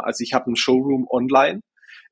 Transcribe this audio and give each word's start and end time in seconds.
Also 0.00 0.22
ich 0.22 0.32
habe 0.34 0.46
einen 0.46 0.56
Showroom 0.56 1.06
online. 1.10 1.60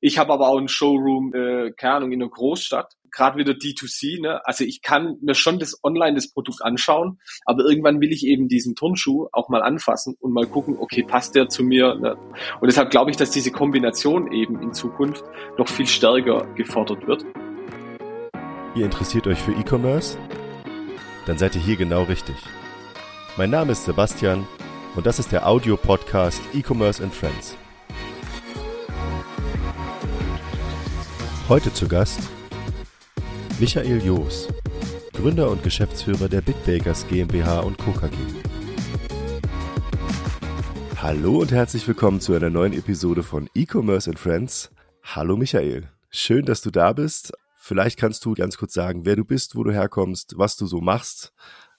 Ich 0.00 0.18
habe 0.18 0.32
aber 0.32 0.48
auch 0.48 0.58
einen 0.58 0.68
Showroom, 0.68 1.34
äh, 1.34 1.72
keine 1.72 1.94
Ahnung, 1.96 2.12
in 2.12 2.22
einer 2.22 2.30
Großstadt. 2.30 2.94
Gerade 3.10 3.38
wieder 3.38 3.52
D2C. 3.52 4.22
Ne? 4.22 4.40
Also 4.46 4.64
ich 4.64 4.82
kann 4.82 5.16
mir 5.20 5.34
schon 5.34 5.58
das 5.58 5.78
online 5.82 6.14
das 6.14 6.32
Produkt 6.32 6.62
anschauen, 6.62 7.18
aber 7.44 7.64
irgendwann 7.64 8.00
will 8.00 8.12
ich 8.12 8.24
eben 8.24 8.48
diesen 8.48 8.76
Turnschuh 8.76 9.28
auch 9.32 9.48
mal 9.48 9.62
anfassen 9.62 10.16
und 10.20 10.32
mal 10.32 10.46
gucken, 10.46 10.76
okay, 10.78 11.02
passt 11.02 11.34
der 11.34 11.48
zu 11.48 11.64
mir? 11.64 11.96
Ne? 11.96 12.16
Und 12.60 12.66
deshalb 12.66 12.90
glaube 12.90 13.10
ich, 13.10 13.16
dass 13.16 13.30
diese 13.30 13.50
Kombination 13.50 14.32
eben 14.32 14.62
in 14.62 14.72
Zukunft 14.72 15.24
noch 15.58 15.68
viel 15.68 15.86
stärker 15.86 16.46
gefordert 16.54 17.06
wird. 17.06 17.24
Ihr 18.76 18.84
interessiert 18.84 19.26
euch 19.26 19.38
für 19.38 19.52
E-Commerce? 19.52 20.16
Dann 21.26 21.36
seid 21.36 21.56
ihr 21.56 21.62
hier 21.62 21.76
genau 21.76 22.04
richtig. 22.04 22.36
Mein 23.36 23.50
Name 23.50 23.72
ist 23.72 23.84
Sebastian 23.84 24.46
und 24.94 25.06
das 25.06 25.18
ist 25.18 25.32
der 25.32 25.46
Audio-Podcast 25.46 26.40
E-Commerce 26.54 27.02
and 27.02 27.12
Friends. 27.12 27.56
Heute 31.50 31.74
zu 31.74 31.88
Gast 31.88 32.20
Michael 33.58 34.00
Joos, 34.04 34.46
Gründer 35.12 35.50
und 35.50 35.64
Geschäftsführer 35.64 36.28
der 36.28 36.42
Bitbakers 36.42 37.08
GmbH 37.08 37.58
und 37.58 37.76
Co. 37.76 37.90
KG. 37.90 38.14
Hallo 40.98 41.40
und 41.40 41.50
herzlich 41.50 41.88
willkommen 41.88 42.20
zu 42.20 42.34
einer 42.34 42.50
neuen 42.50 42.72
Episode 42.72 43.24
von 43.24 43.50
E-Commerce 43.56 44.08
and 44.08 44.20
Friends. 44.20 44.70
Hallo 45.02 45.36
Michael, 45.36 45.88
schön, 46.08 46.44
dass 46.44 46.62
du 46.62 46.70
da 46.70 46.92
bist. 46.92 47.32
Vielleicht 47.56 47.98
kannst 47.98 48.24
du 48.24 48.34
ganz 48.34 48.56
kurz 48.56 48.72
sagen, 48.72 49.04
wer 49.04 49.16
du 49.16 49.24
bist, 49.24 49.56
wo 49.56 49.64
du 49.64 49.72
herkommst, 49.72 50.34
was 50.36 50.56
du 50.56 50.66
so 50.66 50.80
machst. 50.80 51.32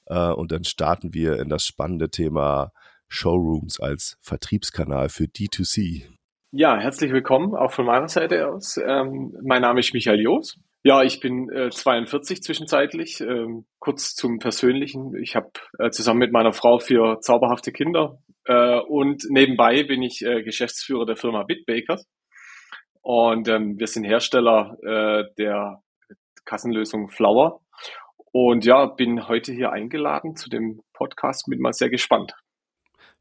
Äh, 0.07 0.33
und 0.33 0.51
dann 0.51 0.65
starten 0.65 1.13
wir 1.13 1.39
in 1.39 1.47
das 1.47 1.65
spannende 1.65 2.09
Thema 2.09 2.73
Showrooms 3.07 3.79
als 3.79 4.17
Vertriebskanal 4.19 5.07
für 5.07 5.27
D2C. 5.27 6.09
Ja, 6.53 6.77
herzlich 6.77 7.13
willkommen 7.13 7.55
auch 7.55 7.71
von 7.71 7.85
meiner 7.85 8.09
Seite 8.09 8.49
aus. 8.49 8.75
Ähm, 8.75 9.33
mein 9.41 9.61
Name 9.61 9.79
ist 9.79 9.93
Michael 9.93 10.19
Joos. 10.19 10.59
Ja, 10.83 11.01
ich 11.01 11.21
bin 11.21 11.49
äh, 11.49 11.69
42 11.69 12.43
zwischenzeitlich. 12.43 13.21
Ähm, 13.21 13.65
kurz 13.79 14.15
zum 14.15 14.37
Persönlichen. 14.37 15.15
Ich 15.15 15.37
habe 15.37 15.49
äh, 15.79 15.91
zusammen 15.91 16.19
mit 16.19 16.33
meiner 16.33 16.51
Frau 16.51 16.79
vier 16.79 17.19
zauberhafte 17.21 17.71
Kinder 17.71 18.17
äh, 18.43 18.79
und 18.79 19.23
nebenbei 19.29 19.83
bin 19.83 20.01
ich 20.01 20.25
äh, 20.25 20.43
Geschäftsführer 20.43 21.05
der 21.05 21.15
Firma 21.15 21.43
Bitbakers. 21.43 22.05
Und 22.99 23.47
ähm, 23.47 23.79
wir 23.79 23.87
sind 23.87 24.03
Hersteller 24.03 24.75
äh, 24.83 25.23
der 25.37 25.81
Kassenlösung 26.43 27.07
Flower. 27.07 27.61
Und 28.33 28.65
ja, 28.65 28.87
bin 28.87 29.29
heute 29.29 29.53
hier 29.53 29.71
eingeladen 29.71 30.35
zu 30.35 30.49
dem 30.49 30.81
Podcast. 30.91 31.45
Bin 31.47 31.61
mal 31.61 31.71
sehr 31.71 31.89
gespannt. 31.89 32.33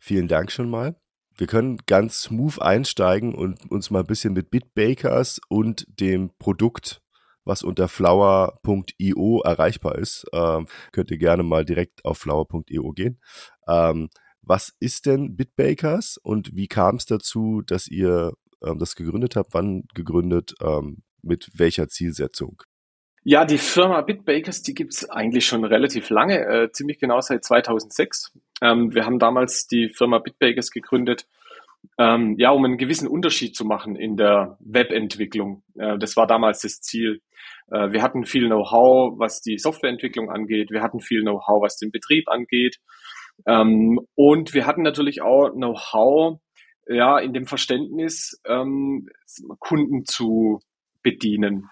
Vielen 0.01 0.27
Dank 0.27 0.51
schon 0.51 0.69
mal. 0.69 0.97
Wir 1.36 1.47
können 1.47 1.78
ganz 1.86 2.23
smooth 2.23 2.61
einsteigen 2.61 3.34
und 3.34 3.70
uns 3.70 3.91
mal 3.91 4.00
ein 4.00 4.06
bisschen 4.06 4.33
mit 4.34 4.50
Bitbakers 4.50 5.41
und 5.48 5.86
dem 6.00 6.31
Produkt, 6.39 7.00
was 7.45 7.62
unter 7.62 7.89
flower.io 7.89 9.41
erreichbar 9.42 9.97
ist, 9.97 10.27
ähm, 10.33 10.67
könnt 10.92 11.11
ihr 11.11 11.19
gerne 11.19 11.42
mal 11.42 11.64
direkt 11.64 12.05
auf 12.05 12.19
flower.io 12.19 12.92
gehen. 12.92 13.20
Ähm, 13.67 14.08
was 14.42 14.73
ist 14.81 15.06
denn 15.06 15.36
Bitbakers 15.36 16.19
und 16.19 16.55
wie 16.55 16.69
kam 16.69 16.97
es 16.97 17.06
dazu, 17.06 17.62
dass 17.62 17.86
ihr 17.89 18.33
ähm, 18.62 18.78
das 18.78 18.95
gegründet 18.97 19.36
habt? 19.36 19.55
Wann 19.55 19.84
gegründet? 19.95 20.55
Ähm, 20.61 21.03
mit 21.23 21.51
welcher 21.55 21.89
Zielsetzung? 21.89 22.62
Ja, 23.23 23.45
die 23.45 23.59
Firma 23.59 24.01
Bitbakers, 24.01 24.63
die 24.63 24.73
gibt's 24.73 25.09
eigentlich 25.11 25.45
schon 25.45 25.65
relativ 25.65 26.09
lange, 26.09 26.39
äh, 26.39 26.73
ziemlich 26.73 26.99
genau 26.99 27.21
seit 27.21 27.45
2006. 27.45 28.33
Ähm, 28.63 28.95
wir 28.95 29.05
haben 29.05 29.19
damals 29.19 29.67
die 29.67 29.91
Firma 29.91 30.19
Bitbakers 30.19 30.71
gegründet, 30.71 31.27
ähm, 31.98 32.37
ja, 32.39 32.51
um 32.51 32.65
einen 32.65 32.79
gewissen 32.79 33.07
Unterschied 33.07 33.55
zu 33.55 33.67
machen 33.67 33.95
in 33.95 34.17
der 34.17 34.57
Webentwicklung. 34.61 35.63
Äh, 35.79 35.98
das 35.98 36.17
war 36.17 36.27
damals 36.27 36.63
das 36.63 36.81
Ziel. 36.81 37.21
Äh, 37.71 37.93
wir 37.93 38.03
hatten 38.03 38.25
viel 38.25 38.47
Know-how, 38.47 39.19
was 39.19 39.43
die 39.43 39.59
Softwareentwicklung 39.59 40.31
angeht. 40.31 40.71
Wir 40.71 40.80
hatten 40.80 41.01
viel 41.01 41.20
Know-how, 41.20 41.61
was 41.61 41.77
den 41.77 41.91
Betrieb 41.91 42.27
angeht. 42.27 42.79
Ähm, 43.47 44.01
und 44.14 44.55
wir 44.55 44.67
hatten 44.67 44.83
natürlich 44.83 45.20
auch 45.20 45.51
Know-how, 45.51 46.41
ja, 46.89 47.19
in 47.19 47.35
dem 47.35 47.47
Verständnis, 47.47 48.41
ähm, 48.47 49.11
Kunden 49.59 50.07
zu 50.07 50.61
bedienen. 51.03 51.69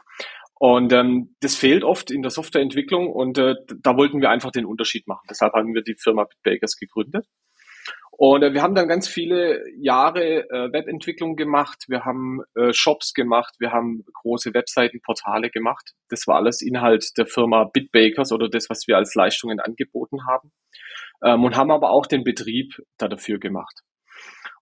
Und 0.58 0.92
ähm, 0.92 1.36
das 1.40 1.54
fehlt 1.54 1.84
oft 1.84 2.10
in 2.10 2.22
der 2.22 2.30
Softwareentwicklung 2.30 3.12
und 3.12 3.38
äh, 3.38 3.54
da 3.80 3.96
wollten 3.96 4.20
wir 4.20 4.30
einfach 4.30 4.50
den 4.50 4.66
Unterschied 4.66 5.06
machen. 5.06 5.26
Deshalb 5.30 5.52
haben 5.52 5.74
wir 5.74 5.82
die 5.82 5.94
Firma 5.96 6.24
Bitbakers 6.24 6.76
gegründet. 6.76 7.26
Und 8.10 8.42
äh, 8.42 8.52
wir 8.52 8.62
haben 8.62 8.74
dann 8.74 8.88
ganz 8.88 9.06
viele 9.06 9.62
Jahre 9.76 10.50
äh, 10.50 10.72
Webentwicklung 10.72 11.36
gemacht, 11.36 11.84
wir 11.86 12.04
haben 12.04 12.40
äh, 12.56 12.72
Shops 12.72 13.14
gemacht, 13.14 13.54
wir 13.60 13.70
haben 13.70 14.04
große 14.12 14.52
Webseiten, 14.54 15.00
Portale 15.00 15.50
gemacht. 15.50 15.92
Das 16.08 16.26
war 16.26 16.34
alles 16.34 16.60
Inhalt 16.60 17.16
der 17.16 17.26
Firma 17.26 17.70
Bitbakers 17.72 18.32
oder 18.32 18.48
das, 18.48 18.68
was 18.68 18.88
wir 18.88 18.96
als 18.96 19.14
Leistungen 19.14 19.60
angeboten 19.60 20.26
haben. 20.26 20.50
Ähm, 21.24 21.44
und 21.44 21.56
haben 21.56 21.70
aber 21.70 21.90
auch 21.90 22.06
den 22.06 22.24
Betrieb 22.24 22.82
da 22.98 23.06
dafür 23.06 23.38
gemacht. 23.38 23.82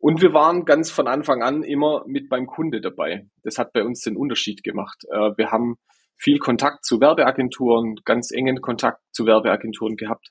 Und 0.06 0.22
wir 0.22 0.33
waren 0.33 0.65
ganz 0.65 0.93
von 0.93 1.09
Anfang 1.09 1.43
an 1.43 1.65
immer 1.65 2.05
mit 2.06 2.28
beim 2.28 2.47
Kunde 2.47 2.81
dabei. 2.81 3.27
Das 3.43 3.59
hat 3.59 3.72
bei 3.72 3.83
uns 3.83 4.03
den 4.03 4.17
Unterschied 4.17 4.62
gemacht. 4.62 5.05
Äh, 5.11 5.33
wir 5.37 5.50
haben 5.50 5.78
viel 6.17 6.39
Kontakt 6.39 6.84
zu 6.84 7.00
Werbeagenturen, 7.00 7.97
ganz 8.05 8.31
engen 8.31 8.61
Kontakt 8.61 9.00
zu 9.11 9.27
Werbeagenturen 9.27 9.97
gehabt 9.97 10.31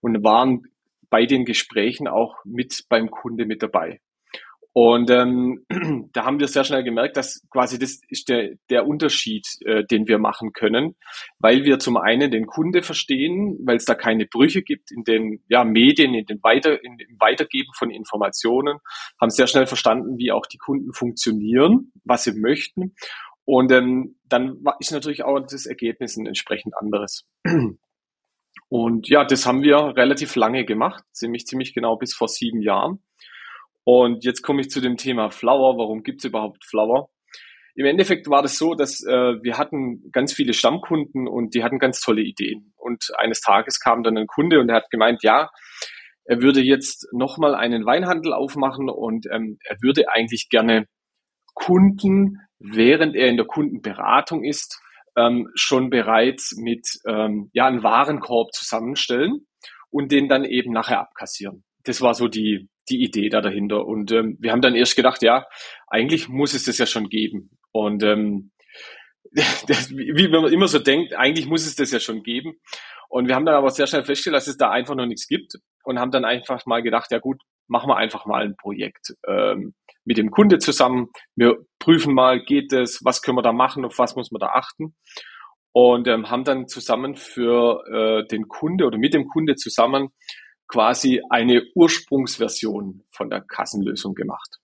und 0.00 0.22
waren 0.22 0.68
bei 1.10 1.26
den 1.26 1.44
Gesprächen 1.44 2.06
auch 2.06 2.36
mit 2.44 2.84
beim 2.88 3.10
Kunde 3.10 3.46
mit 3.46 3.64
dabei. 3.64 4.00
Und 4.78 5.08
ähm, 5.08 5.64
da 6.12 6.26
haben 6.26 6.38
wir 6.38 6.48
sehr 6.48 6.62
schnell 6.62 6.84
gemerkt, 6.84 7.16
dass 7.16 7.40
quasi 7.48 7.78
das 7.78 7.98
ist 8.10 8.28
der, 8.28 8.56
der 8.68 8.86
Unterschied, 8.86 9.46
äh, 9.64 9.84
den 9.86 10.06
wir 10.06 10.18
machen 10.18 10.52
können, 10.52 10.96
weil 11.38 11.64
wir 11.64 11.78
zum 11.78 11.96
einen 11.96 12.30
den 12.30 12.46
Kunde 12.46 12.82
verstehen, 12.82 13.58
weil 13.64 13.76
es 13.76 13.86
da 13.86 13.94
keine 13.94 14.26
Brüche 14.26 14.60
gibt 14.60 14.90
in 14.92 15.02
den 15.02 15.42
ja, 15.48 15.64
Medien, 15.64 16.12
in 16.12 16.26
den 16.26 16.42
Weiter, 16.42 16.84
in, 16.84 16.98
im 16.98 17.16
Weitergeben 17.18 17.70
von 17.74 17.90
Informationen, 17.90 18.80
haben 19.18 19.30
sehr 19.30 19.46
schnell 19.46 19.66
verstanden, 19.66 20.18
wie 20.18 20.30
auch 20.30 20.44
die 20.44 20.58
Kunden 20.58 20.92
funktionieren, 20.92 21.90
was 22.04 22.24
sie 22.24 22.38
möchten. 22.38 22.94
Und 23.46 23.72
ähm, 23.72 24.16
dann 24.24 24.62
ist 24.78 24.92
natürlich 24.92 25.24
auch 25.24 25.40
das 25.40 25.64
Ergebnis 25.64 26.18
ein 26.18 26.26
entsprechend 26.26 26.74
anderes. 26.76 27.24
Und 28.68 29.08
ja, 29.08 29.24
das 29.24 29.46
haben 29.46 29.62
wir 29.62 29.96
relativ 29.96 30.36
lange 30.36 30.66
gemacht, 30.66 31.02
ziemlich, 31.12 31.46
ziemlich 31.46 31.72
genau 31.72 31.96
bis 31.96 32.12
vor 32.12 32.28
sieben 32.28 32.60
Jahren. 32.60 33.00
Und 33.88 34.24
jetzt 34.24 34.42
komme 34.42 34.62
ich 34.62 34.68
zu 34.68 34.80
dem 34.80 34.96
Thema 34.96 35.30
Flower. 35.30 35.78
Warum 35.78 36.02
gibt 36.02 36.18
es 36.18 36.24
überhaupt 36.24 36.64
Flower? 36.64 37.08
Im 37.76 37.86
Endeffekt 37.86 38.28
war 38.28 38.42
das 38.42 38.58
so, 38.58 38.74
dass 38.74 39.00
äh, 39.06 39.34
wir 39.42 39.58
hatten 39.58 40.10
ganz 40.10 40.32
viele 40.32 40.54
Stammkunden 40.54 41.28
und 41.28 41.54
die 41.54 41.62
hatten 41.62 41.78
ganz 41.78 42.00
tolle 42.00 42.22
Ideen. 42.22 42.72
Und 42.76 43.12
eines 43.16 43.40
Tages 43.40 43.78
kam 43.78 44.02
dann 44.02 44.18
ein 44.18 44.26
Kunde 44.26 44.58
und 44.58 44.68
er 44.70 44.76
hat 44.76 44.90
gemeint, 44.90 45.22
ja, 45.22 45.50
er 46.24 46.42
würde 46.42 46.62
jetzt 46.62 47.06
nochmal 47.12 47.54
einen 47.54 47.86
Weinhandel 47.86 48.32
aufmachen 48.32 48.90
und 48.90 49.26
ähm, 49.30 49.58
er 49.62 49.76
würde 49.80 50.08
eigentlich 50.08 50.48
gerne 50.50 50.86
Kunden, 51.54 52.40
während 52.58 53.14
er 53.14 53.28
in 53.28 53.36
der 53.36 53.46
Kundenberatung 53.46 54.42
ist, 54.42 54.80
ähm, 55.16 55.48
schon 55.54 55.90
bereits 55.90 56.56
mit 56.56 56.88
ähm, 57.06 57.50
ja, 57.52 57.66
einem 57.66 57.84
Warenkorb 57.84 58.52
zusammenstellen 58.52 59.46
und 59.90 60.10
den 60.10 60.28
dann 60.28 60.44
eben 60.44 60.72
nachher 60.72 60.98
abkassieren. 60.98 61.62
Das 61.84 62.00
war 62.00 62.14
so 62.14 62.26
die, 62.26 62.68
die 62.88 63.02
Idee 63.02 63.28
da 63.28 63.40
dahinter. 63.40 63.86
Und 63.86 64.12
ähm, 64.12 64.36
wir 64.40 64.52
haben 64.52 64.60
dann 64.60 64.74
erst 64.74 64.96
gedacht, 64.96 65.22
ja, 65.22 65.46
eigentlich 65.88 66.28
muss 66.28 66.54
es 66.54 66.64
das 66.64 66.78
ja 66.78 66.86
schon 66.86 67.08
geben. 67.08 67.50
Und 67.72 68.02
ähm, 68.02 68.50
das, 69.32 69.90
wie 69.90 70.28
man 70.28 70.52
immer 70.52 70.68
so 70.68 70.78
denkt, 70.78 71.14
eigentlich 71.14 71.46
muss 71.46 71.66
es 71.66 71.76
das 71.76 71.90
ja 71.90 72.00
schon 72.00 72.22
geben. 72.22 72.54
Und 73.08 73.28
wir 73.28 73.34
haben 73.34 73.46
dann 73.46 73.54
aber 73.54 73.70
sehr 73.70 73.86
schnell 73.86 74.04
festgestellt, 74.04 74.36
dass 74.36 74.48
es 74.48 74.56
da 74.56 74.70
einfach 74.70 74.94
noch 74.94 75.06
nichts 75.06 75.26
gibt 75.28 75.54
und 75.84 75.98
haben 75.98 76.10
dann 76.10 76.24
einfach 76.24 76.66
mal 76.66 76.82
gedacht, 76.82 77.10
ja 77.12 77.18
gut, 77.18 77.40
machen 77.68 77.88
wir 77.88 77.96
einfach 77.96 78.26
mal 78.26 78.42
ein 78.44 78.56
Projekt 78.56 79.14
ähm, 79.26 79.74
mit 80.04 80.18
dem 80.18 80.30
Kunde 80.30 80.58
zusammen. 80.58 81.08
Wir 81.34 81.56
prüfen 81.78 82.14
mal, 82.14 82.42
geht 82.42 82.72
es, 82.72 83.00
was 83.04 83.22
können 83.22 83.38
wir 83.38 83.42
da 83.42 83.52
machen, 83.52 83.84
auf 83.84 83.98
was 83.98 84.16
muss 84.16 84.30
man 84.30 84.40
da 84.40 84.48
achten. 84.48 84.96
Und 85.72 86.08
ähm, 86.08 86.30
haben 86.30 86.44
dann 86.44 86.68
zusammen 86.68 87.16
für 87.16 87.82
äh, 87.92 88.26
den 88.28 88.48
Kunde 88.48 88.86
oder 88.86 88.98
mit 88.98 89.12
dem 89.12 89.26
Kunde 89.28 89.56
zusammen 89.56 90.08
quasi 90.68 91.22
eine 91.30 91.62
Ursprungsversion 91.74 93.02
von 93.10 93.30
der 93.30 93.40
Kassenlösung 93.40 94.14
gemacht. 94.14 94.58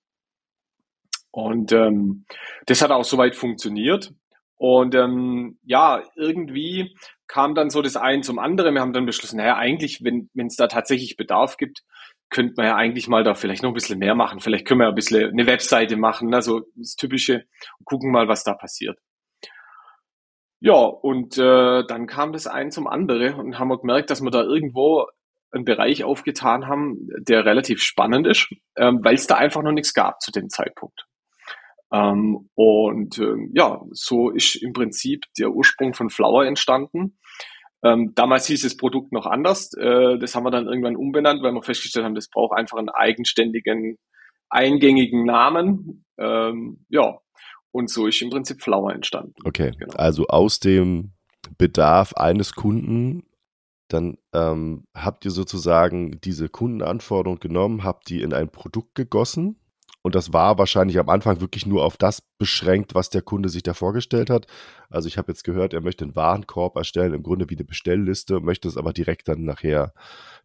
Und 1.31 1.73
ähm, 1.73 2.27
das 2.67 2.83
hat 2.83 2.91
auch 2.91 3.05
soweit 3.05 3.37
funktioniert. 3.37 4.13
Und 4.57 4.95
ähm, 4.95 5.59
ja, 5.65 6.03
irgendwie 6.15 6.97
kam 7.27 7.55
dann 7.55 7.71
so 7.71 7.83
das 7.83 7.97
eine 7.97 8.23
zum 8.23 8.39
anderen. 8.39 8.75
Wir 8.75 8.81
haben 8.81 8.93
dann 8.93 9.07
beschlossen, 9.07 9.39
naja, 9.39 9.57
eigentlich, 9.57 10.05
wenn 10.05 10.29
es 10.47 10.57
da 10.57 10.69
tatsächlich 10.69 11.17
Bedarf 11.17 11.57
gibt, 11.57 11.83
könnte 12.33 12.55
man 12.57 12.67
ja 12.67 12.77
eigentlich 12.77 13.09
mal 13.09 13.25
da 13.25 13.35
vielleicht 13.35 13.63
noch 13.63 13.71
ein 13.71 13.75
bisschen 13.75 13.99
mehr 13.99 14.15
machen. 14.15 14.41
Vielleicht 14.41 14.67
können 14.67 14.81
wir 14.81 14.89
ein 14.89 14.95
bisschen 14.95 15.31
eine 15.31 15.47
Webseite 15.47 15.97
machen, 15.97 16.35
also 16.35 16.63
das 16.77 16.97
Typische, 16.97 17.45
und 17.79 17.87
gucken 17.87 18.11
mal, 18.11 18.29
was 18.29 18.45
da 18.45 18.55
passiert. 18.55 18.99
Ja, 20.61 20.75
und 20.75 21.39
äh, 21.39 21.85
dann 21.87 22.07
kam 22.07 22.33
das 22.33 22.47
ein 22.47 22.71
zum 22.71 22.87
anderen 22.87 23.35
und 23.35 23.59
haben 23.59 23.69
wir 23.69 23.79
gemerkt, 23.79 24.11
dass 24.11 24.23
wir 24.23 24.31
da 24.31 24.43
irgendwo 24.43 25.07
einen 25.53 25.65
Bereich 25.65 26.05
aufgetan 26.05 26.67
haben, 26.67 27.09
der 27.19 27.45
relativ 27.45 27.83
spannend 27.83 28.27
ist, 28.27 28.49
ähm, 28.77 29.01
weil 29.03 29.15
es 29.15 29.27
da 29.27 29.37
einfach 29.37 29.63
noch 29.63 29.73
nichts 29.73 29.95
gab 29.95 30.21
zu 30.21 30.33
dem 30.33 30.49
Zeitpunkt. 30.49 31.07
Ähm, 31.93 32.49
und 32.55 33.19
ähm, 33.19 33.51
ja, 33.55 33.81
so 33.91 34.31
ist 34.31 34.57
im 34.57 34.73
Prinzip 34.73 35.25
der 35.39 35.51
Ursprung 35.51 35.93
von 35.93 36.09
Flower 36.09 36.47
entstanden. 36.47 37.19
Ähm, 37.85 38.13
damals 38.15 38.47
hieß 38.47 38.63
das 38.63 38.77
Produkt 38.77 39.13
noch 39.13 39.27
anders. 39.27 39.73
Äh, 39.75 40.19
das 40.19 40.35
haben 40.35 40.45
wir 40.45 40.51
dann 40.51 40.69
irgendwann 40.69 40.97
umbenannt, 40.97 41.43
weil 41.43 41.53
wir 41.53 41.63
festgestellt 41.63 42.05
haben, 42.05 42.15
das 42.15 42.31
braucht 42.31 42.57
einfach 42.57 42.79
einen 42.79 42.89
eigenständigen, 42.89 43.99
eingängigen 44.49 45.25
Namen. 45.25 46.07
Ähm, 46.19 46.87
ja, 46.89 47.19
und 47.73 47.91
so 47.91 48.07
ist 48.07 48.23
im 48.23 48.31
Prinzip 48.31 48.63
Flower 48.63 48.93
entstanden. 48.93 49.35
Okay, 49.45 49.73
genau. 49.79 49.95
also 49.97 50.27
aus 50.29 50.61
dem 50.61 51.13
Bedarf 51.59 52.15
eines 52.15 52.55
Kunden, 52.55 53.25
dann 53.93 54.19
ähm, 54.33 54.85
habt 54.95 55.25
ihr 55.25 55.31
sozusagen 55.31 56.21
diese 56.21 56.49
Kundenanforderung 56.49 57.39
genommen, 57.39 57.85
habt 57.85 58.09
die 58.09 58.23
in 58.23 58.33
ein 58.33 58.51
Produkt 58.51 58.95
gegossen 58.95 59.57
und 60.03 60.17
das 60.17 60.33
war 60.33 60.59
wahrscheinlich 60.59 60.99
am 60.99 61.09
Anfang 61.09 61.41
wirklich 61.41 61.65
nur 61.65 61.85
auf 61.85 61.97
das 61.97 62.23
beschränkt, 62.39 62.95
was 62.95 63.09
der 63.09 63.23
Kunde 63.23 63.49
sich 63.49 63.63
da 63.63 63.73
vorgestellt 63.73 64.31
hat. 64.31 64.47
Also 64.91 65.07
ich 65.07 65.17
habe 65.17 65.31
jetzt 65.31 65.45
gehört, 65.45 65.73
er 65.73 65.81
möchte 65.81 66.05
einen 66.05 66.17
Warenkorb 66.17 66.77
erstellen, 66.77 67.15
im 67.15 67.23
Grunde 67.23 67.49
wie 67.49 67.57
eine 67.57 67.65
Bestellliste, 67.65 68.41
möchte 68.41 68.67
es 68.67 68.77
aber 68.77 68.93
direkt 68.93 69.29
dann 69.29 69.45
nachher 69.45 69.95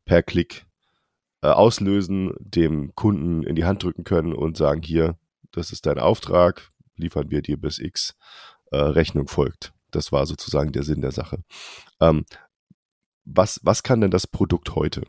per 0.06 0.22
Klick 0.22 0.68
äh, 1.42 1.48
auslösen, 1.48 2.34
dem 2.40 2.94
Kunden 2.94 3.44
in 3.44 3.56
die 3.56 3.66
Hand 3.66 3.84
drücken 3.84 4.04
können 4.04 4.34
und 4.34 4.58
sagen, 4.58 4.84
hier, 4.84 5.18
das 5.52 5.72
ist 5.72 5.88
dein 5.88 5.98
Auftrag, 5.98 6.72
liefern 6.96 7.32
wir 7.32 7.42
dir 7.42 7.58
bis 7.58 7.80
X, 7.80 8.16
äh, 8.72 8.78
Rechnung 8.78 9.28
folgt. 9.28 9.74
Das 9.90 10.12
war 10.12 10.28
sozusagen 10.28 10.72
der 10.72 10.84
Sinn 10.84 11.02
der 11.02 11.12
Sache. 11.12 11.40
Ähm, 12.00 12.26
was, 13.28 13.60
was 13.64 13.84
kann 13.84 14.02
denn 14.02 14.12
das 14.12 14.28
Produkt 14.28 14.76
heute? 14.76 15.04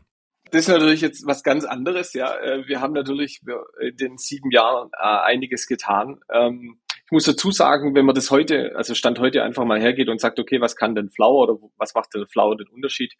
Das 0.51 0.61
ist 0.61 0.67
natürlich 0.67 1.01
jetzt 1.01 1.25
was 1.27 1.43
ganz 1.43 1.63
anderes, 1.63 2.13
ja. 2.13 2.35
Äh, 2.35 2.67
wir 2.67 2.81
haben 2.81 2.93
natürlich 2.93 3.41
in 3.79 3.97
den 3.97 4.17
sieben 4.17 4.51
Jahren 4.51 4.89
äh, 4.99 5.05
einiges 5.05 5.67
getan. 5.67 6.19
Ähm, 6.31 6.79
ich 7.05 7.11
muss 7.11 7.25
dazu 7.25 7.51
sagen, 7.51 7.95
wenn 7.95 8.05
man 8.05 8.15
das 8.15 8.31
heute, 8.31 8.73
also 8.75 8.93
Stand 8.93 9.19
heute 9.19 9.43
einfach 9.43 9.65
mal 9.65 9.79
hergeht 9.79 10.09
und 10.09 10.19
sagt, 10.19 10.39
okay, 10.39 10.61
was 10.61 10.75
kann 10.75 10.95
denn 10.95 11.09
Flower 11.09 11.49
oder 11.49 11.59
was 11.77 11.93
macht 11.93 12.13
denn 12.13 12.27
Flower 12.27 12.55
den 12.55 12.67
Unterschied, 12.67 13.15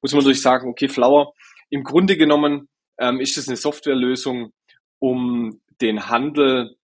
muss 0.00 0.12
man 0.12 0.20
natürlich 0.20 0.42
sagen, 0.42 0.68
okay, 0.68 0.88
Flower, 0.88 1.34
im 1.70 1.84
Grunde 1.84 2.16
genommen 2.16 2.68
ähm, 2.98 3.20
ist 3.20 3.36
es 3.38 3.48
eine 3.48 3.56
Softwarelösung, 3.56 4.52
um 4.98 5.60
den 5.80 6.08
Handel 6.08 6.76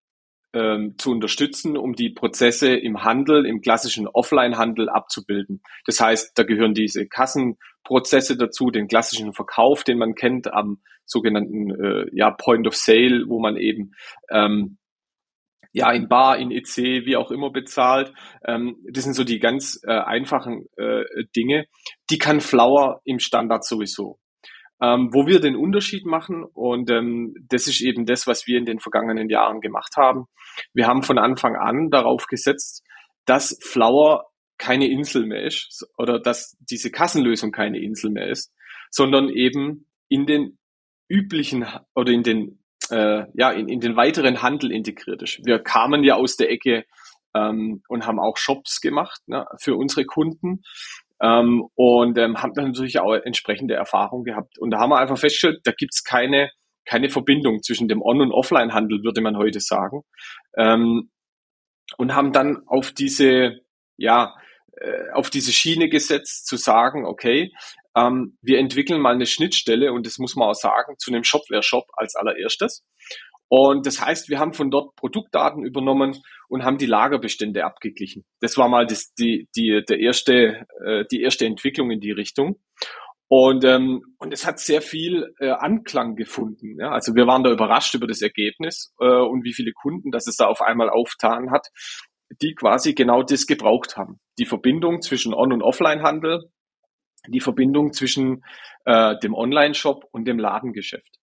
ähm, 0.52 0.94
zu 0.98 1.12
unterstützen, 1.12 1.76
um 1.76 1.94
die 1.94 2.10
Prozesse 2.10 2.74
im 2.74 3.04
Handel, 3.04 3.46
im 3.46 3.60
klassischen 3.60 4.08
Offline-Handel 4.08 4.88
abzubilden. 4.88 5.62
Das 5.86 6.00
heißt, 6.00 6.32
da 6.36 6.42
gehören 6.42 6.74
diese 6.74 7.06
Kassenprozesse 7.06 8.36
dazu, 8.36 8.70
den 8.70 8.88
klassischen 8.88 9.32
Verkauf, 9.32 9.84
den 9.84 9.98
man 9.98 10.14
kennt 10.14 10.52
am 10.52 10.80
sogenannten 11.04 11.70
äh, 11.70 12.06
ja, 12.12 12.30
Point 12.30 12.66
of 12.66 12.76
Sale, 12.76 13.24
wo 13.28 13.40
man 13.40 13.56
eben 13.56 13.92
ähm, 14.30 14.78
ja 15.72 15.90
in 15.92 16.08
Bar, 16.08 16.38
in 16.38 16.50
EC, 16.50 17.04
wie 17.06 17.16
auch 17.16 17.30
immer 17.30 17.50
bezahlt. 17.50 18.12
Ähm, 18.44 18.76
das 18.90 19.04
sind 19.04 19.14
so 19.14 19.24
die 19.24 19.38
ganz 19.38 19.80
äh, 19.84 19.92
einfachen 19.92 20.66
äh, 20.76 21.04
Dinge. 21.36 21.66
Die 22.10 22.18
kann 22.18 22.40
Flower 22.40 23.00
im 23.04 23.18
Standard 23.18 23.64
sowieso 23.64 24.18
ähm, 24.82 25.10
wo 25.12 25.26
wir 25.26 25.40
den 25.40 25.56
Unterschied 25.56 26.06
machen. 26.06 26.44
Und 26.44 26.90
ähm, 26.90 27.34
das 27.48 27.66
ist 27.66 27.80
eben 27.80 28.06
das, 28.06 28.26
was 28.26 28.46
wir 28.46 28.58
in 28.58 28.64
den 28.64 28.80
vergangenen 28.80 29.28
Jahren 29.28 29.60
gemacht 29.60 29.96
haben. 29.96 30.26
Wir 30.72 30.86
haben 30.86 31.02
von 31.02 31.18
Anfang 31.18 31.56
an 31.56 31.90
darauf 31.90 32.26
gesetzt, 32.26 32.84
dass 33.26 33.58
Flower 33.62 34.26
keine 34.58 34.90
Insel 34.90 35.26
mehr 35.26 35.44
ist 35.44 35.86
oder 35.96 36.20
dass 36.20 36.56
diese 36.60 36.90
Kassenlösung 36.90 37.50
keine 37.50 37.80
Insel 37.80 38.10
mehr 38.10 38.28
ist, 38.28 38.52
sondern 38.90 39.28
eben 39.28 39.86
in 40.08 40.26
den 40.26 40.58
üblichen 41.08 41.66
oder 41.94 42.12
in 42.12 42.22
den 42.22 42.58
äh, 42.90 43.24
ja 43.34 43.50
in, 43.50 43.68
in 43.68 43.80
den 43.80 43.96
weiteren 43.96 44.42
Handel 44.42 44.70
integriert 44.70 45.22
ist. 45.22 45.40
Wir 45.44 45.58
kamen 45.60 46.04
ja 46.04 46.14
aus 46.14 46.36
der 46.36 46.50
Ecke 46.50 46.84
ähm, 47.34 47.82
und 47.88 48.06
haben 48.06 48.18
auch 48.18 48.36
Shops 48.36 48.80
gemacht 48.80 49.20
ne, 49.26 49.46
für 49.58 49.76
unsere 49.76 50.04
Kunden 50.04 50.62
ähm, 51.22 51.64
und 51.74 52.18
ähm, 52.18 52.42
haben 52.42 52.54
dann 52.54 52.66
natürlich 52.66 52.98
auch 52.98 53.14
entsprechende 53.14 53.74
Erfahrung 53.74 54.24
gehabt. 54.24 54.58
Und 54.58 54.70
da 54.70 54.78
haben 54.78 54.90
wir 54.90 54.98
einfach 54.98 55.18
festgestellt, 55.18 55.60
da 55.64 55.72
gibt's 55.72 56.02
keine, 56.02 56.50
keine 56.86 57.10
Verbindung 57.10 57.62
zwischen 57.62 57.88
dem 57.88 58.02
On- 58.02 58.20
und 58.20 58.32
Offline-Handel, 58.32 59.02
würde 59.02 59.20
man 59.20 59.36
heute 59.36 59.60
sagen. 59.60 60.02
Ähm, 60.56 61.10
und 61.96 62.14
haben 62.14 62.32
dann 62.32 62.62
auf 62.66 62.92
diese, 62.92 63.60
ja, 63.96 64.34
äh, 64.76 65.10
auf 65.12 65.30
diese 65.30 65.52
Schiene 65.52 65.88
gesetzt, 65.88 66.46
zu 66.46 66.56
sagen, 66.56 67.04
okay, 67.04 67.52
ähm, 67.96 68.38
wir 68.40 68.58
entwickeln 68.58 69.00
mal 69.00 69.14
eine 69.14 69.26
Schnittstelle 69.26 69.92
und 69.92 70.06
das 70.06 70.18
muss 70.18 70.36
man 70.36 70.48
auch 70.48 70.54
sagen, 70.54 70.94
zu 70.98 71.10
einem 71.10 71.24
Shopware-Shop 71.24 71.84
als 71.94 72.14
allererstes. 72.14 72.84
Und 73.52 73.84
das 73.84 74.00
heißt, 74.00 74.28
wir 74.28 74.38
haben 74.38 74.52
von 74.52 74.70
dort 74.70 74.94
Produktdaten 74.94 75.64
übernommen 75.64 76.16
und 76.48 76.62
haben 76.62 76.78
die 76.78 76.86
Lagerbestände 76.86 77.64
abgeglichen. 77.64 78.24
Das 78.40 78.56
war 78.56 78.68
mal 78.68 78.86
das, 78.86 79.12
die, 79.14 79.48
die, 79.56 79.82
der 79.88 79.98
erste, 79.98 80.66
äh, 80.84 81.04
die 81.10 81.20
erste 81.20 81.46
Entwicklung 81.46 81.90
in 81.90 81.98
die 81.98 82.12
Richtung. 82.12 82.60
Und, 83.26 83.64
ähm, 83.64 84.02
und 84.18 84.32
es 84.32 84.46
hat 84.46 84.60
sehr 84.60 84.80
viel 84.80 85.34
äh, 85.40 85.50
Anklang 85.50 86.14
gefunden. 86.14 86.78
Ja? 86.78 86.92
Also 86.92 87.16
wir 87.16 87.26
waren 87.26 87.42
da 87.42 87.50
überrascht 87.50 87.92
über 87.94 88.06
das 88.06 88.22
Ergebnis 88.22 88.94
äh, 89.00 89.04
und 89.04 89.42
wie 89.42 89.52
viele 89.52 89.72
Kunden, 89.72 90.12
dass 90.12 90.28
es 90.28 90.36
da 90.36 90.46
auf 90.46 90.62
einmal 90.62 90.88
auftan 90.88 91.50
hat, 91.50 91.70
die 92.40 92.54
quasi 92.54 92.94
genau 92.94 93.24
das 93.24 93.48
gebraucht 93.48 93.96
haben. 93.96 94.20
Die 94.38 94.46
Verbindung 94.46 95.02
zwischen 95.02 95.34
On- 95.34 95.52
und 95.52 95.62
Offline-Handel, 95.62 96.52
die 97.26 97.40
Verbindung 97.40 97.92
zwischen 97.92 98.44
äh, 98.84 99.18
dem 99.18 99.34
Online-Shop 99.34 100.04
und 100.12 100.26
dem 100.26 100.38
Ladengeschäft. 100.38 101.18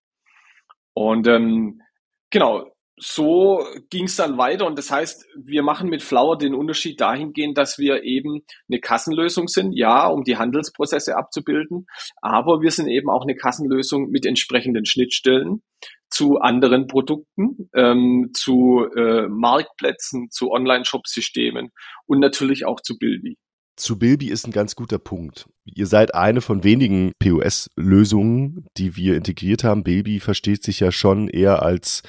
Und 0.93 1.27
ähm, 1.27 1.81
Genau, 2.29 2.71
so 2.99 3.63
ging 3.89 4.05
es 4.05 4.15
dann 4.15 4.37
weiter 4.37 4.65
und 4.65 4.77
das 4.77 4.89
heißt, 4.89 5.25
wir 5.37 5.61
machen 5.61 5.89
mit 5.89 6.01
Flower 6.01 6.37
den 6.37 6.55
Unterschied 6.55 6.99
dahingehend, 6.99 7.57
dass 7.57 7.77
wir 7.77 8.03
eben 8.03 8.43
eine 8.69 8.79
Kassenlösung 8.79 9.47
sind, 9.47 9.73
ja, 9.73 10.07
um 10.07 10.23
die 10.23 10.37
Handelsprozesse 10.37 11.15
abzubilden, 11.15 11.85
aber 12.21 12.61
wir 12.61 12.71
sind 12.71 12.87
eben 12.87 13.09
auch 13.09 13.21
eine 13.21 13.35
Kassenlösung 13.35 14.09
mit 14.09 14.25
entsprechenden 14.25 14.85
Schnittstellen 14.85 15.61
zu 16.09 16.39
anderen 16.39 16.87
Produkten, 16.87 17.69
ähm, 17.75 18.31
zu 18.33 18.87
äh, 18.95 19.27
Marktplätzen, 19.27 20.29
zu 20.31 20.51
Online-Shop-Systemen 20.51 21.69
und 22.07 22.19
natürlich 22.19 22.65
auch 22.65 22.81
zu 22.81 22.97
Bilby. 22.97 23.37
Zu 23.77 23.99
Bilby 23.99 24.29
ist 24.29 24.47
ein 24.47 24.51
ganz 24.51 24.75
guter 24.75 24.97
Punkt. 24.97 25.47
Ihr 25.63 25.85
seid 25.85 26.15
eine 26.15 26.41
von 26.41 26.63
wenigen 26.63 27.11
POS-Lösungen, 27.19 28.65
die 28.75 28.95
wir 28.95 29.15
integriert 29.15 29.63
haben. 29.63 29.83
Bilby 29.83 30.19
versteht 30.19 30.63
sich 30.63 30.79
ja 30.79 30.91
schon 30.91 31.29
eher 31.29 31.61
als 31.61 32.01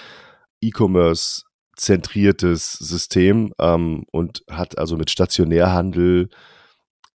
E-Commerce 0.63 1.43
zentriertes 1.77 2.73
System 2.73 3.53
ähm, 3.61 4.05
und 4.11 4.43
hat 4.51 4.79
also 4.79 4.97
mit 4.97 5.11
Stationärhandel 5.11 6.31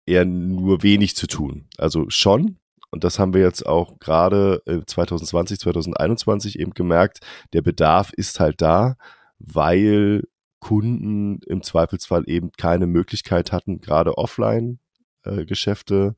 eher 0.04 0.26
nur 0.26 0.82
wenig 0.82 1.16
zu 1.16 1.26
tun. 1.26 1.68
Also 1.78 2.10
schon, 2.10 2.58
und 2.90 3.04
das 3.04 3.18
haben 3.18 3.32
wir 3.32 3.40
jetzt 3.40 3.64
auch 3.64 3.98
gerade 4.00 4.62
2020, 4.86 5.60
2021 5.60 6.58
eben 6.58 6.72
gemerkt, 6.72 7.20
der 7.54 7.62
Bedarf 7.62 8.12
ist 8.12 8.38
halt 8.38 8.60
da, 8.60 8.96
weil 9.38 10.24
Kunden 10.62 11.40
im 11.46 11.62
Zweifelsfall 11.62 12.22
eben 12.28 12.52
keine 12.52 12.86
Möglichkeit 12.86 13.50
hatten, 13.50 13.80
gerade 13.80 14.16
Offline-Geschäfte 14.16 16.14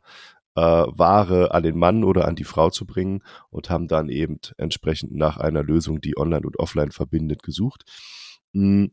äh, 0.54 0.60
äh, 0.60 0.60
Ware 0.86 1.52
an 1.54 1.62
den 1.62 1.78
Mann 1.78 2.04
oder 2.04 2.28
an 2.28 2.36
die 2.36 2.44
Frau 2.44 2.68
zu 2.68 2.84
bringen 2.84 3.22
und 3.48 3.70
haben 3.70 3.88
dann 3.88 4.10
eben 4.10 4.38
entsprechend 4.58 5.14
nach 5.14 5.38
einer 5.38 5.62
Lösung, 5.62 6.02
die 6.02 6.18
online 6.18 6.46
und 6.46 6.58
offline 6.58 6.90
verbindet, 6.90 7.42
gesucht. 7.42 7.84
Hm. 8.52 8.92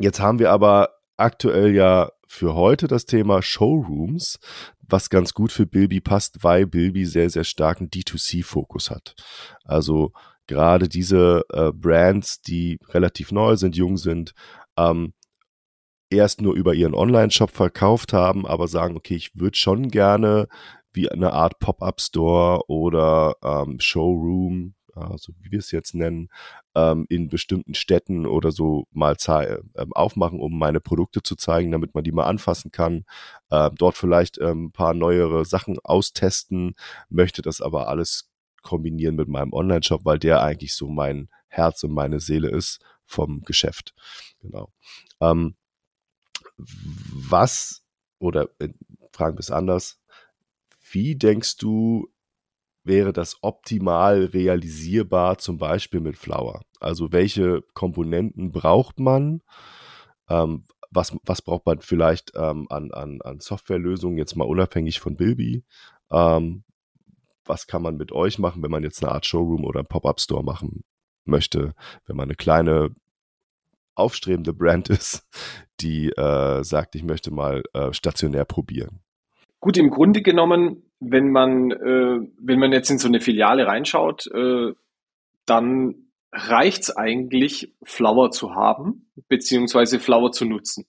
Jetzt 0.00 0.18
haben 0.18 0.40
wir 0.40 0.50
aber 0.50 0.90
aktuell 1.16 1.72
ja 1.72 2.10
für 2.26 2.56
heute 2.56 2.88
das 2.88 3.06
Thema 3.06 3.40
Showrooms, 3.40 4.40
was 4.80 5.10
ganz 5.10 5.32
gut 5.32 5.52
für 5.52 5.66
Bilby 5.66 6.00
passt, 6.00 6.42
weil 6.42 6.66
Bilby 6.66 7.06
sehr, 7.06 7.30
sehr 7.30 7.44
starken 7.44 7.88
D2C-Fokus 7.88 8.90
hat. 8.90 9.14
Also 9.62 10.12
gerade 10.46 10.88
diese 10.88 11.44
äh, 11.52 11.72
Brands, 11.72 12.42
die 12.42 12.78
relativ 12.88 13.32
neu 13.32 13.56
sind, 13.56 13.76
jung 13.76 13.96
sind, 13.96 14.34
ähm, 14.76 15.12
erst 16.10 16.40
nur 16.40 16.54
über 16.54 16.74
ihren 16.74 16.94
Online-Shop 16.94 17.50
verkauft 17.50 18.12
haben, 18.12 18.46
aber 18.46 18.68
sagen, 18.68 18.96
okay, 18.96 19.16
ich 19.16 19.34
würde 19.34 19.56
schon 19.56 19.88
gerne 19.88 20.48
wie 20.92 21.10
eine 21.10 21.32
Art 21.32 21.58
Pop-up-Store 21.58 22.68
oder 22.68 23.36
ähm, 23.42 23.80
Showroom, 23.80 24.74
also 24.94 25.32
wie 25.40 25.50
wir 25.50 25.58
es 25.58 25.72
jetzt 25.72 25.94
nennen, 25.94 26.28
ähm, 26.76 27.06
in 27.08 27.28
bestimmten 27.28 27.74
Städten 27.74 28.26
oder 28.26 28.52
so 28.52 28.86
mal 28.92 29.16
äh, 29.26 29.58
aufmachen, 29.90 30.40
um 30.40 30.56
meine 30.56 30.80
Produkte 30.80 31.22
zu 31.22 31.34
zeigen, 31.34 31.72
damit 31.72 31.94
man 31.94 32.04
die 32.04 32.12
mal 32.12 32.26
anfassen 32.26 32.70
kann. 32.70 33.04
Äh, 33.50 33.70
dort 33.76 33.96
vielleicht 33.96 34.38
ähm, 34.38 34.66
ein 34.66 34.72
paar 34.72 34.94
neuere 34.94 35.44
Sachen 35.44 35.78
austesten, 35.82 36.74
möchte 37.08 37.42
das 37.42 37.60
aber 37.60 37.88
alles 37.88 38.30
kombinieren 38.64 39.14
mit 39.14 39.28
meinem 39.28 39.52
Online-Shop, 39.52 40.04
weil 40.04 40.18
der 40.18 40.42
eigentlich 40.42 40.74
so 40.74 40.88
mein 40.88 41.28
Herz 41.46 41.84
und 41.84 41.92
meine 41.92 42.18
Seele 42.18 42.48
ist 42.48 42.80
vom 43.04 43.42
Geschäft. 43.42 43.94
Genau. 44.40 44.72
Ähm, 45.20 45.54
was, 46.56 47.84
oder 48.18 48.48
äh, 48.58 48.70
fragen 49.12 49.36
wir 49.36 49.40
es 49.40 49.50
anders, 49.50 50.00
wie 50.90 51.16
denkst 51.16 51.56
du, 51.58 52.08
wäre 52.84 53.12
das 53.12 53.38
optimal 53.42 54.26
realisierbar, 54.26 55.38
zum 55.38 55.58
Beispiel 55.58 56.00
mit 56.00 56.18
Flower? 56.18 56.62
Also 56.80 57.12
welche 57.12 57.62
Komponenten 57.74 58.52
braucht 58.52 59.00
man? 59.00 59.42
Ähm, 60.28 60.64
was, 60.90 61.16
was 61.24 61.42
braucht 61.42 61.66
man 61.66 61.80
vielleicht 61.80 62.32
ähm, 62.36 62.66
an, 62.70 62.92
an, 62.92 63.20
an 63.22 63.40
Softwarelösungen, 63.40 64.18
jetzt 64.18 64.36
mal 64.36 64.44
unabhängig 64.44 65.00
von 65.00 65.16
Bilby? 65.16 65.64
Ähm, 66.10 66.63
was 67.44 67.66
kann 67.66 67.82
man 67.82 67.96
mit 67.96 68.12
euch 68.12 68.38
machen, 68.38 68.62
wenn 68.62 68.70
man 68.70 68.82
jetzt 68.82 69.02
eine 69.02 69.12
Art 69.12 69.26
Showroom 69.26 69.64
oder 69.64 69.82
Pop-up-Store 69.82 70.42
machen 70.42 70.84
möchte, 71.24 71.74
wenn 72.06 72.16
man 72.16 72.24
eine 72.24 72.36
kleine 72.36 72.94
aufstrebende 73.94 74.52
Brand 74.52 74.88
ist, 74.90 75.26
die 75.80 76.10
äh, 76.10 76.62
sagt, 76.62 76.94
ich 76.94 77.04
möchte 77.04 77.32
mal 77.32 77.62
äh, 77.72 77.92
stationär 77.92 78.44
probieren? 78.44 79.00
Gut, 79.60 79.78
im 79.78 79.90
Grunde 79.90 80.20
genommen, 80.20 80.90
wenn 81.00 81.30
man, 81.30 81.70
äh, 81.70 82.20
wenn 82.38 82.58
man 82.58 82.72
jetzt 82.72 82.90
in 82.90 82.98
so 82.98 83.08
eine 83.08 83.20
Filiale 83.20 83.66
reinschaut, 83.66 84.26
äh, 84.26 84.72
dann 85.46 86.10
reicht's 86.32 86.94
eigentlich, 86.94 87.72
Flower 87.82 88.30
zu 88.30 88.54
haben, 88.54 89.10
beziehungsweise 89.28 90.00
Flower 90.00 90.32
zu 90.32 90.44
nutzen. 90.44 90.86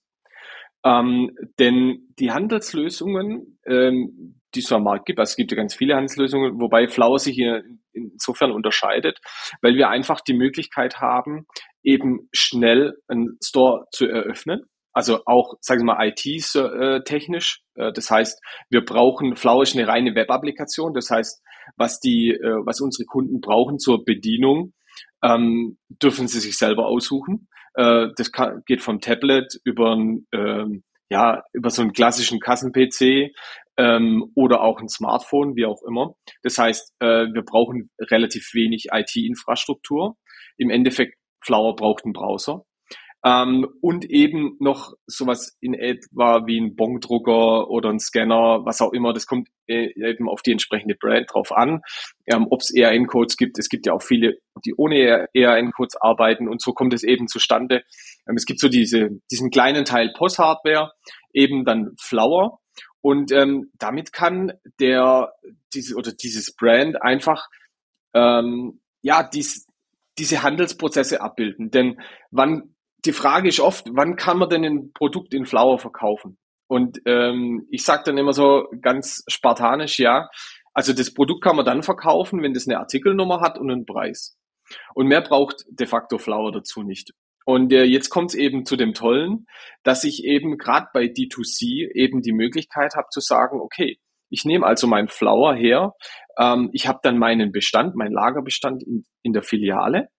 Ähm, 0.84 1.32
denn 1.58 2.14
die 2.20 2.32
Handelslösungen, 2.32 3.60
ähm, 3.66 4.42
die 4.56 4.62
es 4.62 4.72
am 4.72 4.84
Markt 4.84 5.06
gibt, 5.06 5.20
also 5.20 5.32
es 5.32 5.36
gibt 5.36 5.52
ja 5.52 5.58
ganz 5.58 5.76
viele 5.76 5.96
Handelslösungen, 5.96 6.60
wobei 6.60 6.88
Flower 6.88 7.20
sich 7.20 7.36
hier 7.36 7.64
insofern 7.94 8.52
unterscheidet, 8.52 9.20
weil 9.62 9.76
wir 9.76 9.90
einfach 9.90 10.22
die 10.22 10.34
Möglichkeit 10.34 11.00
haben, 11.00 11.46
eben 11.84 12.30
schnell 12.34 12.98
einen 13.08 13.38
Store 13.44 13.86
zu 13.92 14.08
eröffnen. 14.08 14.64
Also 14.94 15.20
auch, 15.26 15.56
sagen 15.60 15.82
wir 15.82 15.94
mal, 15.94 16.08
IT-technisch. 16.08 17.62
Äh, 17.76 17.92
das 17.92 18.10
heißt, 18.10 18.42
wir 18.70 18.86
brauchen 18.86 19.36
Flower 19.36 19.64
ist 19.64 19.76
eine 19.76 19.88
reine 19.88 20.16
Web-Applikation. 20.16 20.94
Das 20.94 21.10
heißt, 21.12 21.44
was 21.76 22.00
die, 22.00 22.32
äh, 22.32 22.66
was 22.66 22.80
unsere 22.80 23.06
Kunden 23.06 23.42
brauchen 23.42 23.78
zur 23.78 24.06
Bedienung, 24.06 24.74
ähm, 25.22 25.78
dürfen 25.90 26.30
sie 26.30 26.40
sich 26.40 26.58
selber 26.58 26.86
aussuchen. 26.88 27.50
Äh, 27.74 28.08
das 28.16 28.32
kann, 28.32 28.62
geht 28.66 28.82
vom 28.82 29.02
Tablet 29.02 29.60
über 29.66 29.96
ein, 29.96 30.28
ähm, 30.32 30.84
ja, 31.10 31.44
über 31.54 31.70
so 31.70 31.82
einen 31.82 31.92
klassischen 31.92 32.40
Kassen-PC 32.40 33.34
ähm, 33.77 34.32
oder 34.36 34.62
auch 34.62 34.79
ein 34.79 34.89
Smartphone, 34.89 35.55
wie 35.55 35.65
auch 35.65 35.82
immer. 35.88 36.15
Das 36.44 36.58
heißt, 36.58 36.94
äh, 37.00 37.27
wir 37.34 37.44
brauchen 37.44 37.89
relativ 38.00 38.53
wenig 38.53 38.88
IT-Infrastruktur. 38.91 40.15
Im 40.58 40.70
Endeffekt, 40.70 41.15
Flower 41.41 41.75
braucht 41.75 42.05
einen 42.05 42.13
Browser. 42.13 42.63
Ähm, 43.25 43.67
und 43.82 44.05
eben 44.05 44.55
noch 44.60 44.94
sowas 45.08 45.58
in 45.60 45.74
etwa 45.74 46.46
wie 46.46 46.62
ein 46.62 46.75
Bongdrucker 46.75 47.67
oder 47.72 47.89
ein 47.89 48.00
Scanner, 48.00 48.63
was 48.65 48.82
auch 48.82 48.94
immer. 48.94 49.13
Das 49.13 49.25
kommt 49.25 49.50
äh, 49.67 49.89
eben 49.96 50.29
auf 50.29 50.44
die 50.44 50.51
entsprechende 50.51 50.94
Brand 50.94 51.34
drauf 51.34 51.51
an. 51.51 51.82
Ähm, 52.27 52.46
Ob 52.51 52.62
es 52.62 52.72
ERN-Codes 52.72 53.36
gibt. 53.38 53.58
Es 53.58 53.70
gibt 53.70 53.88
ja 53.88 53.94
auch 53.94 54.03
viele, 54.03 54.38
die 54.63 54.75
ohne 54.77 55.27
ERN-Codes 55.34 55.96
arbeiten 56.00 56.48
und 56.48 56.62
so 56.62 56.74
kommt 56.74 56.94
es 56.94 57.03
eben 57.03 57.27
zustande. 57.27 57.84
Ähm, 58.29 58.36
es 58.36 58.46
gibt 58.46 58.60
so 58.60 58.70
diese, 58.70 59.10
diesen 59.32 59.50
kleinen 59.50 59.86
Teil 59.86 60.13
POS-Hardware, 60.15 60.91
eben 61.34 61.65
dann 61.65 61.96
Flower. 62.00 62.60
Und 63.06 63.32
ähm, 63.32 63.70
damit 63.78 64.14
kann 64.14 64.54
der 64.80 65.32
diese 65.76 65.94
oder 65.94 66.12
dieses 66.12 66.56
Brand 66.56 67.04
einfach 67.04 67.50
ähm, 68.16 68.82
ja 69.04 69.22
dies, 69.22 69.68
diese 70.18 70.42
Handelsprozesse 70.42 71.22
abbilden. 71.22 71.70
Denn 71.70 72.02
wann 72.32 72.74
die 73.06 73.14
Frage 73.14 73.48
ist 73.48 73.60
oft, 73.60 73.86
wann 73.92 74.16
kann 74.16 74.40
man 74.40 74.50
denn 74.50 74.64
ein 74.64 74.92
Produkt 74.92 75.36
in 75.36 75.46
Flower 75.46 75.78
verkaufen? 75.78 76.40
Und 76.66 77.00
ähm, 77.06 77.68
ich 77.70 77.84
sage 77.84 78.06
dann 78.06 78.18
immer 78.18 78.34
so 78.34 78.70
ganz 78.82 79.24
spartanisch, 79.28 80.00
ja, 80.00 80.28
also 80.74 80.92
das 80.92 81.14
Produkt 81.14 81.44
kann 81.44 81.58
man 81.58 81.66
dann 81.66 81.84
verkaufen, 81.84 82.42
wenn 82.42 82.56
das 82.56 82.68
eine 82.68 82.80
Artikelnummer 82.80 83.40
hat 83.40 83.60
und 83.60 83.70
einen 83.70 83.86
Preis. 83.86 84.36
Und 84.96 85.06
mehr 85.06 85.22
braucht 85.22 85.64
de 85.70 85.86
facto 85.86 86.18
Flower 86.18 86.52
dazu 86.52 86.82
nicht. 86.82 87.14
Und 87.46 87.72
äh, 87.72 87.84
jetzt 87.84 88.10
kommt 88.10 88.32
es 88.32 88.36
eben 88.36 88.66
zu 88.66 88.75
dem 88.75 88.94
Tollen, 88.94 89.46
dass 89.84 90.04
ich 90.04 90.24
eben 90.24 90.58
gerade 90.58 90.88
bei 90.94 91.06
D2C 91.06 91.92
eben 91.94 92.22
die 92.22 92.34
Möglichkeit 92.34 92.96
habe 92.96 93.08
zu 93.12 93.22
sagen, 93.22 93.62
okay, 93.62 94.00
ich 94.30 94.44
nehme 94.44 94.66
also 94.66 94.88
meinen 94.88 95.08
Flower 95.08 95.56
her, 95.56 95.94
ähm, 96.40 96.70
ich 96.74 96.88
habe 96.88 97.00
dann 97.04 97.18
meinen 97.18 97.52
Bestand, 97.52 97.96
meinen 97.96 98.14
Lagerbestand 98.14 98.84
in, 98.84 99.06
in 99.22 99.34
der 99.34 99.44
Filiale 99.44 100.10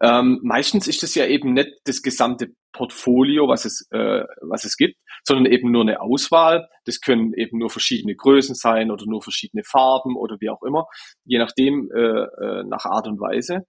ähm, 0.00 0.40
meistens 0.42 0.86
ist 0.88 1.02
es 1.02 1.14
ja 1.14 1.26
eben 1.26 1.54
nicht 1.54 1.70
das 1.84 2.02
gesamte 2.02 2.48
Portfolio, 2.72 3.48
was 3.48 3.64
es, 3.64 3.86
äh, 3.90 4.24
was 4.42 4.64
es 4.64 4.76
gibt, 4.76 4.96
sondern 5.24 5.50
eben 5.50 5.70
nur 5.70 5.82
eine 5.82 6.00
Auswahl. 6.00 6.68
Das 6.84 7.00
können 7.00 7.32
eben 7.34 7.58
nur 7.58 7.70
verschiedene 7.70 8.14
Größen 8.14 8.54
sein 8.54 8.90
oder 8.90 9.04
nur 9.06 9.22
verschiedene 9.22 9.62
Farben 9.64 10.16
oder 10.16 10.36
wie 10.40 10.50
auch 10.50 10.62
immer, 10.62 10.86
je 11.24 11.38
nachdem, 11.38 11.90
äh, 11.94 12.00
äh, 12.00 12.64
nach 12.64 12.84
Art 12.84 13.06
und 13.08 13.20
Weise. 13.20 13.66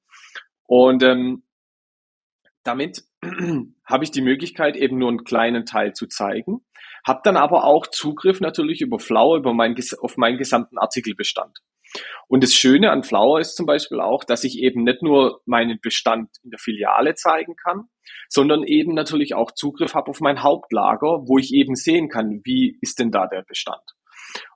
Und 0.66 1.02
ähm, 1.04 1.44
damit 2.68 3.04
habe 3.86 4.04
ich 4.04 4.12
die 4.12 4.22
Möglichkeit, 4.22 4.76
eben 4.76 4.98
nur 4.98 5.10
einen 5.10 5.24
kleinen 5.24 5.66
Teil 5.66 5.94
zu 5.94 6.08
zeigen, 6.08 6.62
habe 7.06 7.22
dann 7.24 7.38
aber 7.38 7.64
auch 7.64 7.88
Zugriff 7.88 8.42
natürlich 8.42 8.82
über 8.82 9.00
Flower, 9.00 9.38
über 9.38 9.54
mein, 9.54 9.76
auf 10.02 10.18
meinen 10.18 10.38
gesamten 10.38 10.78
Artikelbestand. 10.78 11.58
Und 12.28 12.44
das 12.44 12.54
Schöne 12.54 12.92
an 12.92 13.04
Flower 13.04 13.40
ist 13.40 13.56
zum 13.56 13.66
Beispiel 13.66 14.02
auch, 14.02 14.26
dass 14.26 14.44
ich 14.44 14.60
eben 14.60 14.84
nicht 14.84 15.02
nur 15.02 15.42
meinen 15.46 15.80
Bestand 15.82 16.30
in 16.44 16.50
der 16.52 16.60
Filiale 16.60 17.16
zeigen 17.16 17.56
kann, 17.56 17.86
sondern 18.28 18.64
eben 18.64 18.94
natürlich 18.94 19.34
auch 19.34 19.52
Zugriff 19.52 19.94
habe 19.94 20.10
auf 20.10 20.20
mein 20.20 20.44
Hauptlager, 20.44 21.24
wo 21.28 21.38
ich 21.38 21.54
eben 21.54 21.76
sehen 21.76 22.10
kann, 22.10 22.42
wie 22.44 22.78
ist 22.82 23.00
denn 23.00 23.12
da 23.12 23.28
der 23.28 23.44
Bestand. 23.44 23.82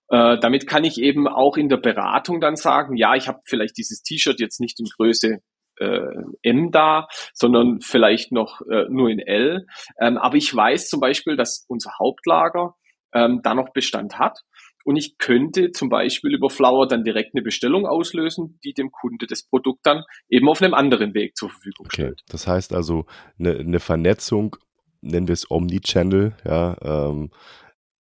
Äh, 0.09 0.39
damit 0.39 0.67
kann 0.67 0.83
ich 0.83 0.99
eben 0.99 1.27
auch 1.27 1.55
in 1.55 1.69
der 1.69 1.77
Beratung 1.77 2.41
dann 2.41 2.57
sagen, 2.57 2.97
ja, 2.97 3.15
ich 3.15 3.29
habe 3.29 3.39
vielleicht 3.45 3.77
dieses 3.77 4.03
T-Shirt 4.03 4.41
jetzt 4.41 4.59
nicht 4.59 4.77
in 4.81 4.87
Größe 4.87 5.41
äh, 5.77 5.99
M 6.43 6.71
da, 6.71 7.07
sondern 7.33 7.81
vielleicht 7.81 8.31
noch 8.31 8.61
äh, 8.69 8.85
nur 8.89 9.09
in 9.09 9.19
L. 9.19 9.65
Ähm, 9.99 10.17
aber 10.17 10.35
ich 10.35 10.53
weiß 10.53 10.89
zum 10.89 10.99
Beispiel, 10.99 11.35
dass 11.35 11.65
unser 11.67 11.91
Hauptlager 11.99 12.75
ähm, 13.13 13.41
da 13.43 13.53
noch 13.53 13.73
Bestand 13.73 14.19
hat 14.19 14.39
und 14.83 14.95
ich 14.95 15.17
könnte 15.17 15.71
zum 15.71 15.89
Beispiel 15.89 16.33
über 16.33 16.49
Flower 16.49 16.87
dann 16.87 17.03
direkt 17.03 17.35
eine 17.35 17.43
Bestellung 17.43 17.85
auslösen, 17.85 18.59
die 18.63 18.73
dem 18.73 18.91
Kunde 18.91 19.27
das 19.27 19.43
Produkt 19.43 19.85
dann 19.85 20.03
eben 20.29 20.49
auf 20.49 20.61
einem 20.61 20.73
anderen 20.73 21.13
Weg 21.13 21.35
zur 21.35 21.49
Verfügung 21.49 21.85
okay. 21.85 21.95
stellt. 21.95 22.21
Das 22.29 22.47
heißt 22.47 22.73
also 22.73 23.05
eine, 23.39 23.57
eine 23.57 23.79
Vernetzung, 23.79 24.55
nennen 25.01 25.27
wir 25.27 25.33
es 25.33 25.49
Omnichannel, 25.49 26.35
ja, 26.45 26.77
ähm, 26.81 27.31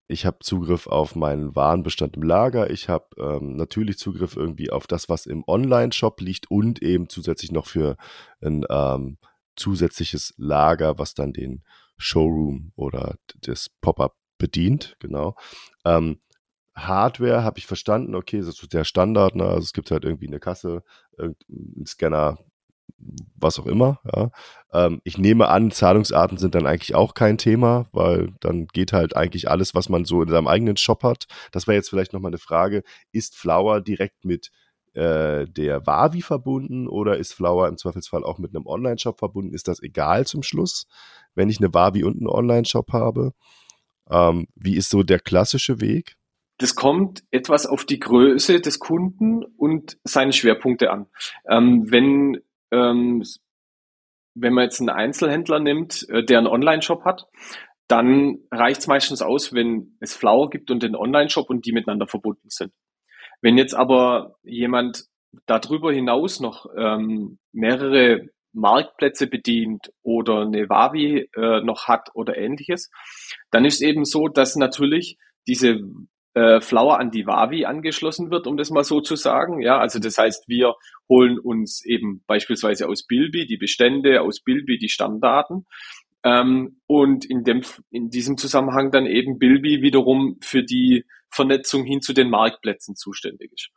ich 0.09 0.25
habe 0.25 0.39
Zugriff 0.39 0.87
auf 0.87 1.15
meinen 1.15 1.55
Warenbestand 1.55 2.17
im 2.17 2.23
Lager, 2.23 2.71
ich 2.71 2.89
habe 2.89 3.05
ähm, 3.17 3.55
natürlich 3.55 3.99
Zugriff 3.99 4.35
irgendwie 4.35 4.71
auf 4.71 4.87
das, 4.87 5.07
was 5.07 5.27
im 5.27 5.43
Online-Shop 5.47 6.19
liegt 6.19 6.49
und 6.49 6.81
eben 6.81 7.09
zusätzlich 7.09 7.51
noch 7.51 7.67
für 7.67 7.95
ein 8.41 8.65
ähm, 8.69 9.19
zusätzliches 9.55 10.33
Lager, 10.37 10.97
was 10.97 11.13
dann 11.13 11.31
den 11.31 11.63
Showroom 11.97 12.71
oder 12.75 13.17
das 13.41 13.69
Pop-up 13.81 14.15
bedient, 14.39 14.95
genau. 14.99 15.35
Ähm, 15.85 16.19
Hardware 16.73 17.43
habe 17.43 17.59
ich 17.59 17.67
verstanden, 17.67 18.15
okay, 18.15 18.39
das 18.39 18.47
ist 18.47 18.73
der 18.73 18.85
Standard, 18.85 19.35
ne? 19.35 19.43
also 19.43 19.59
es 19.59 19.73
gibt 19.73 19.91
halt 19.91 20.05
irgendwie 20.05 20.27
eine 20.27 20.39
Kasse, 20.39 20.81
einen 21.19 21.85
Scanner, 21.85 22.39
was 23.35 23.59
auch 23.59 23.65
immer. 23.65 23.99
Ja. 24.13 24.31
Ähm, 24.73 25.01
ich 25.03 25.17
nehme 25.17 25.47
an, 25.49 25.71
Zahlungsarten 25.71 26.37
sind 26.37 26.55
dann 26.55 26.67
eigentlich 26.67 26.95
auch 26.95 27.13
kein 27.13 27.37
Thema, 27.37 27.87
weil 27.91 28.33
dann 28.39 28.67
geht 28.67 28.93
halt 28.93 29.15
eigentlich 29.15 29.49
alles, 29.49 29.75
was 29.75 29.89
man 29.89 30.05
so 30.05 30.21
in 30.21 30.29
seinem 30.29 30.47
eigenen 30.47 30.77
Shop 30.77 31.03
hat. 31.03 31.25
Das 31.51 31.67
wäre 31.67 31.75
jetzt 31.75 31.89
vielleicht 31.89 32.13
nochmal 32.13 32.31
eine 32.31 32.37
Frage, 32.37 32.83
ist 33.11 33.35
Flower 33.35 33.81
direkt 33.81 34.25
mit 34.25 34.51
äh, 34.93 35.45
der 35.47 35.85
Wavi 35.85 36.21
verbunden 36.21 36.87
oder 36.87 37.17
ist 37.17 37.33
Flower 37.33 37.67
im 37.67 37.77
Zweifelsfall 37.77 38.23
auch 38.23 38.37
mit 38.37 38.55
einem 38.55 38.65
Online-Shop 38.65 39.19
verbunden? 39.19 39.53
Ist 39.53 39.67
das 39.67 39.81
egal 39.81 40.25
zum 40.25 40.43
Schluss, 40.43 40.87
wenn 41.35 41.49
ich 41.49 41.59
eine 41.59 41.73
Wavi 41.73 42.03
und 42.03 42.17
einen 42.17 42.27
Online-Shop 42.27 42.91
habe? 42.91 43.33
Ähm, 44.09 44.47
wie 44.55 44.75
ist 44.75 44.89
so 44.89 45.03
der 45.03 45.19
klassische 45.19 45.79
Weg? 45.79 46.17
Das 46.57 46.75
kommt 46.75 47.23
etwas 47.31 47.65
auf 47.65 47.85
die 47.85 47.99
Größe 47.99 48.59
des 48.59 48.79
Kunden 48.79 49.45
und 49.45 49.97
seine 50.03 50.33
Schwerpunkte 50.33 50.91
an. 50.91 51.05
Ähm, 51.49 51.89
wenn, 51.89 52.41
ähm, 52.71 53.23
wenn 54.35 54.53
man 54.53 54.65
jetzt 54.65 54.79
einen 54.79 54.89
Einzelhändler 54.89 55.59
nimmt, 55.59 56.07
äh, 56.09 56.23
der 56.23 56.37
einen 56.37 56.47
Online-Shop 56.47 57.03
hat, 57.05 57.27
dann 57.87 58.39
reicht 58.51 58.81
es 58.81 58.87
meistens 58.87 59.21
aus, 59.21 59.53
wenn 59.53 59.97
es 59.99 60.15
Flower 60.15 60.49
gibt 60.49 60.69
und 60.69 60.83
den 60.83 60.95
Online-Shop 60.95 61.49
und 61.49 61.65
die 61.65 61.71
miteinander 61.71 62.07
verbunden 62.07 62.49
sind. 62.49 62.71
Wenn 63.41 63.57
jetzt 63.57 63.73
aber 63.73 64.35
jemand 64.43 65.05
darüber 65.45 65.91
hinaus 65.91 66.39
noch 66.39 66.67
ähm, 66.77 67.39
mehrere 67.51 68.27
Marktplätze 68.53 69.27
bedient 69.27 69.91
oder 70.03 70.41
eine 70.41 70.69
Wavi 70.69 71.29
äh, 71.35 71.61
noch 71.61 71.87
hat 71.87 72.09
oder 72.13 72.37
ähnliches, 72.37 72.89
dann 73.51 73.65
ist 73.65 73.81
eben 73.81 74.05
so, 74.05 74.27
dass 74.27 74.55
natürlich 74.55 75.17
diese 75.47 75.81
äh, 76.33 76.61
Flower 76.61 76.99
an 76.99 77.11
die 77.11 77.25
Wavi 77.25 77.65
angeschlossen 77.65 78.31
wird, 78.31 78.47
um 78.47 78.57
das 78.57 78.69
mal 78.69 78.83
so 78.83 79.01
zu 79.01 79.15
sagen. 79.15 79.61
Ja, 79.61 79.79
also 79.79 79.99
das 79.99 80.17
heißt, 80.17 80.47
wir 80.47 80.75
holen 81.07 81.39
uns 81.39 81.83
eben 81.85 82.23
beispielsweise 82.27 82.87
aus 82.87 83.05
Bilby 83.05 83.47
die 83.47 83.57
Bestände, 83.57 84.21
aus 84.21 84.41
Bilby 84.41 84.77
die 84.77 84.89
Stammdaten 84.89 85.65
ähm, 86.23 86.81
und 86.87 87.25
in 87.25 87.43
dem 87.43 87.61
in 87.91 88.09
diesem 88.09 88.37
Zusammenhang 88.37 88.91
dann 88.91 89.05
eben 89.05 89.39
Bilby 89.39 89.81
wiederum 89.81 90.37
für 90.41 90.63
die 90.63 91.05
Vernetzung 91.29 91.83
hin 91.83 92.01
zu 92.01 92.13
den 92.13 92.29
Marktplätzen 92.29 92.95
zuständig 92.95 93.51
ist. 93.53 93.69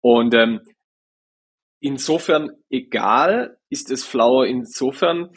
Und 0.00 0.34
ähm, 0.34 0.60
insofern 1.80 2.50
egal 2.68 3.56
ist 3.68 3.90
es 3.90 4.04
Flower 4.04 4.46
insofern, 4.46 5.30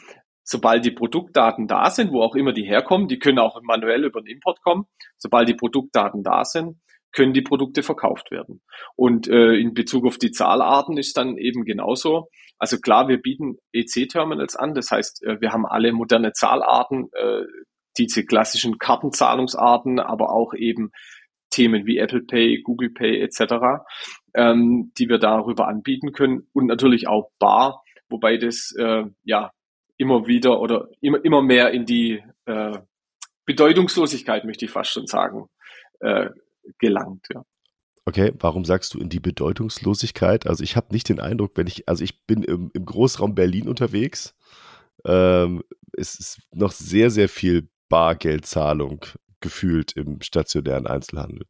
sobald 0.44 0.84
die 0.84 0.90
Produktdaten 0.90 1.66
da 1.66 1.90
sind, 1.90 2.12
wo 2.12 2.22
auch 2.22 2.36
immer 2.36 2.52
die 2.52 2.64
herkommen, 2.64 3.08
die 3.08 3.18
können 3.18 3.38
auch 3.38 3.60
manuell 3.62 4.04
über 4.04 4.20
den 4.20 4.34
Import 4.34 4.62
kommen, 4.62 4.84
sobald 5.16 5.48
die 5.48 5.54
Produktdaten 5.54 6.22
da 6.22 6.44
sind, 6.44 6.76
können 7.12 7.32
die 7.32 7.42
Produkte 7.42 7.82
verkauft 7.82 8.30
werden. 8.30 8.60
Und 8.96 9.28
äh, 9.28 9.54
in 9.54 9.72
Bezug 9.72 10.04
auf 10.04 10.18
die 10.18 10.32
Zahlarten 10.32 10.98
ist 10.98 11.16
dann 11.16 11.38
eben 11.38 11.64
genauso. 11.64 12.28
Also 12.58 12.78
klar, 12.78 13.08
wir 13.08 13.18
bieten 13.18 13.56
EC-Terminals 13.72 14.56
an, 14.56 14.74
das 14.74 14.90
heißt, 14.90 15.24
äh, 15.24 15.40
wir 15.40 15.52
haben 15.52 15.64
alle 15.64 15.92
moderne 15.92 16.32
Zahlarten, 16.32 17.08
äh, 17.12 17.42
diese 17.96 18.24
klassischen 18.24 18.78
Kartenzahlungsarten, 18.78 20.00
aber 20.00 20.32
auch 20.32 20.52
eben 20.54 20.90
Themen 21.50 21.86
wie 21.86 21.98
Apple 21.98 22.22
Pay, 22.22 22.62
Google 22.62 22.90
Pay 22.90 23.20
etc., 23.20 23.84
ähm, 24.34 24.92
die 24.98 25.08
wir 25.08 25.18
darüber 25.18 25.68
anbieten 25.68 26.12
können 26.12 26.48
und 26.52 26.66
natürlich 26.66 27.06
auch 27.06 27.30
Bar, 27.38 27.82
wobei 28.08 28.36
das 28.36 28.74
äh, 28.76 29.04
ja 29.22 29.52
immer 29.96 30.26
wieder 30.26 30.60
oder 30.60 30.88
immer, 31.00 31.24
immer 31.24 31.42
mehr 31.42 31.70
in 31.70 31.86
die 31.86 32.22
äh, 32.46 32.78
Bedeutungslosigkeit, 33.46 34.44
möchte 34.44 34.64
ich 34.64 34.70
fast 34.70 34.90
schon 34.90 35.06
sagen, 35.06 35.48
äh, 36.00 36.30
gelangt. 36.78 37.26
Ja. 37.32 37.44
Okay, 38.06 38.32
warum 38.38 38.64
sagst 38.64 38.92
du 38.94 38.98
in 38.98 39.08
die 39.08 39.20
Bedeutungslosigkeit? 39.20 40.46
Also 40.46 40.62
ich 40.62 40.76
habe 40.76 40.92
nicht 40.92 41.08
den 41.08 41.20
Eindruck, 41.20 41.52
wenn 41.56 41.66
ich, 41.66 41.88
also 41.88 42.04
ich 42.04 42.26
bin 42.26 42.42
im, 42.42 42.70
im 42.74 42.84
Großraum 42.84 43.34
Berlin 43.34 43.68
unterwegs, 43.68 44.34
ähm, 45.06 45.62
es 45.92 46.18
ist 46.18 46.40
noch 46.52 46.72
sehr, 46.72 47.10
sehr 47.10 47.28
viel 47.28 47.68
Bargeldzahlung 47.88 49.06
gefühlt 49.40 49.92
im 49.92 50.20
stationären 50.20 50.86
Einzelhandel. 50.86 51.46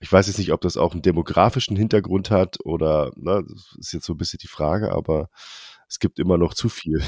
Ich 0.00 0.12
weiß 0.12 0.28
jetzt 0.28 0.38
nicht, 0.38 0.52
ob 0.52 0.60
das 0.60 0.76
auch 0.76 0.92
einen 0.92 1.02
demografischen 1.02 1.76
Hintergrund 1.76 2.30
hat 2.30 2.58
oder, 2.64 3.10
ne, 3.16 3.44
das 3.48 3.76
ist 3.78 3.92
jetzt 3.92 4.06
so 4.06 4.14
ein 4.14 4.18
bisschen 4.18 4.38
die 4.40 4.48
Frage, 4.48 4.92
aber 4.92 5.28
es 5.88 5.98
gibt 5.98 6.18
immer 6.20 6.38
noch 6.38 6.54
zu 6.54 6.68
viel. 6.68 7.02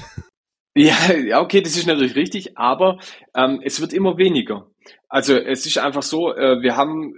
Ja, 0.75 1.13
ja, 1.13 1.41
okay, 1.41 1.63
das 1.63 1.77
ist 1.77 1.87
natürlich 1.87 2.15
richtig, 2.15 2.57
aber 2.57 2.99
ähm, 3.35 3.61
es 3.65 3.81
wird 3.81 3.93
immer 3.93 4.19
weniger. 4.19 4.71
Also 5.09 5.37
es 5.37 5.67
ist 5.67 5.79
einfach 5.79 6.03
so, 6.03 6.33
äh, 6.33 6.63
wir 6.63 6.77
haben 6.77 7.15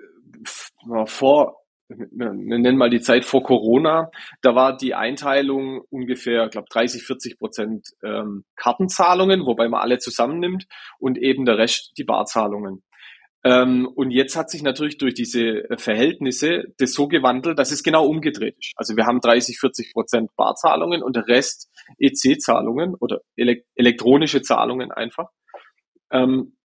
vor, 1.06 1.58
wir 1.88 2.32
nennen 2.32 2.78
mal 2.78 2.88
die 2.88 3.02
Zeit 3.02 3.26
vor 3.26 3.42
Corona, 3.42 4.10
da 4.40 4.54
war 4.54 4.76
die 4.76 4.94
Einteilung 4.94 5.82
ungefähr, 5.90 6.48
glaube 6.48 6.68
30, 6.70 7.02
40 7.02 7.38
Prozent 7.38 7.88
ähm, 8.02 8.44
Kartenzahlungen, 8.56 9.44
wobei 9.44 9.68
man 9.68 9.82
alle 9.82 9.98
zusammennimmt 9.98 10.66
und 10.98 11.18
eben 11.18 11.44
der 11.44 11.58
Rest 11.58 11.92
die 11.98 12.04
Barzahlungen. 12.04 12.82
Ähm, 13.44 13.88
und 13.88 14.12
jetzt 14.12 14.36
hat 14.36 14.50
sich 14.50 14.62
natürlich 14.62 14.98
durch 14.98 15.14
diese 15.14 15.64
Verhältnisse 15.76 16.64
das 16.78 16.92
so 16.92 17.08
gewandelt, 17.08 17.58
dass 17.58 17.72
es 17.72 17.82
genau 17.82 18.06
umgedreht 18.06 18.56
ist. 18.58 18.72
Also 18.76 18.96
wir 18.96 19.06
haben 19.06 19.20
30, 19.20 19.58
40 19.58 19.92
Prozent 19.92 20.30
Barzahlungen 20.36 21.02
und 21.02 21.16
der 21.16 21.26
Rest 21.26 21.68
EC-Zahlungen 21.98 22.94
oder 22.94 23.20
ele 23.34 23.64
elektronische 23.74 24.42
Zahlungen 24.42 24.92
einfach. 24.92 25.28
Ähm, 26.12 26.56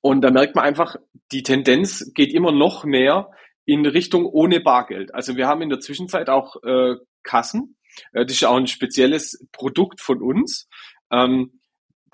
und 0.00 0.22
da 0.22 0.30
merkt 0.30 0.56
man 0.56 0.64
einfach, 0.64 0.96
die 1.30 1.42
Tendenz 1.42 2.12
geht 2.14 2.32
immer 2.32 2.52
noch 2.52 2.84
mehr 2.84 3.30
in 3.64 3.86
Richtung 3.86 4.26
ohne 4.26 4.60
Bargeld. 4.60 5.14
Also 5.14 5.36
wir 5.36 5.46
haben 5.46 5.62
in 5.62 5.68
der 5.68 5.80
Zwischenzeit 5.80 6.28
auch 6.28 6.56
äh, 6.64 6.96
Kassen. 7.22 7.76
Äh, 8.12 8.24
das 8.24 8.32
ist 8.36 8.44
auch 8.44 8.56
ein 8.56 8.66
spezielles 8.66 9.46
Produkt 9.52 10.00
von 10.00 10.22
uns. 10.22 10.68
Ähm, 11.12 11.52
äh, 11.52 11.61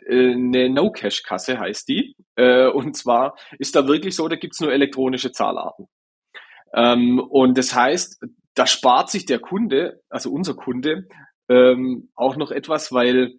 eine 0.08 0.70
No-Cash-Kasse 0.70 1.58
heißt 1.58 1.88
die. 1.88 2.16
Äh, 2.36 2.68
und 2.68 2.96
zwar 2.96 3.36
ist 3.58 3.76
da 3.76 3.86
wirklich 3.86 4.14
so, 4.14 4.28
da 4.28 4.36
gibt's 4.36 4.60
nur 4.60 4.72
elektronische 4.72 5.32
Zahlarten. 5.32 5.86
Ähm, 6.74 7.18
und 7.18 7.56
das 7.56 7.74
heißt, 7.74 8.22
da 8.54 8.66
spart 8.66 9.10
sich 9.10 9.26
der 9.26 9.38
Kunde, 9.38 10.00
also 10.08 10.30
unser 10.30 10.54
Kunde, 10.54 11.08
ähm, 11.48 12.10
auch 12.14 12.36
noch 12.36 12.50
etwas, 12.50 12.92
weil 12.92 13.38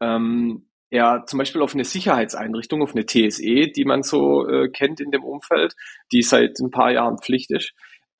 ähm, 0.00 0.68
ja 0.90 1.24
zum 1.26 1.38
Beispiel 1.38 1.62
auf 1.62 1.74
eine 1.74 1.84
Sicherheitseinrichtung, 1.84 2.82
auf 2.82 2.94
eine 2.94 3.06
TSE, 3.06 3.70
die 3.74 3.84
man 3.84 4.02
so 4.02 4.46
äh, 4.48 4.68
kennt 4.68 5.00
in 5.00 5.10
dem 5.10 5.24
Umfeld, 5.24 5.74
die 6.12 6.22
seit 6.22 6.58
ein 6.60 6.70
paar 6.70 6.92
Jahren 6.92 7.18
Pflicht 7.18 7.50
ist, 7.50 7.72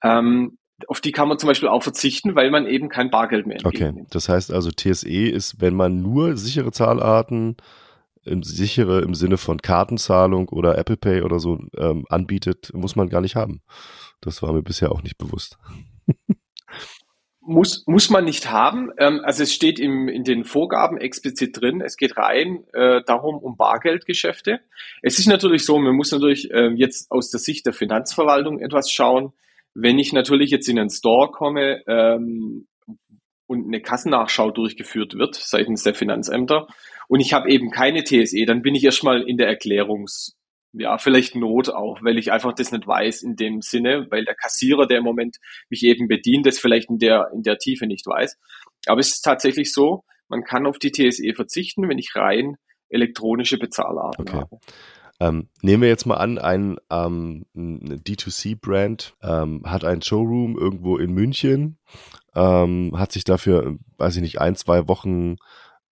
ähm, 0.02 0.58
auf 0.88 1.00
die 1.00 1.12
kann 1.12 1.28
man 1.28 1.38
zum 1.38 1.48
Beispiel 1.48 1.68
auch 1.68 1.82
verzichten, 1.82 2.34
weil 2.34 2.50
man 2.50 2.66
eben 2.66 2.88
kein 2.88 3.10
Bargeld 3.10 3.46
mehr 3.46 3.58
Okay, 3.64 3.92
das 4.10 4.28
heißt 4.28 4.52
also 4.52 4.70
TSE 4.70 5.08
ist, 5.08 5.60
wenn 5.60 5.74
man 5.74 6.02
nur 6.02 6.36
sichere 6.36 6.70
Zahlarten, 6.70 7.56
im, 8.24 8.42
sichere 8.42 9.00
im 9.00 9.14
Sinne 9.14 9.38
von 9.38 9.62
Kartenzahlung 9.62 10.48
oder 10.48 10.76
Apple 10.76 10.96
Pay 10.96 11.22
oder 11.22 11.38
so 11.38 11.58
ähm, 11.76 12.04
anbietet, 12.08 12.72
muss 12.74 12.96
man 12.96 13.08
gar 13.08 13.20
nicht 13.20 13.36
haben. 13.36 13.62
Das 14.20 14.42
war 14.42 14.52
mir 14.52 14.62
bisher 14.62 14.92
auch 14.92 15.02
nicht 15.02 15.16
bewusst. 15.16 15.58
Muss, 17.48 17.84
muss 17.86 18.10
man 18.10 18.24
nicht 18.24 18.50
haben. 18.50 18.90
Ähm, 18.98 19.20
also 19.22 19.44
es 19.44 19.54
steht 19.54 19.78
im, 19.78 20.08
in 20.08 20.24
den 20.24 20.44
Vorgaben 20.44 20.98
explizit 20.98 21.60
drin, 21.60 21.80
es 21.80 21.96
geht 21.96 22.16
rein 22.16 22.64
äh, 22.72 23.02
darum 23.06 23.36
um 23.36 23.56
Bargeldgeschäfte. 23.56 24.58
Es 25.00 25.20
ist 25.20 25.28
natürlich 25.28 25.64
so, 25.64 25.78
man 25.78 25.94
muss 25.94 26.10
natürlich 26.10 26.50
äh, 26.50 26.70
jetzt 26.74 27.08
aus 27.12 27.30
der 27.30 27.38
Sicht 27.38 27.64
der 27.64 27.72
Finanzverwaltung 27.72 28.58
etwas 28.58 28.90
schauen. 28.90 29.32
Wenn 29.78 29.98
ich 29.98 30.12
natürlich 30.12 30.50
jetzt 30.50 30.68
in 30.68 30.78
einen 30.78 30.90
Store 30.90 31.30
komme 31.30 31.82
ähm, 31.86 32.66
und 33.46 33.66
eine 33.66 33.80
Kassennachschau 33.80 34.50
durchgeführt 34.50 35.14
wird 35.14 35.34
seitens 35.34 35.82
der 35.82 35.94
Finanzämter 35.94 36.66
und 37.08 37.20
ich 37.20 37.32
habe 37.32 37.50
eben 37.50 37.70
keine 37.70 38.04
TSE, 38.04 38.44
dann 38.46 38.62
bin 38.62 38.74
ich 38.74 38.84
erstmal 38.84 39.22
in 39.22 39.36
der 39.36 39.48
Erklärungs- 39.50 40.32
ja, 40.78 40.98
vielleicht 40.98 41.34
Not 41.34 41.70
auch, 41.70 42.02
weil 42.02 42.18
ich 42.18 42.32
einfach 42.32 42.52
das 42.52 42.72
nicht 42.72 42.86
weiß 42.86 43.22
in 43.22 43.36
dem 43.36 43.62
Sinne, 43.62 44.06
weil 44.10 44.24
der 44.24 44.34
Kassierer, 44.34 44.86
der 44.86 44.98
im 44.98 45.04
Moment 45.04 45.36
mich 45.70 45.82
eben 45.82 46.06
bedient, 46.08 46.46
das 46.46 46.58
vielleicht 46.58 46.90
in 46.90 46.98
der, 46.98 47.30
in 47.34 47.42
der 47.42 47.58
Tiefe 47.58 47.86
nicht 47.86 48.06
weiß. 48.06 48.36
Aber 48.86 49.00
es 49.00 49.08
ist 49.08 49.22
tatsächlich 49.22 49.72
so, 49.72 50.04
man 50.28 50.42
kann 50.42 50.66
auf 50.66 50.78
die 50.78 50.90
TSE 50.90 51.32
verzichten, 51.34 51.88
wenn 51.88 51.98
ich 51.98 52.14
rein 52.14 52.56
elektronische 52.88 53.58
Bezahlarten 53.58 54.28
okay. 54.28 54.36
habe. 54.36 54.58
Ähm, 55.18 55.48
nehmen 55.62 55.82
wir 55.82 55.88
jetzt 55.88 56.06
mal 56.06 56.16
an, 56.16 56.38
ein, 56.38 56.76
ähm, 56.90 57.46
ein 57.54 58.02
D2C-Brand 58.02 59.16
ähm, 59.22 59.62
hat 59.64 59.84
einen 59.84 60.02
Showroom 60.02 60.58
irgendwo 60.58 60.98
in 60.98 61.12
München, 61.12 61.78
ähm, 62.34 62.92
hat 62.96 63.12
sich 63.12 63.24
dafür, 63.24 63.78
weiß 63.96 64.16
ich 64.16 64.22
nicht, 64.22 64.40
ein, 64.40 64.56
zwei 64.56 64.88
Wochen 64.88 65.36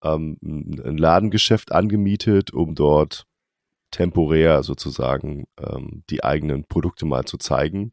ähm, 0.02 0.36
ein 0.42 0.98
Ladengeschäft 0.98 1.72
angemietet, 1.72 2.52
um 2.52 2.74
dort 2.74 3.26
temporär 3.90 4.62
sozusagen 4.62 5.46
ähm, 5.58 6.02
die 6.10 6.22
eigenen 6.22 6.64
Produkte 6.66 7.06
mal 7.06 7.24
zu 7.24 7.38
zeigen 7.38 7.92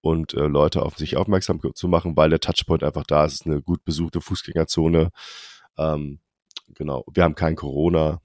und 0.00 0.34
äh, 0.34 0.46
Leute 0.46 0.82
auf 0.82 0.96
sich 0.96 1.16
aufmerksam 1.16 1.60
zu 1.74 1.86
machen, 1.86 2.16
weil 2.16 2.30
der 2.30 2.40
Touchpoint 2.40 2.82
einfach 2.82 3.04
da 3.04 3.24
ist. 3.24 3.34
Ist 3.34 3.46
eine 3.46 3.62
gut 3.62 3.84
besuchte 3.84 4.20
Fußgängerzone. 4.20 5.10
Genau, 6.74 7.04
wir 7.12 7.24
haben 7.24 7.34
kein 7.34 7.56
Corona. 7.56 8.20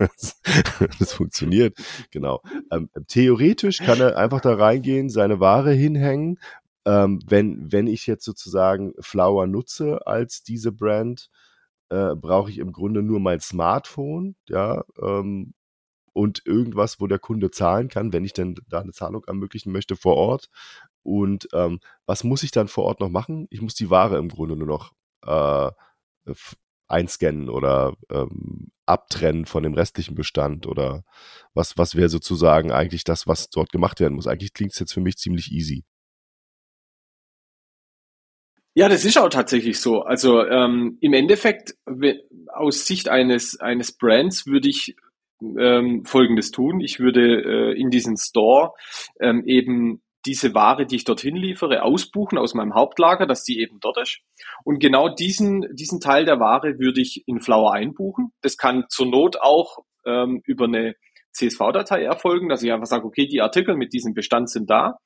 das 0.98 1.12
funktioniert, 1.12 1.76
genau. 2.10 2.42
Ähm, 2.70 2.88
theoretisch 3.06 3.78
kann 3.78 4.00
er 4.00 4.16
einfach 4.16 4.40
da 4.40 4.54
reingehen, 4.54 5.10
seine 5.10 5.40
Ware 5.40 5.72
hinhängen. 5.72 6.38
Ähm, 6.86 7.20
wenn, 7.26 7.70
wenn 7.70 7.86
ich 7.86 8.06
jetzt 8.06 8.24
sozusagen 8.24 8.94
Flower 9.00 9.46
nutze 9.46 10.06
als 10.06 10.42
diese 10.42 10.72
Brand, 10.72 11.30
äh, 11.90 12.14
brauche 12.14 12.50
ich 12.50 12.58
im 12.58 12.72
Grunde 12.72 13.02
nur 13.02 13.20
mein 13.20 13.40
Smartphone, 13.40 14.36
ja, 14.48 14.84
ähm, 15.00 15.54
und 16.12 16.42
irgendwas, 16.44 17.00
wo 17.00 17.06
der 17.06 17.18
Kunde 17.18 17.50
zahlen 17.50 17.88
kann, 17.88 18.12
wenn 18.12 18.24
ich 18.24 18.32
denn 18.32 18.56
da 18.68 18.80
eine 18.80 18.92
Zahlung 18.92 19.24
ermöglichen 19.26 19.72
möchte 19.72 19.96
vor 19.96 20.16
Ort. 20.16 20.50
Und 21.02 21.48
ähm, 21.52 21.80
was 22.06 22.24
muss 22.24 22.42
ich 22.42 22.50
dann 22.50 22.68
vor 22.68 22.84
Ort 22.84 23.00
noch 23.00 23.10
machen? 23.10 23.46
Ich 23.50 23.62
muss 23.62 23.74
die 23.74 23.90
Ware 23.90 24.18
im 24.18 24.28
Grunde 24.28 24.56
nur 24.56 24.66
noch 24.66 24.92
äh, 25.24 25.70
einscannen 26.88 27.48
oder 27.48 27.94
ähm, 28.10 28.72
abtrennen 28.90 29.46
von 29.46 29.62
dem 29.62 29.74
restlichen 29.74 30.14
Bestand 30.14 30.66
oder 30.66 31.04
was, 31.54 31.78
was 31.78 31.94
wäre 31.94 32.08
sozusagen 32.08 32.72
eigentlich 32.72 33.04
das, 33.04 33.26
was 33.26 33.48
dort 33.50 33.70
gemacht 33.70 34.00
werden 34.00 34.14
muss? 34.14 34.26
Eigentlich 34.26 34.52
klingt 34.52 34.72
es 34.72 34.78
jetzt 34.78 34.92
für 34.92 35.00
mich 35.00 35.16
ziemlich 35.16 35.50
easy. 35.52 35.84
Ja, 38.74 38.88
das 38.88 39.04
ist 39.04 39.18
auch 39.18 39.28
tatsächlich 39.28 39.80
so. 39.80 40.02
Also 40.02 40.44
ähm, 40.44 40.96
im 41.00 41.12
Endeffekt, 41.12 41.74
aus 42.52 42.86
Sicht 42.86 43.08
eines, 43.08 43.58
eines 43.58 43.92
Brands 43.96 44.46
würde 44.46 44.68
ich 44.68 44.94
ähm, 45.42 46.04
Folgendes 46.04 46.50
tun. 46.50 46.80
Ich 46.80 47.00
würde 47.00 47.72
äh, 47.72 47.80
in 47.80 47.90
diesen 47.90 48.16
Store 48.16 48.72
ähm, 49.20 49.42
eben 49.46 50.02
diese 50.26 50.54
Ware, 50.54 50.86
die 50.86 50.96
ich 50.96 51.04
dorthin 51.04 51.36
liefere, 51.36 51.82
ausbuchen 51.82 52.38
aus 52.38 52.54
meinem 52.54 52.74
Hauptlager, 52.74 53.26
dass 53.26 53.44
die 53.44 53.60
eben 53.60 53.78
dort 53.80 53.98
ist. 53.98 54.20
Und 54.64 54.78
genau 54.78 55.08
diesen, 55.08 55.66
diesen 55.74 56.00
Teil 56.00 56.24
der 56.24 56.40
Ware 56.40 56.78
würde 56.78 57.00
ich 57.00 57.24
in 57.26 57.40
Flower 57.40 57.72
einbuchen. 57.72 58.32
Das 58.42 58.56
kann 58.56 58.84
zur 58.88 59.06
Not 59.06 59.40
auch 59.40 59.78
ähm, 60.04 60.42
über 60.44 60.66
eine 60.66 60.94
CSV-Datei 61.32 62.02
erfolgen, 62.02 62.48
dass 62.48 62.62
ich 62.62 62.72
einfach 62.72 62.86
sage, 62.86 63.04
okay, 63.04 63.26
die 63.26 63.40
Artikel 63.40 63.76
mit 63.76 63.92
diesem 63.92 64.14
Bestand 64.14 64.50
sind 64.50 64.68
da. 64.68 64.98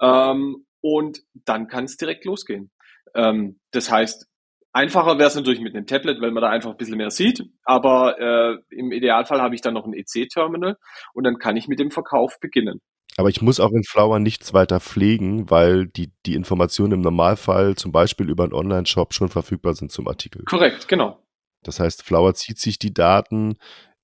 Ähm, 0.00 0.66
und 0.80 1.20
dann 1.44 1.68
kann 1.68 1.84
es 1.84 1.96
direkt 1.96 2.24
losgehen. 2.24 2.70
Ähm, 3.14 3.60
das 3.70 3.90
heißt, 3.90 4.26
Einfacher 4.72 5.18
wäre 5.18 5.28
es 5.28 5.34
natürlich 5.34 5.60
mit 5.60 5.74
einem 5.74 5.86
Tablet, 5.86 6.20
weil 6.20 6.30
man 6.30 6.42
da 6.42 6.48
einfach 6.48 6.70
ein 6.70 6.76
bisschen 6.76 6.96
mehr 6.96 7.10
sieht. 7.10 7.42
Aber 7.64 8.20
äh, 8.20 8.58
im 8.70 8.92
Idealfall 8.92 9.40
habe 9.40 9.54
ich 9.54 9.62
dann 9.62 9.74
noch 9.74 9.84
ein 9.84 9.94
EC-Terminal 9.94 10.76
und 11.12 11.24
dann 11.24 11.38
kann 11.38 11.56
ich 11.56 11.66
mit 11.66 11.80
dem 11.80 11.90
Verkauf 11.90 12.38
beginnen. 12.40 12.80
Aber 13.20 13.28
ich 13.28 13.42
muss 13.42 13.60
auch 13.60 13.72
in 13.72 13.84
Flower 13.84 14.18
nichts 14.18 14.54
weiter 14.54 14.80
pflegen, 14.80 15.50
weil 15.50 15.86
die, 15.86 16.10
die 16.24 16.34
Informationen 16.34 16.94
im 16.94 17.00
Normalfall 17.02 17.74
zum 17.74 17.92
Beispiel 17.92 18.30
über 18.30 18.44
einen 18.44 18.54
Online-Shop 18.54 19.12
schon 19.12 19.28
verfügbar 19.28 19.74
sind 19.74 19.92
zum 19.92 20.08
Artikel. 20.08 20.42
Korrekt, 20.46 20.88
genau. 20.88 21.22
Das 21.62 21.80
heißt, 21.80 22.02
Flower 22.02 22.32
zieht 22.32 22.58
sich 22.58 22.78
die 22.78 22.94
Daten 22.94 23.58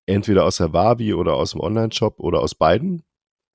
entweder 0.05 0.45
aus 0.45 0.57
der 0.57 0.71
Wavi 0.71 1.15
oder 1.15 1.33
aus 1.33 1.53
dem 1.53 1.61
Online-Shop 1.61 2.19
oder 2.19 2.41
aus 2.41 2.53
beiden. 2.53 3.07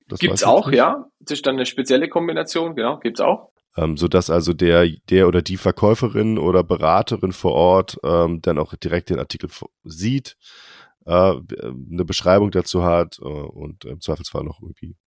Das 0.09 0.19
gibt's 0.19 0.43
auch, 0.43 0.67
nicht. 0.67 0.75
ja. 0.75 1.05
Das 1.21 1.37
ist 1.37 1.45
dann 1.45 1.55
eine 1.55 1.65
spezielle 1.65 2.09
Kombination, 2.09 2.75
genau, 2.75 2.99
gibt's 2.99 3.21
auch. 3.21 3.53
Ähm, 3.77 3.95
sodass 3.95 4.29
also 4.29 4.51
der, 4.51 4.85
der 5.09 5.29
oder 5.29 5.41
die 5.41 5.55
Verkäuferin 5.55 6.37
oder 6.37 6.65
Beraterin 6.65 7.31
vor 7.31 7.53
Ort 7.53 7.97
ähm, 8.03 8.41
dann 8.41 8.59
auch 8.59 8.75
direkt 8.75 9.11
den 9.11 9.19
Artikel 9.19 9.49
sieht, 9.85 10.35
äh, 11.05 11.11
eine 11.11 12.03
Beschreibung 12.03 12.51
dazu 12.51 12.83
hat 12.83 13.17
äh, 13.19 13.23
und 13.23 13.85
im 13.85 14.01
Zweifelsfall 14.01 14.43
noch 14.43 14.61
irgendwie 14.61 14.97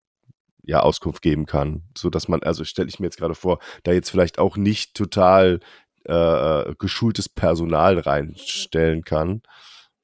ja 0.67 0.81
Auskunft 0.81 1.21
geben 1.21 1.45
kann, 1.45 1.83
so 1.97 2.09
dass 2.09 2.27
man, 2.27 2.43
also 2.43 2.63
stelle 2.63 2.89
ich 2.89 2.99
mir 2.99 3.07
jetzt 3.07 3.17
gerade 3.17 3.35
vor, 3.35 3.59
da 3.83 3.93
jetzt 3.93 4.09
vielleicht 4.09 4.37
auch 4.37 4.57
nicht 4.57 4.93
total 4.93 5.61
äh, 6.03 6.75
geschultes 6.77 7.29
Personal 7.29 7.97
reinstellen 7.99 9.03
kann, 9.03 9.41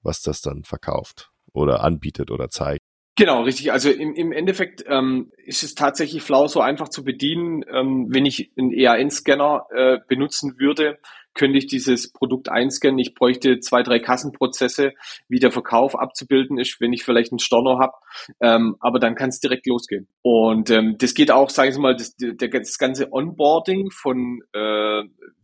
was 0.01 0.21
das 0.21 0.41
dann 0.41 0.63
verkauft 0.63 1.31
oder 1.51 1.83
anbietet 1.83 2.31
oder 2.31 2.49
zeigt. 2.49 2.81
Genau, 3.15 3.43
richtig. 3.43 3.71
Also 3.71 3.91
im, 3.91 4.15
im 4.15 4.31
Endeffekt 4.31 4.83
ähm, 4.87 5.31
ist 5.45 5.61
es 5.61 5.75
tatsächlich 5.75 6.23
Flau 6.23 6.47
so 6.47 6.61
einfach 6.61 6.89
zu 6.89 7.03
bedienen. 7.03 7.63
Ähm, 7.71 8.07
wenn 8.09 8.25
ich 8.25 8.51
einen 8.57 8.71
EAN-Scanner 8.71 9.67
äh, 9.71 9.97
benutzen 10.07 10.57
würde, 10.57 10.97
könnte 11.33 11.57
ich 11.57 11.67
dieses 11.67 12.11
Produkt 12.11 12.49
einscannen. 12.49 12.99
Ich 12.99 13.15
bräuchte 13.15 13.59
zwei, 13.59 13.83
drei 13.83 13.99
Kassenprozesse, 13.99 14.93
wie 15.27 15.39
der 15.39 15.51
Verkauf 15.51 15.97
abzubilden 15.97 16.57
ist, 16.57 16.79
wenn 16.79 16.93
ich 16.93 17.03
vielleicht 17.03 17.31
einen 17.31 17.39
Storno 17.39 17.79
habe. 17.79 17.93
Ähm, 18.39 18.75
aber 18.79 18.99
dann 18.99 19.15
kann 19.15 19.29
es 19.29 19.39
direkt 19.39 19.65
losgehen. 19.67 20.07
Und 20.21 20.69
ähm, 20.69 20.95
das 20.97 21.13
geht 21.13 21.31
auch, 21.31 21.49
sage 21.49 21.71
ich 21.71 21.77
mal, 21.77 21.95
das, 21.95 22.15
der, 22.17 22.49
das 22.49 22.77
ganze 22.77 23.11
Onboarding 23.11 23.89
von 23.91 24.41
äh, 24.53 25.03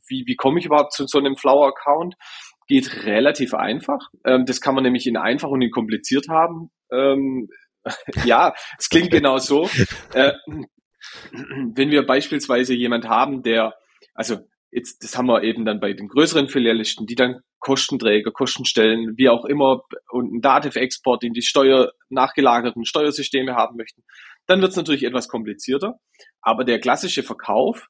wie, 0.09 0.23
wie 0.25 0.35
komme 0.35 0.59
ich 0.59 0.65
überhaupt 0.65 0.93
zu 0.93 1.05
so 1.07 1.19
einem 1.19 1.35
Flower-Account, 1.35 2.15
geht 2.67 3.05
relativ 3.05 3.53
einfach. 3.53 4.09
Ähm, 4.25 4.45
das 4.45 4.61
kann 4.61 4.75
man 4.75 4.83
nämlich 4.83 5.07
in 5.07 5.17
einfach 5.17 5.49
und 5.49 5.61
in 5.61 5.71
kompliziert 5.71 6.27
haben. 6.29 6.71
Ähm, 6.91 7.49
ja, 8.25 8.53
es 8.77 8.89
klingt 8.89 9.11
genau 9.11 9.37
so. 9.37 9.69
Äh, 10.13 10.33
wenn 11.31 11.91
wir 11.91 12.05
beispielsweise 12.05 12.73
jemand 12.73 13.07
haben, 13.07 13.41
der, 13.41 13.73
also 14.13 14.39
jetzt, 14.71 15.03
das 15.03 15.17
haben 15.17 15.27
wir 15.27 15.43
eben 15.43 15.65
dann 15.65 15.79
bei 15.79 15.93
den 15.93 16.07
größeren 16.07 16.47
Filialisten, 16.47 17.05
die 17.05 17.15
dann 17.15 17.41
Kostenträger, 17.59 18.31
Kostenstellen, 18.31 19.17
wie 19.17 19.29
auch 19.29 19.45
immer, 19.45 19.81
und 20.11 20.31
einen 20.31 20.41
Dativ-Export 20.41 21.23
in 21.23 21.33
die 21.33 21.41
Steuer, 21.41 21.91
nachgelagerten 22.09 22.85
Steuersysteme 22.85 23.55
haben 23.55 23.75
möchten, 23.75 24.03
dann 24.47 24.61
wird 24.61 24.71
es 24.71 24.77
natürlich 24.77 25.03
etwas 25.03 25.27
komplizierter. 25.27 25.99
Aber 26.41 26.63
der 26.63 26.79
klassische 26.79 27.23
Verkauf, 27.23 27.87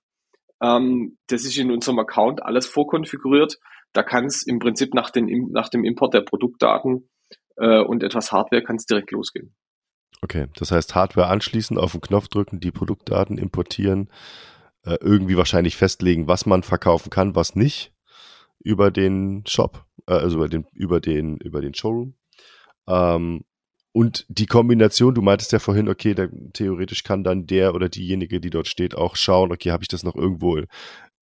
ähm, 0.62 1.18
das 1.28 1.44
ist 1.44 1.58
in 1.58 1.72
unserem 1.72 2.00
Account 2.00 2.44
alles 2.44 2.68
vorkonfiguriert. 2.68 3.58
Da 3.94 4.04
kann 4.04 4.26
es 4.26 4.46
im 4.46 4.60
Prinzip 4.60 4.94
nach, 4.94 5.10
den, 5.10 5.50
nach 5.52 5.70
dem 5.70 5.84
Import 5.84 6.14
der 6.14 6.22
Produktdaten 6.22 7.10
äh, 7.58 7.80
und 7.80 8.04
etwas 8.04 8.32
Hardware 8.32 8.64
kann 8.64 8.76
es 8.76 8.86
direkt 8.86 9.12
losgehen. 9.12 9.56
Okay, 10.22 10.48
das 10.56 10.72
heißt 10.72 10.96
Hardware 10.96 11.28
anschließen, 11.28 11.78
auf 11.78 11.94
den 11.94 12.02
Knopf 12.02 12.28
drücken, 12.28 12.60
die 12.60 12.72
Produktdaten 12.72 13.38
importieren, 13.38 14.10
äh, 14.86 14.98
irgendwie 15.02 15.38
wahrscheinlich 15.38 15.76
festlegen, 15.76 16.28
was 16.28 16.46
man 16.46 16.64
verkaufen 16.64 17.10
kann, 17.10 17.36
was 17.36 17.56
nicht 17.56 17.94
über 18.60 18.92
den 18.92 19.44
Shop, 19.48 19.86
äh, 20.08 20.14
also 20.14 20.38
über 20.38 20.50
den, 20.50 20.66
über 20.74 21.00
den, 21.00 21.38
über 21.38 21.62
den 21.62 21.74
Showroom. 21.74 22.16
Ähm, 22.88 23.44
und 23.92 24.26
die 24.30 24.46
Kombination, 24.46 25.16
du 25.16 25.22
meintest 25.22 25.52
ja 25.52 25.60
vorhin, 25.60 25.90
okay, 25.90 26.14
da, 26.14 26.28
theoretisch 26.54 27.04
kann 27.04 27.24
dann 27.24 27.48
der 27.48 27.74
oder 27.74 27.90
diejenige, 27.90 28.40
die 28.40 28.50
dort 28.50 28.68
steht, 28.68 28.96
auch 28.96 29.16
schauen, 29.16 29.52
okay, 29.52 29.72
habe 29.72 29.84
ich 29.84 29.88
das 29.88 30.04
noch 30.04 30.16
irgendwo 30.16 30.58
in, 30.58 30.68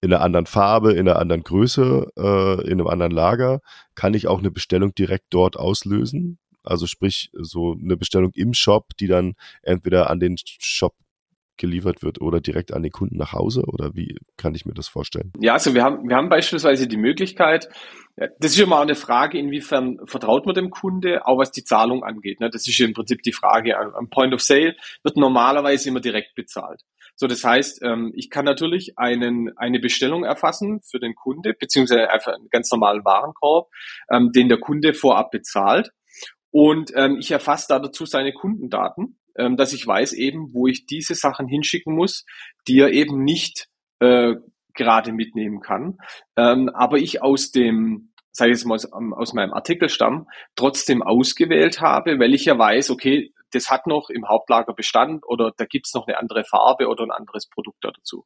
in 0.02 0.14
einer 0.14 0.24
anderen 0.24 0.46
Farbe, 0.46 0.92
in 0.94 1.08
einer 1.08 1.20
anderen 1.20 1.44
Größe, 1.44 2.12
äh, 2.18 2.62
in 2.66 2.74
einem 2.74 2.88
anderen 2.88 3.12
Lager? 3.12 3.62
Kann 3.96 4.14
ich 4.14 4.28
auch 4.28 4.40
eine 4.40 4.52
Bestellung 4.52 4.94
direkt 4.94 5.28
dort 5.30 5.58
auslösen? 5.58 6.40
Also 6.64 6.86
sprich, 6.86 7.32
so 7.34 7.74
eine 7.82 7.96
Bestellung 7.96 8.32
im 8.36 8.54
Shop, 8.54 8.90
die 9.00 9.08
dann 9.08 9.36
entweder 9.62 10.10
an 10.10 10.20
den 10.20 10.36
Shop 10.38 10.94
geliefert 11.58 12.04
wird 12.04 12.22
oder 12.22 12.40
direkt 12.40 12.74
an 12.74 12.84
den 12.84 12.92
Kunden 12.92 13.18
nach 13.18 13.34
Hause? 13.34 13.64
Oder 13.68 13.96
wie 13.96 14.18
kann 14.38 14.56
ich 14.56 14.66
mir 14.66 14.74
das 14.74 14.88
vorstellen? 14.88 15.32
Ja, 15.40 15.54
also 15.54 15.74
wir 15.74 15.84
haben, 15.84 16.08
wir 16.08 16.16
haben 16.16 16.30
beispielsweise 16.30 16.88
die 16.88 16.98
Möglichkeit, 16.98 17.70
das 18.40 18.52
ist 18.52 18.60
immer 18.60 18.78
auch 18.78 18.82
eine 18.82 18.96
Frage, 18.96 19.38
inwiefern 19.38 20.00
vertraut 20.06 20.48
man 20.48 20.56
dem 20.56 20.72
Kunde, 20.72 21.28
auch 21.28 21.38
was 21.38 21.52
die 21.52 21.64
Zahlung 21.64 22.04
angeht. 22.04 22.40
Ne? 22.40 22.50
Das 22.50 22.68
ist 22.68 22.80
im 22.80 22.94
Prinzip 22.94 23.22
die 23.22 23.32
Frage. 23.32 23.78
Am 23.78 24.10
Point 24.10 24.34
of 24.34 24.42
Sale 24.42 24.76
wird 25.04 25.18
normalerweise 25.18 25.90
immer 25.90 26.00
direkt 26.00 26.34
bezahlt. 26.34 26.82
So, 27.16 27.28
das 27.28 27.44
heißt, 27.44 27.84
ähm, 27.84 28.12
ich 28.16 28.30
kann 28.32 28.46
natürlich 28.46 28.98
einen, 28.98 29.56
eine 29.58 29.80
Bestellung 29.80 30.24
erfassen 30.24 30.82
für 30.82 31.00
den 31.00 31.16
Kunde, 31.16 31.54
beziehungsweise 31.54 32.10
einfach 32.10 32.34
einen 32.34 32.50
ganz 32.50 32.72
normalen 32.72 33.06
Warenkorb, 33.06 33.70
ähm, 34.12 34.32
den 34.32 34.50
der 34.50 34.60
Kunde 34.60 34.94
vorab 34.94 35.30
bezahlt. 35.30 35.92
Und 36.50 36.92
ähm, 36.96 37.18
ich 37.20 37.30
erfasse 37.30 37.68
da 37.70 37.80
dazu 37.80 38.06
seine 38.06 38.34
Kundendaten 38.34 39.20
ähm, 39.38 39.58
dass 39.58 39.74
ich 39.74 39.86
weiß 39.86 40.14
eben, 40.14 40.54
wo 40.54 40.68
ich 40.68 40.86
diese 40.86 41.16
Sachen 41.16 41.48
hinschicken 41.48 41.96
muss, 41.96 42.26
die 42.68 42.80
er 42.80 42.92
eben 42.92 43.24
nicht 43.24 43.68
äh, 44.00 44.36
gerade 44.74 45.12
mitnehmen 45.12 45.62
kann. 45.62 45.98
Ähm, 46.36 46.70
aber 46.70 46.98
ich 46.98 47.22
aus 47.22 47.52
dem, 47.52 48.14
sage 48.32 48.52
ich 48.52 48.58
jetzt 48.58 48.66
mal 48.66 48.76
aus, 48.76 48.92
aus 48.92 49.34
meinem 49.34 49.54
Artikelstamm, 49.54 50.28
trotzdem 50.56 51.02
ausgewählt 51.02 51.82
habe, 51.82 52.20
weil 52.20 52.34
ich 52.34 52.46
ja 52.46 52.58
weiß, 52.58 52.92
okay, 52.92 53.34
das 53.52 53.70
hat 53.70 53.88
noch 53.88 54.10
im 54.10 54.28
Hauptlager 54.28 54.74
Bestand 54.74 55.24
oder 55.26 55.52
da 55.56 55.66
gibt's 55.66 55.94
noch 55.94 56.08
eine 56.08 56.18
andere 56.18 56.44
Farbe 56.44 56.88
oder 56.88 57.04
ein 57.04 57.12
anderes 57.12 57.48
Produkt 57.48 57.84
dazu. 57.84 58.26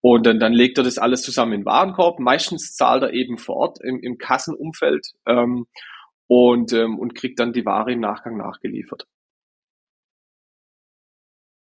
Und 0.00 0.26
dann, 0.26 0.38
dann 0.38 0.52
legt 0.52 0.78
er 0.78 0.84
das 0.84 0.98
alles 0.98 1.22
zusammen 1.22 1.52
in 1.52 1.60
den 1.60 1.66
Warenkorb. 1.66 2.18
Meistens 2.18 2.74
zahlt 2.74 3.02
er 3.02 3.12
eben 3.12 3.38
vor 3.38 3.56
Ort 3.56 3.78
im, 3.82 4.00
im 4.00 4.18
Kassenumfeld 4.18 5.06
ähm, 5.26 5.66
und, 6.26 6.72
ähm, 6.72 6.98
und 6.98 7.14
kriegt 7.14 7.40
dann 7.40 7.52
die 7.52 7.64
Ware 7.64 7.92
im 7.92 8.00
Nachgang 8.00 8.36
nachgeliefert. 8.36 9.06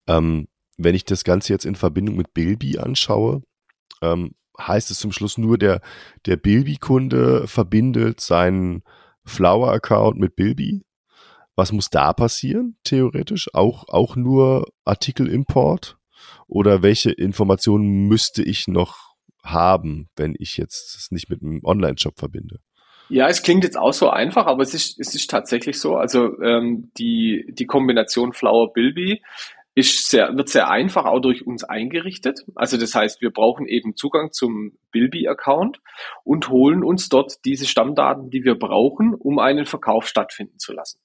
Ähm, 0.07 0.49
wenn 0.79 0.95
ich 0.95 1.05
das 1.05 1.25
Ganze 1.25 1.53
jetzt 1.53 1.65
in 1.65 1.75
Verbindung 1.75 2.17
mit 2.17 2.35
Bilby 2.35 2.79
anschaue, 2.79 3.43
ähm, 4.01 4.35
heißt 4.59 4.91
es 4.91 4.99
zum 4.99 5.13
Schluss 5.13 5.39
nur, 5.39 5.59
der, 5.59 5.81
der 6.27 6.37
Bilby-Kunde 6.37 7.47
verbindet 7.47 8.21
seinen 8.21 8.83
Flower-Account 9.25 10.19
mit 10.19 10.37
Bilby. 10.37 10.83
Was 11.55 11.73
muss 11.73 11.91
da 11.91 12.13
passieren, 12.13 12.77
theoretisch? 12.85 13.49
Auch, 13.55 13.89
auch 13.89 14.17
nur 14.17 14.69
Artikelimport? 14.85 15.97
Oder 16.47 16.83
welche 16.83 17.11
Informationen 17.11 18.07
müsste 18.09 18.43
ich 18.43 18.69
noch 18.69 19.15
haben, 19.43 20.09
wenn 20.17 20.35
ich 20.39 20.57
jetzt 20.57 20.97
es 20.97 21.11
nicht 21.11 21.29
mit 21.29 21.43
einem 21.43 21.61
Online-Shop 21.65 22.19
verbinde? 22.19 22.61
Ja, 23.09 23.29
es 23.29 23.43
klingt 23.43 23.65
jetzt 23.65 23.77
auch 23.77 23.93
so 23.93 24.09
einfach, 24.09 24.47
aber 24.47 24.63
es 24.63 24.73
ist, 24.73 24.99
es 24.99 25.15
ist 25.15 25.31
tatsächlich 25.31 25.79
so. 25.79 25.97
Also 25.97 26.41
ähm, 26.41 26.91
die, 26.97 27.45
die 27.51 27.67
Kombination 27.67 28.33
Flower 28.33 28.73
Bilby 28.73 29.23
ist 29.75 30.11
sehr, 30.11 30.37
wird 30.37 30.49
sehr 30.49 30.71
einfach 30.71 31.07
auch 31.07 31.21
durch 31.21 31.47
uns 31.47 31.65
eingerichtet. 31.65 32.41
Also 32.55 32.77
das 32.77 32.95
heißt, 32.95 33.23
wir 33.23 33.31
brauchen 33.31 33.67
eben 33.67 33.97
Zugang 33.97 34.33
zum 34.33 34.77
Bilby-Account 34.91 35.81
und 36.25 36.51
holen 36.51 36.85
uns 36.85 37.09
dort 37.09 37.45
diese 37.45 37.67
Stammdaten, 37.67 38.31
die 38.31 38.45
wir 38.45 38.59
brauchen, 38.59 39.15
um 39.15 39.39
einen 39.39 39.65
Verkauf 39.65 40.07
stattfinden 40.07 40.59
zu 40.59 40.73
lassen. 40.73 41.01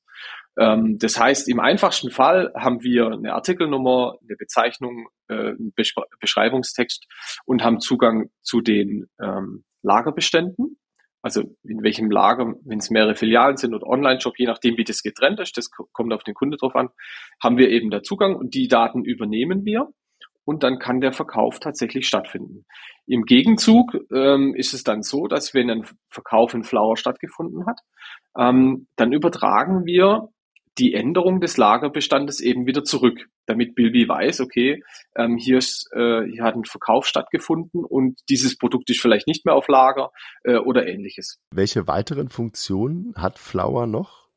Ähm, 0.58 0.97
das 0.99 1.19
heißt, 1.19 1.47
im 1.47 1.60
einfachsten 1.60 2.12
Fall 2.12 2.51
haben 2.56 2.84
wir 2.84 3.08
eine 3.12 3.34
Artikelnummer, 3.34 4.17
eine 4.21 4.36
Bezeichnung, 4.36 5.08
äh, 5.30 5.51
einen 5.51 5.73
Beschreibungstext 6.19 7.06
und 7.45 7.63
haben 7.63 7.80
Zugang 7.80 8.30
zu 8.41 8.62
den 8.62 9.08
ähm, 9.21 9.63
Lagerbeständen 9.82 10.77
also 11.27 11.41
in 11.63 11.83
welchem 11.83 12.09
Lager, 12.09 12.55
wenn 12.63 12.79
es 12.79 12.89
mehrere 12.89 13.15
Filialen 13.15 13.57
sind 13.57 13.73
oder 13.73 13.85
Online-Shop, 13.85 14.39
je 14.39 14.45
nachdem, 14.45 14.77
wie 14.77 14.85
das 14.85 15.03
getrennt 15.03 15.41
ist, 15.41 15.57
das 15.57 15.69
kommt 15.69 16.13
auf 16.13 16.23
den 16.23 16.35
Kunde 16.35 16.55
drauf 16.55 16.73
an, 16.73 16.87
haben 17.43 17.57
wir 17.57 17.69
eben 17.69 17.89
da 17.89 18.01
Zugang 18.01 18.33
und 18.33 18.53
die 18.53 18.69
Daten 18.69 19.03
übernehmen 19.03 19.65
wir 19.65 19.89
und 20.45 20.63
dann 20.63 20.79
kann 20.79 21.01
der 21.01 21.11
Verkauf 21.11 21.59
tatsächlich 21.59 22.07
stattfinden. 22.07 22.65
Im 23.07 23.23
Gegenzug 23.23 23.97
ähm, 24.13 24.55
ist 24.55 24.73
es 24.73 24.85
dann 24.85 25.03
so, 25.03 25.27
dass 25.27 25.53
wenn 25.53 25.69
ein 25.69 25.83
Verkauf 26.09 26.53
in 26.53 26.63
Flower 26.63 26.95
stattgefunden 26.95 27.65
hat, 27.65 27.81
ähm, 28.37 28.87
dann 28.95 29.11
übertragen 29.11 29.85
wir 29.85 30.29
die 30.77 30.93
Änderung 30.93 31.41
des 31.41 31.57
Lagerbestandes 31.57 32.39
eben 32.39 32.65
wieder 32.65 32.83
zurück, 32.83 33.29
damit 33.45 33.75
Bilby 33.75 34.07
weiß, 34.07 34.41
okay, 34.41 34.83
ähm, 35.15 35.37
hier, 35.37 35.57
ist, 35.57 35.89
äh, 35.93 36.23
hier 36.23 36.43
hat 36.43 36.55
ein 36.55 36.65
Verkauf 36.65 37.07
stattgefunden 37.07 37.83
und 37.83 38.19
dieses 38.29 38.57
Produkt 38.57 38.89
ist 38.89 39.01
vielleicht 39.01 39.27
nicht 39.27 39.45
mehr 39.45 39.55
auf 39.55 39.67
Lager 39.67 40.11
äh, 40.43 40.57
oder 40.57 40.87
ähnliches. 40.87 41.39
Welche 41.51 41.87
weiteren 41.87 42.29
Funktionen 42.29 43.13
hat 43.15 43.39
Flower 43.39 43.87
noch 43.87 44.27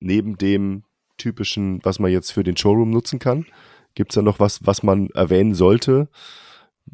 neben 0.00 0.36
dem 0.36 0.84
typischen, 1.18 1.80
was 1.82 1.98
man 1.98 2.10
jetzt 2.10 2.32
für 2.32 2.42
den 2.42 2.56
Showroom 2.56 2.90
nutzen 2.90 3.18
kann? 3.18 3.46
Gibt 3.94 4.12
es 4.12 4.16
da 4.16 4.22
noch 4.22 4.38
was, 4.38 4.66
was 4.66 4.82
man 4.82 5.08
erwähnen 5.14 5.54
sollte? 5.54 6.08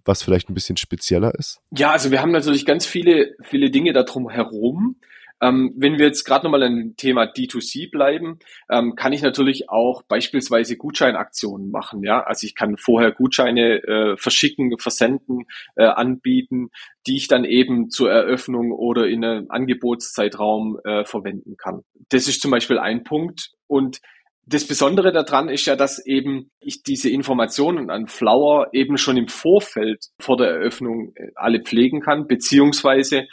was 0.04 0.22
vielleicht 0.22 0.48
ein 0.48 0.54
bisschen 0.54 0.76
spezieller 0.76 1.34
ist? 1.34 1.60
Ja, 1.70 1.90
also 1.90 2.10
wir 2.10 2.20
haben 2.20 2.32
natürlich 2.32 2.66
ganz 2.66 2.86
viele, 2.86 3.34
viele 3.42 3.70
Dinge 3.70 3.92
darum 3.92 4.28
herum. 4.28 4.96
Ähm, 5.42 5.74
wenn 5.76 5.98
wir 5.98 6.06
jetzt 6.06 6.24
gerade 6.24 6.44
nochmal 6.44 6.62
an 6.62 6.94
Thema 6.96 7.24
D2C 7.24 7.90
bleiben, 7.90 8.38
ähm, 8.70 8.94
kann 8.94 9.12
ich 9.12 9.22
natürlich 9.22 9.68
auch 9.68 10.02
beispielsweise 10.04 10.76
Gutscheinaktionen 10.76 11.70
machen. 11.70 12.04
Ja, 12.04 12.22
also 12.22 12.46
ich 12.46 12.54
kann 12.54 12.76
vorher 12.76 13.10
Gutscheine 13.10 13.82
äh, 13.82 14.16
verschicken, 14.16 14.78
versenden, 14.78 15.46
äh, 15.74 15.84
anbieten, 15.84 16.70
die 17.06 17.16
ich 17.16 17.26
dann 17.26 17.44
eben 17.44 17.90
zur 17.90 18.10
Eröffnung 18.10 18.70
oder 18.70 19.08
in 19.08 19.24
einem 19.24 19.46
Angebotszeitraum 19.50 20.78
äh, 20.84 21.04
verwenden 21.04 21.56
kann. 21.56 21.82
Das 22.10 22.28
ist 22.28 22.40
zum 22.40 22.52
Beispiel 22.52 22.78
ein 22.78 23.02
Punkt 23.02 23.50
und 23.66 24.00
das 24.44 24.66
Besondere 24.66 25.12
daran 25.12 25.48
ist 25.48 25.66
ja, 25.66 25.76
dass 25.76 26.04
eben 26.04 26.50
ich 26.58 26.82
diese 26.82 27.08
Informationen 27.08 27.90
an 27.90 28.08
Flower 28.08 28.68
eben 28.72 28.98
schon 28.98 29.16
im 29.16 29.28
Vorfeld 29.28 30.06
vor 30.18 30.36
der 30.36 30.48
Eröffnung 30.48 31.12
äh, 31.14 31.28
alle 31.36 31.62
pflegen 31.62 32.00
kann, 32.00 32.26
beziehungsweise 32.26 33.28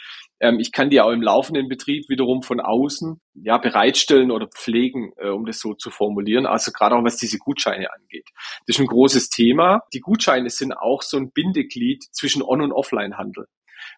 ich 0.58 0.72
kann 0.72 0.90
die 0.90 1.00
auch 1.00 1.10
im 1.10 1.22
laufenden 1.22 1.68
Betrieb 1.68 2.08
wiederum 2.08 2.42
von 2.42 2.60
außen 2.60 3.20
ja 3.34 3.58
bereitstellen 3.58 4.30
oder 4.30 4.48
pflegen, 4.48 5.12
äh, 5.18 5.28
um 5.28 5.44
das 5.44 5.60
so 5.60 5.74
zu 5.74 5.90
formulieren. 5.90 6.46
Also 6.46 6.72
gerade 6.72 6.96
auch 6.96 7.04
was 7.04 7.16
diese 7.16 7.38
Gutscheine 7.38 7.92
angeht. 7.92 8.28
Das 8.66 8.76
ist 8.76 8.80
ein 8.80 8.86
großes 8.86 9.28
Thema. 9.28 9.82
Die 9.92 10.00
Gutscheine 10.00 10.48
sind 10.48 10.72
auch 10.72 11.02
so 11.02 11.18
ein 11.18 11.30
Bindeglied 11.32 12.04
zwischen 12.12 12.42
On- 12.42 12.62
und 12.62 12.72
Offline-Handel. 12.72 13.46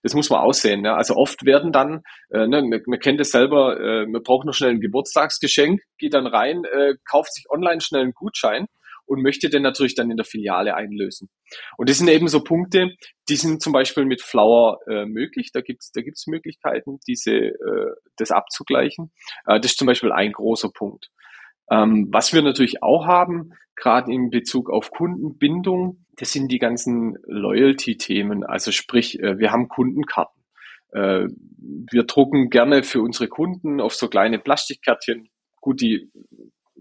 Das 0.02 0.14
muss 0.14 0.30
man 0.30 0.40
aussehen. 0.40 0.82
Ne? 0.82 0.94
Also 0.94 1.14
oft 1.14 1.44
werden 1.44 1.72
dann, 1.72 2.02
äh, 2.30 2.46
ne, 2.46 2.62
man, 2.62 2.80
man 2.86 2.98
kennt 2.98 3.20
es 3.20 3.30
selber, 3.30 3.78
äh, 3.80 4.06
man 4.06 4.22
braucht 4.22 4.46
noch 4.46 4.54
schnell 4.54 4.70
ein 4.70 4.80
Geburtstagsgeschenk, 4.80 5.80
geht 5.98 6.14
dann 6.14 6.26
rein, 6.26 6.64
äh, 6.64 6.94
kauft 7.08 7.34
sich 7.34 7.44
online 7.50 7.80
schnell 7.80 8.02
einen 8.02 8.12
Gutschein 8.12 8.66
und 9.12 9.22
möchte 9.22 9.50
den 9.50 9.62
natürlich 9.62 9.94
dann 9.94 10.10
in 10.10 10.16
der 10.16 10.24
Filiale 10.24 10.74
einlösen. 10.74 11.28
Und 11.76 11.90
das 11.90 11.98
sind 11.98 12.08
eben 12.08 12.28
so 12.28 12.42
Punkte, 12.42 12.92
die 13.28 13.36
sind 13.36 13.62
zum 13.62 13.74
Beispiel 13.74 14.06
mit 14.06 14.22
Flower 14.22 14.78
äh, 14.88 15.04
möglich. 15.04 15.50
Da 15.52 15.60
gibt's 15.60 15.92
da 15.92 16.00
gibt's 16.00 16.26
Möglichkeiten, 16.26 16.98
diese 17.06 17.32
äh, 17.34 17.92
das 18.16 18.30
abzugleichen. 18.30 19.12
Äh, 19.46 19.60
das 19.60 19.72
ist 19.72 19.78
zum 19.78 19.86
Beispiel 19.86 20.12
ein 20.12 20.32
großer 20.32 20.70
Punkt. 20.72 21.10
Ähm, 21.70 22.08
was 22.10 22.32
wir 22.32 22.40
natürlich 22.40 22.82
auch 22.82 23.06
haben, 23.06 23.52
gerade 23.76 24.10
in 24.10 24.30
Bezug 24.30 24.70
auf 24.70 24.90
Kundenbindung, 24.90 26.06
das 26.16 26.32
sind 26.32 26.50
die 26.50 26.58
ganzen 26.58 27.18
Loyalty-Themen. 27.26 28.44
Also 28.44 28.72
sprich, 28.72 29.20
äh, 29.20 29.38
wir 29.38 29.52
haben 29.52 29.68
Kundenkarten. 29.68 30.42
Äh, 30.92 31.26
wir 31.90 32.04
drucken 32.04 32.48
gerne 32.48 32.82
für 32.82 33.02
unsere 33.02 33.28
Kunden 33.28 33.80
auf 33.80 33.94
so 33.94 34.08
kleine 34.08 34.38
Plastikkärtchen. 34.38 35.28
Gut, 35.60 35.82
die 35.82 36.10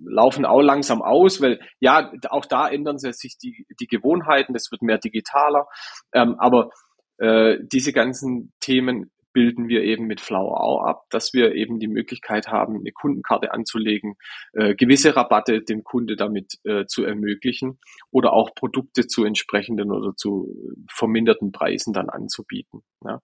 laufen 0.04 0.46
auch 0.46 0.62
langsam 0.62 1.02
aus, 1.02 1.42
weil 1.42 1.60
ja, 1.80 2.12
auch 2.30 2.46
da 2.46 2.68
ändern 2.68 2.98
sich 2.98 3.38
die, 3.38 3.66
die 3.80 3.88
Gewohnheiten, 3.88 4.56
es 4.56 4.72
wird 4.72 4.82
mehr 4.82 4.98
digitaler. 4.98 5.68
Ähm, 6.14 6.36
aber 6.40 6.70
äh, 7.18 7.58
diese 7.62 7.94
ganzen 7.94 8.54
Themen 8.60 9.12
bilden 9.34 9.68
wir 9.68 9.84
eben 9.84 10.06
mit 10.08 10.22
Flower 10.22 10.62
auch 10.62 10.84
ab, 10.84 11.06
dass 11.10 11.34
wir 11.34 11.54
eben 11.54 11.80
die 11.80 11.88
Möglichkeit 11.88 12.48
haben, 12.48 12.78
eine 12.80 12.92
Kundenkarte 12.92 13.54
anzulegen, 13.54 14.16
äh, 14.54 14.76
gewisse 14.76 15.16
Rabatte 15.16 15.62
dem 15.62 15.84
Kunde 15.84 16.16
damit 16.16 16.60
äh, 16.64 16.86
zu 16.86 17.04
ermöglichen 17.04 17.80
oder 18.12 18.34
auch 18.34 18.54
Produkte 18.56 19.08
zu 19.08 19.24
entsprechenden 19.24 19.92
oder 19.92 20.16
zu 20.16 20.76
verminderten 20.90 21.52
Preisen 21.52 21.94
dann 21.94 22.10
anzubieten. 22.10 22.82
Ja. 23.04 23.22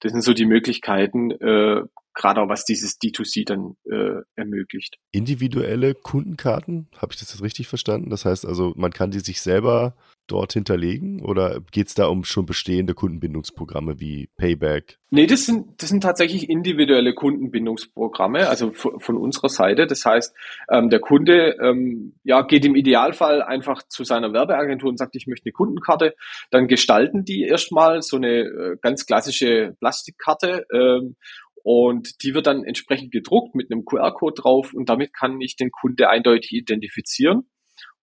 Das 0.00 0.12
sind 0.12 0.22
so 0.22 0.32
die 0.32 0.46
Möglichkeiten, 0.46 1.30
äh, 1.30 1.82
gerade 2.14 2.40
auch 2.40 2.48
was 2.48 2.64
dieses 2.64 3.00
D2C 3.00 3.46
dann 3.46 3.76
äh, 3.90 4.22
ermöglicht. 4.34 4.96
Individuelle 5.12 5.94
Kundenkarten, 5.94 6.88
habe 6.96 7.12
ich 7.12 7.20
das 7.20 7.32
jetzt 7.32 7.42
richtig 7.42 7.68
verstanden? 7.68 8.10
Das 8.10 8.24
heißt 8.24 8.46
also, 8.46 8.72
man 8.76 8.92
kann 8.92 9.10
die 9.10 9.20
sich 9.20 9.40
selber 9.40 9.94
dort 10.30 10.52
hinterlegen 10.52 11.22
oder 11.22 11.60
geht 11.72 11.88
es 11.88 11.94
da 11.94 12.06
um 12.06 12.24
schon 12.24 12.46
bestehende 12.46 12.94
Kundenbindungsprogramme 12.94 14.00
wie 14.00 14.28
Payback? 14.36 14.98
Nee, 15.10 15.26
das 15.26 15.44
sind, 15.44 15.82
das 15.82 15.88
sind 15.88 16.02
tatsächlich 16.02 16.48
individuelle 16.48 17.14
Kundenbindungsprogramme, 17.14 18.48
also 18.48 18.72
von 18.72 19.16
unserer 19.16 19.48
Seite. 19.48 19.86
Das 19.86 20.04
heißt, 20.04 20.34
ähm, 20.70 20.88
der 20.88 21.00
Kunde 21.00 21.56
ähm, 21.60 22.14
ja, 22.22 22.42
geht 22.42 22.64
im 22.64 22.76
Idealfall 22.76 23.42
einfach 23.42 23.82
zu 23.88 24.04
seiner 24.04 24.32
Werbeagentur 24.32 24.88
und 24.88 24.98
sagt, 24.98 25.16
ich 25.16 25.26
möchte 25.26 25.46
eine 25.46 25.52
Kundenkarte. 25.52 26.14
Dann 26.50 26.68
gestalten 26.68 27.24
die 27.24 27.42
erstmal 27.42 28.02
so 28.02 28.16
eine 28.16 28.40
äh, 28.40 28.76
ganz 28.80 29.06
klassische 29.06 29.74
Plastikkarte 29.80 30.66
ähm, 30.72 31.16
und 31.62 32.22
die 32.22 32.34
wird 32.34 32.46
dann 32.46 32.64
entsprechend 32.64 33.10
gedruckt 33.10 33.54
mit 33.54 33.70
einem 33.70 33.84
QR-Code 33.84 34.40
drauf 34.40 34.72
und 34.72 34.88
damit 34.88 35.12
kann 35.12 35.40
ich 35.40 35.56
den 35.56 35.70
Kunde 35.70 36.08
eindeutig 36.08 36.52
identifizieren 36.52 37.48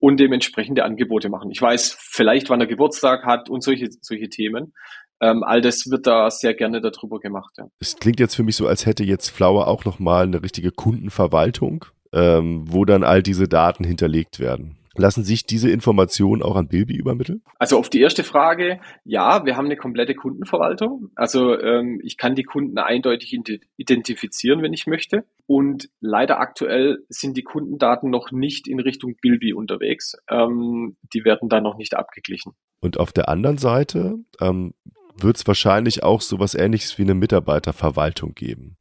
und 0.03 0.19
dementsprechende 0.19 0.83
Angebote 0.83 1.29
machen. 1.29 1.53
Ich 1.53 1.63
weiß 1.63 1.97
vielleicht, 1.97 2.51
wann 2.51 2.61
er 2.61 2.67
Geburtstag 2.67 3.25
hat 3.25 3.49
und 3.49 3.63
solche, 3.63 3.89
solche 4.01 4.29
Themen. 4.29 4.75
Ähm, 5.21 5.45
all 5.45 5.61
das 5.61 5.89
wird 5.89 6.09
da 6.09 6.29
sehr 6.29 6.55
gerne 6.55 6.81
darüber 6.81 7.21
gemacht. 7.21 7.53
Ja. 7.57 7.69
Es 7.79 7.95
klingt 7.95 8.19
jetzt 8.19 8.35
für 8.35 8.43
mich 8.43 8.57
so, 8.57 8.67
als 8.67 8.85
hätte 8.85 9.05
jetzt 9.05 9.29
Flower 9.29 9.69
auch 9.69 9.85
nochmal 9.85 10.25
eine 10.25 10.43
richtige 10.43 10.73
Kundenverwaltung, 10.73 11.85
ähm, 12.13 12.65
wo 12.67 12.85
dann 12.85 13.05
all 13.05 13.23
diese 13.23 13.47
Daten 13.47 13.85
hinterlegt 13.85 14.41
werden. 14.41 14.77
Lassen 14.97 15.25
sich 15.25 15.47
diese 15.47 15.71
Informationen 15.71 16.43
auch 16.43 16.57
an 16.57 16.69
Bilby 16.69 16.97
übermitteln? 16.97 17.43
Also 17.59 17.79
auf 17.79 17.89
die 17.89 18.01
erste 18.01 18.25
Frage, 18.25 18.81
ja, 19.05 19.45
wir 19.45 19.57
haben 19.57 19.67
eine 19.67 19.77
komplette 19.77 20.15
Kundenverwaltung. 20.15 21.11
Also 21.15 21.59
ähm, 21.59 22.01
ich 22.05 22.17
kann 22.17 22.35
die 22.35 22.43
Kunden 22.43 22.79
eindeutig 22.79 23.39
identifizieren, 23.77 24.63
wenn 24.63 24.73
ich 24.73 24.87
möchte. 24.87 25.25
Und 25.47 25.89
leider 26.01 26.41
aktuell 26.41 26.99
sind 27.09 27.37
die 27.37 27.43
Kundendaten 27.43 28.11
noch 28.11 28.33
nicht 28.33 28.69
in 28.69 28.81
Richtung 28.81 29.17
Bilby 29.21 29.55
unterwegs. 29.55 30.15
Ähm, 30.29 30.97
die 31.15 31.25
werden 31.25 31.49
da 31.49 31.61
noch 31.61 31.77
nicht 31.77 31.95
abgeglichen. 31.95 32.53
Und 32.81 32.99
auf 32.99 33.13
der 33.13 33.29
anderen 33.29 33.59
Seite 33.59 34.17
ähm, 34.41 34.75
wird 35.17 35.37
es 35.37 35.47
wahrscheinlich 35.47 36.03
auch 36.03 36.21
so 36.21 36.39
was 36.39 36.55
Ähnliches 36.55 36.99
wie 36.99 37.03
eine 37.03 37.15
Mitarbeiterverwaltung 37.15 38.35
geben 38.35 38.77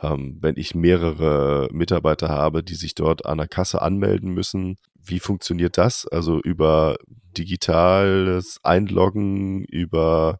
ähm, 0.00 0.38
wenn 0.40 0.56
ich 0.56 0.74
mehrere 0.74 1.68
Mitarbeiter 1.72 2.28
habe, 2.28 2.62
die 2.62 2.74
sich 2.74 2.94
dort 2.94 3.26
an 3.26 3.38
der 3.38 3.48
Kasse 3.48 3.82
anmelden 3.82 4.32
müssen. 4.32 4.76
Wie 4.94 5.20
funktioniert 5.20 5.78
das? 5.78 6.06
Also 6.06 6.40
über 6.40 6.96
digitales 7.36 8.58
Einloggen, 8.62 9.64
über 9.64 10.38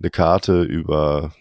eine 0.00 0.10
Karte, 0.10 0.62
über 0.62 1.32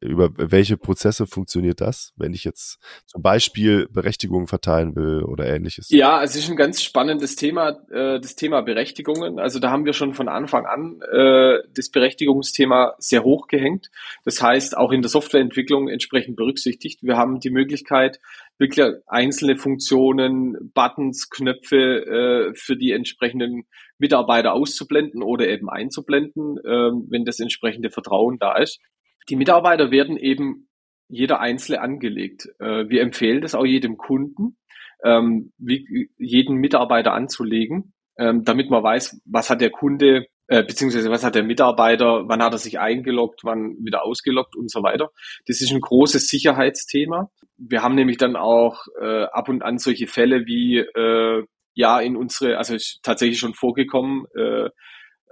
über 0.00 0.30
welche 0.36 0.76
Prozesse 0.76 1.26
funktioniert 1.26 1.80
das, 1.80 2.12
wenn 2.16 2.34
ich 2.34 2.44
jetzt 2.44 2.78
zum 3.06 3.22
Beispiel 3.22 3.88
Berechtigungen 3.90 4.46
verteilen 4.46 4.94
will 4.94 5.22
oder 5.22 5.46
ähnliches? 5.46 5.88
Ja, 5.90 6.22
es 6.22 6.36
ist 6.36 6.50
ein 6.50 6.56
ganz 6.56 6.82
spannendes 6.82 7.36
Thema, 7.36 7.70
äh, 7.90 8.20
das 8.20 8.36
Thema 8.36 8.60
Berechtigungen. 8.60 9.38
Also 9.38 9.58
da 9.58 9.70
haben 9.70 9.84
wir 9.84 9.94
schon 9.94 10.14
von 10.14 10.28
Anfang 10.28 10.66
an 10.66 11.00
äh, 11.10 11.58
das 11.74 11.90
Berechtigungsthema 11.90 12.94
sehr 12.98 13.24
hoch 13.24 13.46
gehängt. 13.48 13.90
Das 14.24 14.42
heißt, 14.42 14.76
auch 14.76 14.92
in 14.92 15.02
der 15.02 15.08
Softwareentwicklung 15.08 15.88
entsprechend 15.88 16.36
berücksichtigt. 16.36 17.02
Wir 17.02 17.16
haben 17.16 17.40
die 17.40 17.50
Möglichkeit, 17.50 18.20
wirklich 18.58 18.86
einzelne 19.06 19.56
Funktionen, 19.56 20.72
Buttons, 20.74 21.30
Knöpfe 21.30 22.50
äh, 22.50 22.54
für 22.54 22.76
die 22.76 22.92
entsprechenden 22.92 23.64
Mitarbeiter 23.98 24.52
auszublenden 24.52 25.22
oder 25.22 25.48
eben 25.48 25.68
einzublenden, 25.68 26.58
äh, 26.58 26.90
wenn 27.08 27.24
das 27.24 27.40
entsprechende 27.40 27.90
Vertrauen 27.90 28.38
da 28.38 28.56
ist. 28.56 28.80
Die 29.28 29.36
Mitarbeiter 29.36 29.90
werden 29.90 30.16
eben 30.16 30.68
jeder 31.08 31.40
Einzelne 31.40 31.80
angelegt. 31.80 32.48
Äh, 32.58 32.88
wir 32.88 33.02
empfehlen 33.02 33.40
das 33.40 33.54
auch 33.54 33.64
jedem 33.64 33.96
Kunden, 33.96 34.56
ähm, 35.04 35.52
wie, 35.58 36.10
jeden 36.18 36.56
Mitarbeiter 36.56 37.12
anzulegen, 37.12 37.94
ähm, 38.18 38.44
damit 38.44 38.70
man 38.70 38.82
weiß, 38.82 39.20
was 39.24 39.50
hat 39.50 39.60
der 39.60 39.70
Kunde, 39.70 40.26
äh, 40.48 40.62
beziehungsweise 40.62 41.10
was 41.10 41.24
hat 41.24 41.34
der 41.34 41.44
Mitarbeiter, 41.44 42.28
wann 42.28 42.42
hat 42.42 42.52
er 42.52 42.58
sich 42.58 42.78
eingeloggt, 42.78 43.40
wann 43.44 43.76
wieder 43.80 44.04
ausgeloggt 44.04 44.56
und 44.56 44.70
so 44.70 44.82
weiter. 44.82 45.10
Das 45.46 45.60
ist 45.60 45.72
ein 45.72 45.80
großes 45.80 46.28
Sicherheitsthema. 46.28 47.30
Wir 47.56 47.82
haben 47.82 47.94
nämlich 47.94 48.18
dann 48.18 48.36
auch 48.36 48.86
äh, 49.00 49.24
ab 49.24 49.48
und 49.48 49.62
an 49.62 49.78
solche 49.78 50.06
Fälle 50.06 50.46
wie 50.46 50.78
äh, 50.78 51.44
ja 51.74 52.00
in 52.00 52.16
unsere, 52.16 52.58
also 52.58 52.74
ist 52.74 53.00
tatsächlich 53.02 53.38
schon 53.38 53.54
vorgekommen, 53.54 54.24
äh, 54.34 54.70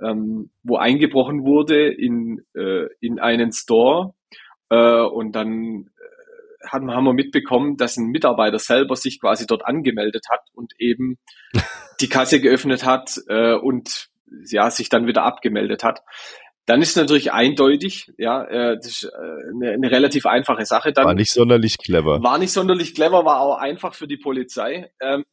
ähm, 0.03 0.51
wo 0.63 0.77
eingebrochen 0.77 1.45
wurde 1.45 1.89
in, 1.93 2.43
äh, 2.55 2.87
in 3.01 3.19
einen 3.19 3.53
Store 3.53 4.15
äh, 4.71 5.01
und 5.01 5.33
dann 5.37 5.91
äh, 5.99 6.67
haben, 6.69 6.91
haben 6.91 7.05
wir 7.05 7.15
mitbekommen, 7.15 7.77
dass 7.77 7.97
ein 7.97 8.07
Mitarbeiter 8.07 8.59
selber 8.59 8.97
sich 8.97 9.21
quasi 9.21 9.47
dort 9.47 9.67
angemeldet 9.67 10.27
hat 10.31 10.41
und 10.53 10.73
eben 10.79 11.19
die 12.01 12.09
Kasse 12.09 12.41
geöffnet 12.41 12.85
hat 12.85 13.17
äh, 13.29 13.55
und 13.55 14.09
ja 14.47 14.71
sich 14.71 14.89
dann 14.89 15.07
wieder 15.07 15.23
abgemeldet 15.23 15.85
hat. 15.85 16.01
Dann 16.67 16.81
ist 16.81 16.97
natürlich 16.97 17.31
eindeutig, 17.31 18.11
ja, 18.17 18.43
äh, 18.45 18.77
das 18.77 18.87
ist 18.87 19.05
äh, 19.05 19.09
eine, 19.55 19.73
eine 19.73 19.91
relativ 19.91 20.25
einfache 20.25 20.65
Sache. 20.65 20.93
Dann 20.93 21.05
war 21.05 21.15
nicht 21.15 21.31
sonderlich 21.31 21.77
clever. 21.77 22.23
War 22.23 22.39
nicht 22.39 22.53
sonderlich 22.53 22.95
clever, 22.95 23.27
war 23.27 23.41
auch 23.41 23.59
einfach 23.59 23.95
für 23.95 24.07
die 24.07 24.17
Polizei. 24.17 24.91
Ähm, 25.01 25.25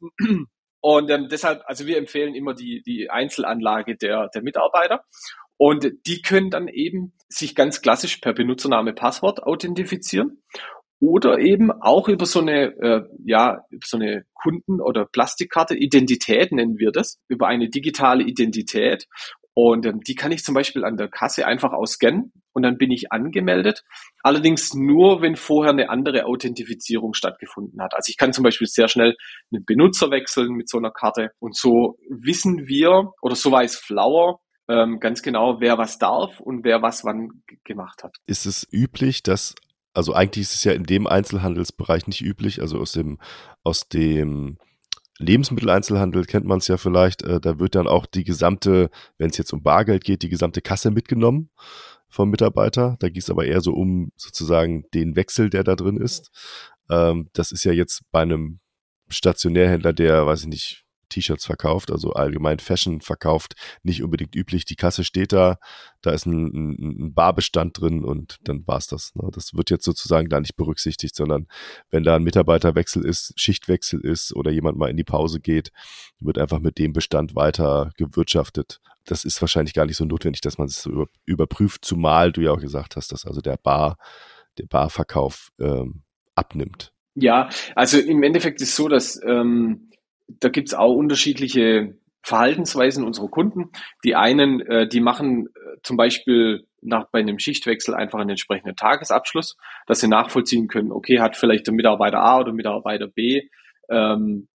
und 0.81 1.11
ähm, 1.11 1.27
deshalb, 1.29 1.61
also 1.65 1.85
wir 1.85 1.97
empfehlen 1.97 2.35
immer 2.35 2.53
die, 2.55 2.81
die 2.81 3.09
Einzelanlage 3.09 3.95
der, 3.95 4.29
der 4.33 4.41
Mitarbeiter. 4.41 5.03
Und 5.57 5.91
die 6.07 6.23
können 6.23 6.49
dann 6.49 6.67
eben 6.67 7.13
sich 7.29 7.53
ganz 7.53 7.81
klassisch 7.81 8.17
per 8.17 8.33
Benutzername 8.33 8.93
Passwort 8.93 9.43
authentifizieren 9.43 10.41
oder 10.99 11.37
eben 11.37 11.71
auch 11.71 12.07
über 12.09 12.25
so 12.25 12.39
eine, 12.39 12.75
äh, 12.79 13.03
ja, 13.23 13.63
über 13.69 13.85
so 13.85 13.97
eine 13.97 14.25
Kunden- 14.33 14.81
oder 14.81 15.05
Plastikkarte, 15.05 15.75
Identität 15.75 16.51
nennen 16.51 16.79
wir 16.79 16.91
das, 16.91 17.19
über 17.27 17.47
eine 17.47 17.69
digitale 17.69 18.23
Identität. 18.23 19.07
Und 19.53 19.85
ähm, 19.85 19.99
die 19.99 20.15
kann 20.15 20.31
ich 20.31 20.43
zum 20.43 20.55
Beispiel 20.55 20.85
an 20.85 20.95
der 20.95 21.09
Kasse 21.09 21.45
einfach 21.45 21.73
ausscannen 21.73 22.31
und 22.53 22.63
dann 22.63 22.77
bin 22.77 22.91
ich 22.91 23.11
angemeldet. 23.11 23.83
Allerdings 24.23 24.73
nur, 24.73 25.21
wenn 25.21 25.35
vorher 25.35 25.73
eine 25.73 25.89
andere 25.89 26.25
Authentifizierung 26.25 27.13
stattgefunden 27.13 27.81
hat. 27.81 27.93
Also 27.93 28.09
ich 28.09 28.17
kann 28.17 28.33
zum 28.33 28.43
Beispiel 28.43 28.67
sehr 28.67 28.87
schnell 28.87 29.15
einen 29.51 29.65
Benutzer 29.65 30.09
wechseln 30.09 30.53
mit 30.53 30.69
so 30.69 30.77
einer 30.77 30.91
Karte 30.91 31.31
und 31.39 31.55
so 31.55 31.97
wissen 32.09 32.67
wir 32.67 33.11
oder 33.21 33.35
so 33.35 33.51
weiß 33.51 33.75
Flower, 33.75 34.39
ähm, 34.69 34.99
ganz 34.99 35.21
genau, 35.21 35.59
wer 35.59 35.77
was 35.77 35.97
darf 35.97 36.39
und 36.39 36.63
wer 36.63 36.81
was 36.81 37.03
wann 37.03 37.43
gemacht 37.65 38.03
hat. 38.03 38.15
Ist 38.25 38.45
es 38.45 38.65
üblich, 38.71 39.21
dass 39.21 39.55
also 39.93 40.13
eigentlich 40.13 40.43
ist 40.43 40.55
es 40.55 40.63
ja 40.63 40.71
in 40.71 40.85
dem 40.85 41.05
Einzelhandelsbereich 41.05 42.07
nicht 42.07 42.21
üblich, 42.21 42.61
also 42.61 42.79
aus 42.79 42.93
dem, 42.93 43.19
aus 43.63 43.89
dem 43.89 44.57
Lebensmitteleinzelhandel 45.21 46.25
kennt 46.25 46.45
man 46.45 46.59
es 46.59 46.67
ja 46.67 46.77
vielleicht, 46.77 47.23
äh, 47.23 47.39
da 47.39 47.59
wird 47.59 47.75
dann 47.75 47.87
auch 47.87 48.05
die 48.05 48.23
gesamte, 48.23 48.89
wenn 49.17 49.29
es 49.29 49.37
jetzt 49.37 49.53
um 49.53 49.63
Bargeld 49.63 50.03
geht, 50.03 50.23
die 50.23 50.29
gesamte 50.29 50.61
Kasse 50.61 50.91
mitgenommen 50.91 51.49
vom 52.09 52.29
Mitarbeiter. 52.29 52.97
Da 52.99 53.09
geht 53.09 53.23
es 53.23 53.29
aber 53.29 53.45
eher 53.45 53.61
so 53.61 53.73
um 53.73 54.11
sozusagen 54.15 54.85
den 54.93 55.15
Wechsel, 55.15 55.49
der 55.49 55.63
da 55.63 55.75
drin 55.75 55.97
ist. 55.97 56.31
Ähm, 56.89 57.29
das 57.33 57.51
ist 57.51 57.63
ja 57.63 57.71
jetzt 57.71 58.01
bei 58.11 58.21
einem 58.21 58.59
Stationärhändler, 59.09 59.93
der, 59.93 60.25
weiß 60.25 60.41
ich 60.41 60.47
nicht, 60.47 60.85
T-Shirts 61.11 61.45
verkauft, 61.45 61.91
also 61.91 62.13
allgemein 62.13 62.59
Fashion 62.59 63.01
verkauft, 63.01 63.53
nicht 63.83 64.01
unbedingt 64.01 64.35
üblich. 64.35 64.65
Die 64.65 64.75
Kasse 64.75 65.03
steht 65.03 65.31
da, 65.31 65.57
da 66.01 66.11
ist 66.11 66.25
ein, 66.25 66.75
ein, 66.79 67.13
Barbestand 67.13 67.79
drin 67.79 68.03
und 68.03 68.39
dann 68.43 68.65
war's 68.65 68.87
das. 68.87 69.13
Ne? 69.15 69.29
Das 69.31 69.53
wird 69.53 69.69
jetzt 69.69 69.85
sozusagen 69.85 70.29
da 70.29 70.39
nicht 70.39 70.55
berücksichtigt, 70.55 71.15
sondern 71.15 71.47
wenn 71.89 72.03
da 72.03 72.15
ein 72.15 72.23
Mitarbeiterwechsel 72.23 73.05
ist, 73.05 73.33
Schichtwechsel 73.35 73.99
ist 73.99 74.35
oder 74.35 74.51
jemand 74.51 74.77
mal 74.77 74.89
in 74.89 74.97
die 74.97 75.03
Pause 75.03 75.39
geht, 75.39 75.71
wird 76.19 76.37
einfach 76.37 76.59
mit 76.59 76.77
dem 76.77 76.93
Bestand 76.93 77.35
weiter 77.35 77.91
gewirtschaftet. 77.97 78.81
Das 79.05 79.25
ist 79.25 79.41
wahrscheinlich 79.41 79.73
gar 79.73 79.85
nicht 79.85 79.97
so 79.97 80.05
notwendig, 80.05 80.41
dass 80.41 80.57
man 80.57 80.67
es 80.67 80.81
so 80.81 81.07
überprüft, 81.25 81.85
zumal 81.85 82.31
du 82.31 82.41
ja 82.41 82.51
auch 82.51 82.61
gesagt 82.61 82.95
hast, 82.95 83.11
dass 83.11 83.25
also 83.25 83.41
der 83.41 83.57
Bar, 83.57 83.97
der 84.57 84.65
Barverkauf 84.67 85.51
ähm, 85.59 86.03
abnimmt. 86.35 86.93
Ja, 87.15 87.49
also 87.75 87.99
im 87.99 88.23
Endeffekt 88.23 88.61
ist 88.61 88.75
so, 88.75 88.87
dass 88.87 89.19
ähm, 89.23 89.90
da 90.39 90.49
gibt's 90.49 90.73
auch 90.73 90.93
unterschiedliche 90.93 91.95
Verhaltensweisen 92.23 93.03
unserer 93.03 93.29
Kunden. 93.29 93.71
Die 94.03 94.15
einen, 94.15 94.61
äh, 94.61 94.87
die 94.87 95.01
machen 95.01 95.47
äh, 95.47 95.77
zum 95.83 95.97
Beispiel 95.97 96.67
nach, 96.81 97.05
bei 97.11 97.19
einem 97.19 97.39
Schichtwechsel 97.39 97.95
einfach 97.95 98.19
einen 98.19 98.31
entsprechenden 98.31 98.75
Tagesabschluss, 98.75 99.57
dass 99.87 99.99
sie 99.99 100.07
nachvollziehen 100.07 100.67
können, 100.67 100.91
okay, 100.91 101.19
hat 101.19 101.35
vielleicht 101.35 101.67
der 101.67 101.73
Mitarbeiter 101.73 102.19
A 102.19 102.39
oder 102.39 102.53
Mitarbeiter 102.53 103.07
B 103.07 103.43
ähm, 103.89 104.47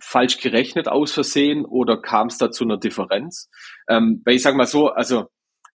falsch 0.00 0.38
gerechnet 0.40 0.88
aus 0.88 1.12
Versehen 1.12 1.64
oder 1.64 2.00
kam 2.00 2.26
es 2.26 2.38
da 2.38 2.50
zu 2.50 2.64
einer 2.64 2.78
Differenz? 2.78 3.50
Ähm, 3.88 4.22
weil 4.24 4.36
ich 4.36 4.42
sage 4.42 4.56
mal 4.56 4.66
so, 4.66 4.88
also 4.88 5.28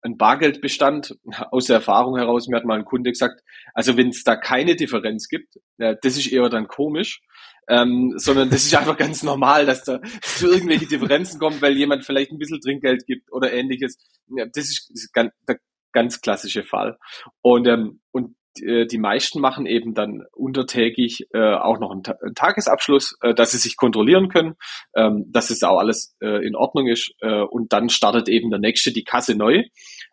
ein 0.02 0.16
Bargeldbestand 0.16 1.16
aus 1.50 1.66
der 1.66 1.76
Erfahrung 1.76 2.16
heraus, 2.16 2.48
mir 2.48 2.57
hat 2.57 2.64
mal 2.64 2.79
ein 2.79 2.85
Kunde 2.85 3.11
gesagt, 3.11 3.42
also 3.74 3.96
wenn 3.96 4.09
es 4.09 4.24
da 4.24 4.37
keine 4.37 4.76
Differenz 4.76 5.29
gibt, 5.29 5.57
äh, 5.79 5.96
das 6.00 6.16
ist 6.16 6.33
eher 6.33 6.48
dann 6.48 6.68
komisch, 6.68 7.20
ähm, 7.68 8.14
sondern 8.16 8.50
das 8.50 8.64
ist 8.64 8.74
einfach 8.74 8.96
ganz 8.96 9.22
normal, 9.22 9.66
dass 9.66 9.85
da 9.85 10.00
zu 10.22 10.48
irgendwelche 10.48 10.87
Differenzen 10.87 11.40
kommt, 11.40 11.62
weil 11.62 11.76
jemand 11.76 12.05
vielleicht 12.05 12.31
ein 12.31 12.38
bisschen 12.38 12.61
Trinkgeld 12.61 13.07
gibt 13.07 13.33
oder 13.33 13.52
ähnliches. 13.52 13.98
Ja, 14.29 14.46
das 14.46 14.64
ist, 14.64 14.90
das 14.90 15.05
ist 15.05 15.12
ganz, 15.12 15.33
der 15.48 15.59
ganz 15.92 16.20
klassische 16.20 16.62
Fall. 16.62 16.98
Und, 17.40 17.66
ähm, 17.66 18.00
und 18.12 18.37
äh, 18.61 18.87
die 18.87 18.98
meisten 18.98 19.40
machen 19.40 19.64
eben 19.64 19.94
dann 19.94 20.24
untertägig 20.33 21.26
äh, 21.33 21.55
auch 21.55 21.79
noch 21.81 21.90
einen, 21.90 22.02
Ta 22.02 22.16
einen 22.22 22.35
Tagesabschluss, 22.35 23.16
äh, 23.22 23.35
dass 23.35 23.52
sie 23.52 23.59
sich 23.59 23.76
kontrollieren 23.76 24.29
können, 24.29 24.57
ähm, 24.94 25.24
dass 25.29 25.48
es 25.48 25.62
auch 25.62 25.79
alles 25.79 26.14
äh, 26.20 26.46
in 26.46 26.55
Ordnung 26.55 26.87
ist 26.87 27.14
äh, 27.20 27.40
und 27.40 27.72
dann 27.72 27.88
startet 27.88 28.29
eben 28.29 28.50
der 28.50 28.59
nächste 28.59 28.92
die 28.92 29.05
Kasse 29.05 29.35
neu. 29.37 29.64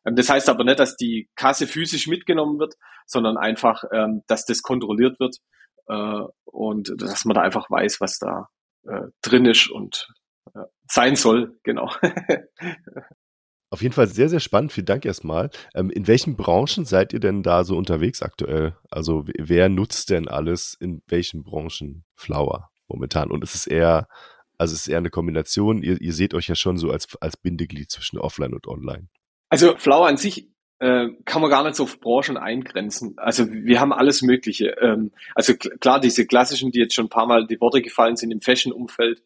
Ähm, 0.06 0.16
das 0.16 0.30
heißt 0.30 0.50
aber 0.50 0.64
nicht, 0.64 0.80
dass 0.80 0.96
die 0.96 1.30
Kasse 1.36 1.68
physisch 1.68 2.08
mitgenommen 2.08 2.60
wird, 2.60 2.76
sondern 3.06 3.36
einfach, 3.36 3.84
ähm, 3.92 4.22
dass 4.28 4.46
das 4.46 4.62
kontrolliert 4.62 5.20
wird 5.20 5.36
äh, 5.88 6.22
und 6.46 6.94
dass 6.98 7.26
man 7.26 7.36
da 7.36 7.42
einfach 7.42 7.70
weiß, 7.70 8.00
was 8.02 8.20
da 8.20 8.48
äh, 8.88 9.08
drin 9.22 9.46
ist 9.46 9.70
und 9.70 10.08
äh, 10.54 10.64
sein 10.90 11.16
soll, 11.16 11.58
genau. 11.64 11.92
Auf 13.74 13.82
jeden 13.82 13.96
Fall 13.96 14.06
sehr, 14.06 14.30
sehr 14.30 14.40
spannend. 14.40 14.72
Vielen 14.72 14.86
Dank 14.86 15.04
erstmal. 15.04 15.50
Ähm, 15.74 15.90
in 15.90 16.06
welchen 16.06 16.36
Branchen 16.36 16.86
seid 16.86 17.12
ihr 17.12 17.20
denn 17.20 17.42
da 17.42 17.64
so 17.64 17.76
unterwegs 17.76 18.22
aktuell? 18.22 18.78
Also 18.92 19.26
wer 19.36 19.68
nutzt 19.68 20.12
denn 20.12 20.28
alles 20.28 20.78
in 20.80 21.02
welchen 21.08 21.44
Branchen 21.44 22.06
Flower 22.16 22.70
momentan? 22.88 23.32
Und 23.32 23.44
es 23.44 23.56
ist 23.56 23.66
eher, 23.66 24.08
also 24.60 24.76
es 24.76 24.82
ist 24.82 24.90
eher 24.90 25.00
eine 25.00 25.10
Kombination. 25.10 25.82
Ihr, 25.82 26.00
ihr 26.00 26.14
seht 26.14 26.36
euch 26.36 26.50
ja 26.50 26.56
schon 26.56 26.78
so 26.78 26.92
als, 26.92 27.08
als 27.20 27.36
Bindeglied 27.36 27.90
zwischen 27.90 28.20
Offline 28.20 28.54
und 28.54 28.68
Online. 28.68 29.08
Also 29.50 29.76
Flower 29.76 30.08
an 30.08 30.18
sich 30.18 30.53
äh, 30.80 31.10
kann 31.26 31.42
man 31.42 31.52
gar 31.52 31.64
nicht 31.64 31.76
so 31.76 31.84
auf 31.84 32.00
Branchen 32.00 32.38
eingrenzen. 32.38 33.14
Also 33.18 33.50
wir 33.50 33.80
haben 33.80 33.94
alles 33.94 34.22
Mögliche. 34.22 34.76
Ähm, 34.82 35.12
also 35.36 35.56
klar, 35.56 36.00
diese 36.00 36.26
klassischen, 36.26 36.72
die 36.72 36.80
jetzt 36.80 36.96
schon 36.96 37.06
ein 37.06 37.10
paar 37.10 37.28
Mal 37.28 37.48
die 37.48 37.60
Worte 37.62 37.82
gefallen 37.82 38.16
sind 38.16 38.32
im 38.32 38.42
Fashion-Umfeld. 38.42 39.24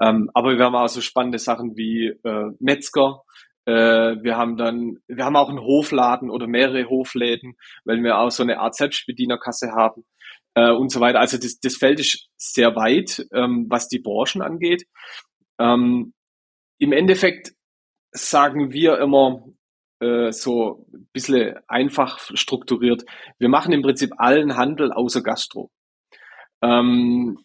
Ähm, 0.00 0.30
aber 0.34 0.56
wir 0.56 0.64
haben 0.64 0.74
auch 0.74 0.88
so 0.88 1.00
spannende 1.00 1.38
Sachen 1.38 1.76
wie 1.76 2.06
äh, 2.06 2.50
Metzger. 2.58 3.22
Äh, 3.66 4.22
wir 4.22 4.36
haben 4.36 4.56
dann, 4.56 4.98
wir 5.06 5.24
haben 5.24 5.36
auch 5.36 5.48
einen 5.48 5.60
Hofladen 5.60 6.30
oder 6.30 6.46
mehrere 6.46 6.88
Hofläden, 6.88 7.54
weil 7.84 8.02
wir 8.02 8.18
auch 8.18 8.30
so 8.30 8.42
eine 8.42 8.58
Art 8.58 8.74
Selbstbedienerkasse 8.74 9.72
haben 9.72 10.04
äh, 10.54 10.70
und 10.70 10.90
so 10.90 11.00
weiter. 11.00 11.20
Also 11.20 11.38
das, 11.38 11.60
das 11.60 11.76
Feld 11.76 12.00
ist 12.00 12.28
sehr 12.36 12.74
weit, 12.76 13.26
ähm, 13.32 13.66
was 13.68 13.88
die 13.88 14.00
Branchen 14.00 14.42
angeht. 14.42 14.86
Ähm, 15.58 16.12
Im 16.78 16.92
Endeffekt 16.92 17.52
sagen 18.12 18.72
wir 18.72 18.98
immer, 18.98 19.44
äh, 20.04 20.32
so 20.32 20.86
ein 20.92 21.08
bisschen 21.12 21.54
einfach 21.66 22.18
strukturiert. 22.34 23.04
Wir 23.38 23.48
machen 23.48 23.72
im 23.72 23.82
Prinzip 23.82 24.10
allen 24.18 24.56
Handel 24.56 24.92
außer 24.92 25.22
Gastro. 25.22 25.70
Ähm, 26.62 27.38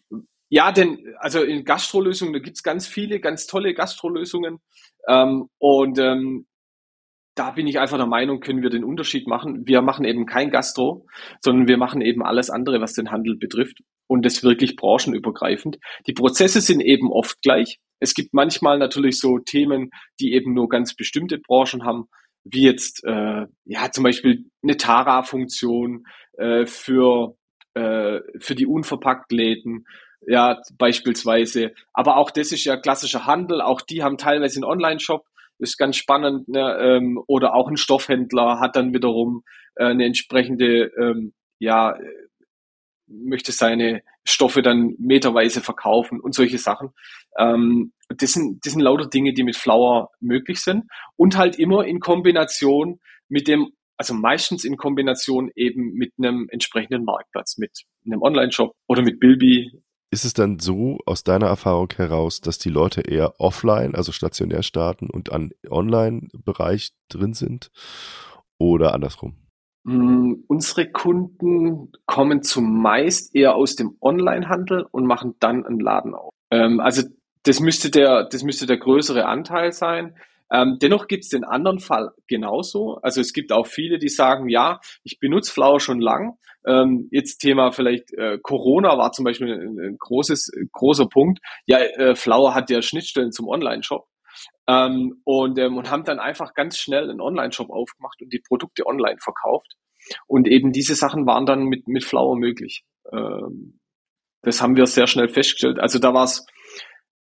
ja, 0.48 0.72
denn 0.72 1.14
also 1.18 1.42
in 1.42 1.64
Gastrolösungen, 1.64 2.34
da 2.34 2.40
gibt's 2.40 2.62
ganz 2.62 2.86
viele, 2.86 3.20
ganz 3.20 3.46
tolle 3.46 3.72
Gastrolösungen. 3.72 4.58
Ähm, 5.06 5.48
und 5.58 5.98
ähm, 5.98 6.46
da 7.36 7.52
bin 7.52 7.66
ich 7.66 7.78
einfach 7.78 7.96
der 7.96 8.06
Meinung, 8.06 8.40
können 8.40 8.62
wir 8.62 8.70
den 8.70 8.84
Unterschied 8.84 9.26
machen. 9.28 9.66
Wir 9.66 9.80
machen 9.80 10.04
eben 10.04 10.26
kein 10.26 10.50
Gastro, 10.50 11.06
sondern 11.40 11.68
wir 11.68 11.78
machen 11.78 12.00
eben 12.00 12.22
alles 12.22 12.50
andere, 12.50 12.80
was 12.80 12.94
den 12.94 13.10
Handel 13.10 13.36
betrifft. 13.36 13.78
Und 14.08 14.26
das 14.26 14.42
wirklich 14.42 14.74
branchenübergreifend. 14.74 15.78
Die 16.08 16.12
Prozesse 16.12 16.60
sind 16.60 16.80
eben 16.80 17.12
oft 17.12 17.40
gleich. 17.42 17.78
Es 18.00 18.14
gibt 18.14 18.34
manchmal 18.34 18.78
natürlich 18.78 19.20
so 19.20 19.38
Themen, 19.38 19.90
die 20.18 20.32
eben 20.32 20.52
nur 20.52 20.68
ganz 20.68 20.96
bestimmte 20.96 21.38
Branchen 21.38 21.84
haben 21.84 22.06
wie 22.44 22.62
jetzt 22.62 23.04
äh, 23.04 23.46
ja 23.64 23.90
zum 23.90 24.04
Beispiel 24.04 24.46
eine 24.62 24.76
Tara-Funktion 24.76 26.06
äh, 26.38 26.66
für 26.66 27.36
äh, 27.74 28.20
für 28.38 28.54
die 28.54 28.66
Unverpacktläden, 28.66 29.86
ja 30.26 30.60
beispielsweise. 30.78 31.72
Aber 31.92 32.16
auch 32.16 32.30
das 32.30 32.52
ist 32.52 32.64
ja 32.64 32.76
klassischer 32.76 33.26
Handel. 33.26 33.60
Auch 33.60 33.80
die 33.80 34.02
haben 34.02 34.18
teilweise 34.18 34.56
einen 34.56 34.64
Online-Shop. 34.64 35.24
Ist 35.58 35.76
ganz 35.76 35.96
spannend. 35.96 36.48
Ne? 36.48 36.78
Ähm, 36.80 37.22
oder 37.26 37.54
auch 37.54 37.68
ein 37.68 37.76
Stoffhändler 37.76 38.60
hat 38.60 38.76
dann 38.76 38.94
wiederum 38.94 39.44
äh, 39.76 39.84
eine 39.84 40.06
entsprechende 40.06 40.90
ähm, 40.98 41.34
ja 41.58 41.96
möchte 43.10 43.52
seine 43.52 44.02
Stoffe 44.24 44.62
dann 44.62 44.94
meterweise 44.98 45.60
verkaufen 45.60 46.20
und 46.20 46.34
solche 46.34 46.58
Sachen. 46.58 46.90
Ähm, 47.36 47.92
das, 48.16 48.32
sind, 48.32 48.64
das 48.64 48.72
sind 48.72 48.82
lauter 48.82 49.08
Dinge, 49.08 49.32
die 49.32 49.44
mit 49.44 49.56
Flower 49.56 50.10
möglich 50.20 50.60
sind 50.60 50.84
und 51.16 51.36
halt 51.36 51.58
immer 51.58 51.84
in 51.84 52.00
Kombination 52.00 53.00
mit 53.28 53.48
dem, 53.48 53.72
also 53.96 54.14
meistens 54.14 54.64
in 54.64 54.76
Kombination 54.76 55.50
eben 55.54 55.92
mit 55.92 56.12
einem 56.18 56.48
entsprechenden 56.50 57.04
Marktplatz, 57.04 57.58
mit 57.58 57.84
einem 58.04 58.22
Online-Shop 58.22 58.74
oder 58.88 59.02
mit 59.02 59.20
Bilby. 59.20 59.70
Ist 60.12 60.24
es 60.24 60.34
dann 60.34 60.58
so 60.58 60.98
aus 61.06 61.22
deiner 61.22 61.46
Erfahrung 61.46 61.88
heraus, 61.94 62.40
dass 62.40 62.58
die 62.58 62.70
Leute 62.70 63.02
eher 63.02 63.38
offline, 63.38 63.94
also 63.94 64.10
stationär 64.10 64.64
starten 64.64 65.08
und 65.08 65.30
an 65.30 65.50
Online-Bereich 65.68 66.90
drin 67.08 67.32
sind 67.32 67.70
oder 68.58 68.92
andersrum? 68.92 69.36
Mm, 69.84 70.34
unsere 70.48 70.90
Kunden 70.90 71.92
kommen 72.06 72.42
zumeist 72.42 73.34
eher 73.36 73.54
aus 73.54 73.76
dem 73.76 73.96
Onlinehandel 74.00 74.86
und 74.90 75.06
machen 75.06 75.36
dann 75.38 75.64
einen 75.64 75.78
Laden 75.78 76.14
auf. 76.14 76.34
Ähm, 76.50 76.80
also 76.80 77.02
das 77.44 77.60
müsste 77.60 77.90
der, 77.90 78.24
das 78.24 78.42
müsste 78.42 78.66
der 78.66 78.78
größere 78.78 79.26
Anteil 79.26 79.72
sein. 79.72 80.16
Ähm, 80.52 80.78
dennoch 80.82 81.06
gibt 81.06 81.24
es 81.24 81.30
den 81.30 81.44
anderen 81.44 81.78
Fall 81.78 82.10
genauso. 82.26 82.96
Also 83.02 83.20
es 83.20 83.32
gibt 83.32 83.52
auch 83.52 83.66
viele, 83.66 83.98
die 83.98 84.08
sagen, 84.08 84.48
ja, 84.48 84.80
ich 85.04 85.20
benutze 85.20 85.52
Flower 85.52 85.78
schon 85.78 86.00
lang. 86.00 86.38
Ähm, 86.66 87.08
jetzt 87.12 87.38
Thema 87.38 87.70
vielleicht 87.70 88.12
äh, 88.14 88.38
Corona 88.42 88.98
war 88.98 89.12
zum 89.12 89.24
Beispiel 89.24 89.52
ein, 89.52 89.78
ein 89.78 89.96
großes, 89.98 90.50
großer 90.72 91.06
Punkt. 91.06 91.38
Ja, 91.66 91.78
äh, 91.78 92.14
Flower 92.14 92.54
hat 92.54 92.68
ja 92.68 92.82
Schnittstellen 92.82 93.32
zum 93.32 93.48
Online-Shop. 93.48 94.06
Ähm, 94.66 95.20
und, 95.24 95.58
ähm, 95.58 95.76
und 95.76 95.90
haben 95.90 96.04
dann 96.04 96.18
einfach 96.18 96.52
ganz 96.54 96.76
schnell 96.78 97.08
einen 97.08 97.20
Online-Shop 97.20 97.70
aufgemacht 97.70 98.20
und 98.20 98.32
die 98.32 98.42
Produkte 98.46 98.86
online 98.86 99.18
verkauft. 99.20 99.74
Und 100.26 100.48
eben 100.48 100.72
diese 100.72 100.94
Sachen 100.94 101.26
waren 101.26 101.46
dann 101.46 101.64
mit, 101.64 101.86
mit 101.86 102.04
Flower 102.04 102.36
möglich. 102.36 102.84
Ähm, 103.12 103.78
das 104.42 104.62
haben 104.62 104.76
wir 104.76 104.86
sehr 104.86 105.06
schnell 105.06 105.28
festgestellt. 105.28 105.78
Also 105.78 105.98
da 105.98 106.14
war 106.14 106.24
es 106.24 106.46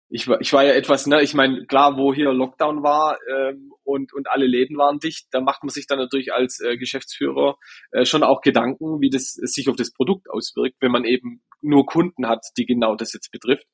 ich 0.09 0.27
war, 0.27 0.39
ich 0.41 0.53
war 0.53 0.63
ja 0.63 0.73
etwas, 0.73 1.07
ne, 1.07 1.21
ich 1.21 1.33
meine, 1.33 1.65
klar, 1.65 1.97
wo 1.97 2.13
hier 2.13 2.31
Lockdown 2.33 2.83
war 2.83 3.17
ähm, 3.31 3.73
und, 3.83 4.13
und 4.13 4.29
alle 4.29 4.45
Läden 4.45 4.77
waren 4.77 4.99
dicht, 4.99 5.27
da 5.31 5.41
macht 5.41 5.63
man 5.63 5.69
sich 5.69 5.87
dann 5.87 5.97
natürlich 5.97 6.33
als 6.33 6.59
äh, 6.59 6.77
Geschäftsführer 6.77 7.57
äh, 7.91 8.05
schon 8.05 8.23
auch 8.23 8.41
Gedanken, 8.41 9.01
wie 9.01 9.09
das 9.09 9.33
sich 9.33 9.69
auf 9.69 9.75
das 9.75 9.91
Produkt 9.91 10.29
auswirkt, 10.29 10.75
wenn 10.81 10.91
man 10.91 11.05
eben 11.05 11.41
nur 11.61 11.85
Kunden 11.85 12.27
hat, 12.27 12.45
die 12.57 12.65
genau 12.65 12.95
das 12.95 13.13
jetzt 13.13 13.31
betrifft. 13.31 13.65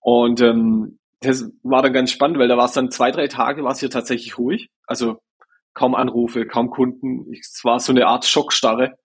Und 0.00 0.40
ähm, 0.40 0.98
das 1.20 1.50
war 1.62 1.82
dann 1.82 1.92
ganz 1.92 2.10
spannend, 2.10 2.38
weil 2.38 2.48
da 2.48 2.56
war 2.56 2.66
es 2.66 2.72
dann 2.72 2.90
zwei, 2.90 3.10
drei 3.10 3.28
Tage, 3.28 3.64
war 3.64 3.72
es 3.72 3.80
hier 3.80 3.90
tatsächlich 3.90 4.38
ruhig. 4.38 4.68
Also 4.86 5.18
kaum 5.72 5.94
Anrufe, 5.94 6.46
kaum 6.46 6.70
Kunden. 6.70 7.32
Es 7.32 7.60
war 7.64 7.80
so 7.80 7.92
eine 7.92 8.06
Art 8.06 8.24
Schockstarre. 8.24 8.96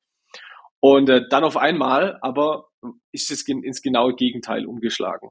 Und 0.80 1.10
äh, 1.10 1.28
dann 1.30 1.44
auf 1.44 1.58
einmal 1.58 2.18
aber 2.22 2.66
ist 3.12 3.32
es 3.32 3.48
ins 3.48 3.82
genaue 3.82 4.16
Gegenteil 4.16 4.66
umgeschlagen. 4.66 5.30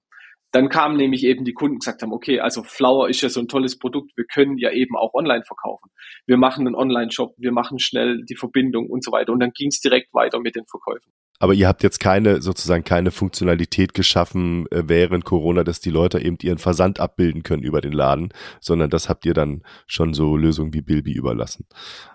Dann 0.50 0.70
kamen 0.70 0.96
nämlich 0.96 1.24
eben 1.24 1.44
die 1.44 1.52
Kunden 1.52 1.78
gesagt 1.78 2.02
haben, 2.02 2.12
okay, 2.12 2.40
also 2.40 2.62
Flower 2.62 3.08
ist 3.08 3.20
ja 3.20 3.28
so 3.28 3.40
ein 3.40 3.48
tolles 3.48 3.78
Produkt, 3.78 4.16
wir 4.16 4.24
können 4.24 4.56
ja 4.56 4.70
eben 4.70 4.96
auch 4.96 5.12
online 5.12 5.44
verkaufen. 5.44 5.90
Wir 6.26 6.38
machen 6.38 6.66
einen 6.66 6.74
Online-Shop, 6.74 7.34
wir 7.36 7.52
machen 7.52 7.78
schnell 7.78 8.24
die 8.24 8.36
Verbindung 8.36 8.88
und 8.88 9.04
so 9.04 9.12
weiter. 9.12 9.32
Und 9.32 9.40
dann 9.40 9.50
ging 9.50 9.68
es 9.68 9.80
direkt 9.80 10.14
weiter 10.14 10.40
mit 10.40 10.56
den 10.56 10.64
Verkäufen. 10.66 11.12
Aber 11.38 11.54
ihr 11.54 11.68
habt 11.68 11.82
jetzt 11.82 12.00
keine, 12.00 12.42
sozusagen 12.42 12.82
keine 12.82 13.10
Funktionalität 13.10 13.94
geschaffen 13.94 14.66
äh, 14.70 14.84
während 14.86 15.24
Corona, 15.24 15.62
dass 15.64 15.80
die 15.80 15.90
Leute 15.90 16.20
eben 16.20 16.36
ihren 16.42 16.58
Versand 16.58 16.98
abbilden 16.98 17.42
können 17.42 17.62
über 17.62 17.80
den 17.80 17.92
Laden, 17.92 18.30
sondern 18.60 18.90
das 18.90 19.08
habt 19.08 19.24
ihr 19.24 19.34
dann 19.34 19.62
schon 19.86 20.14
so 20.14 20.36
Lösungen 20.36 20.74
wie 20.74 20.82
Bilby 20.82 21.12
überlassen. 21.12 21.66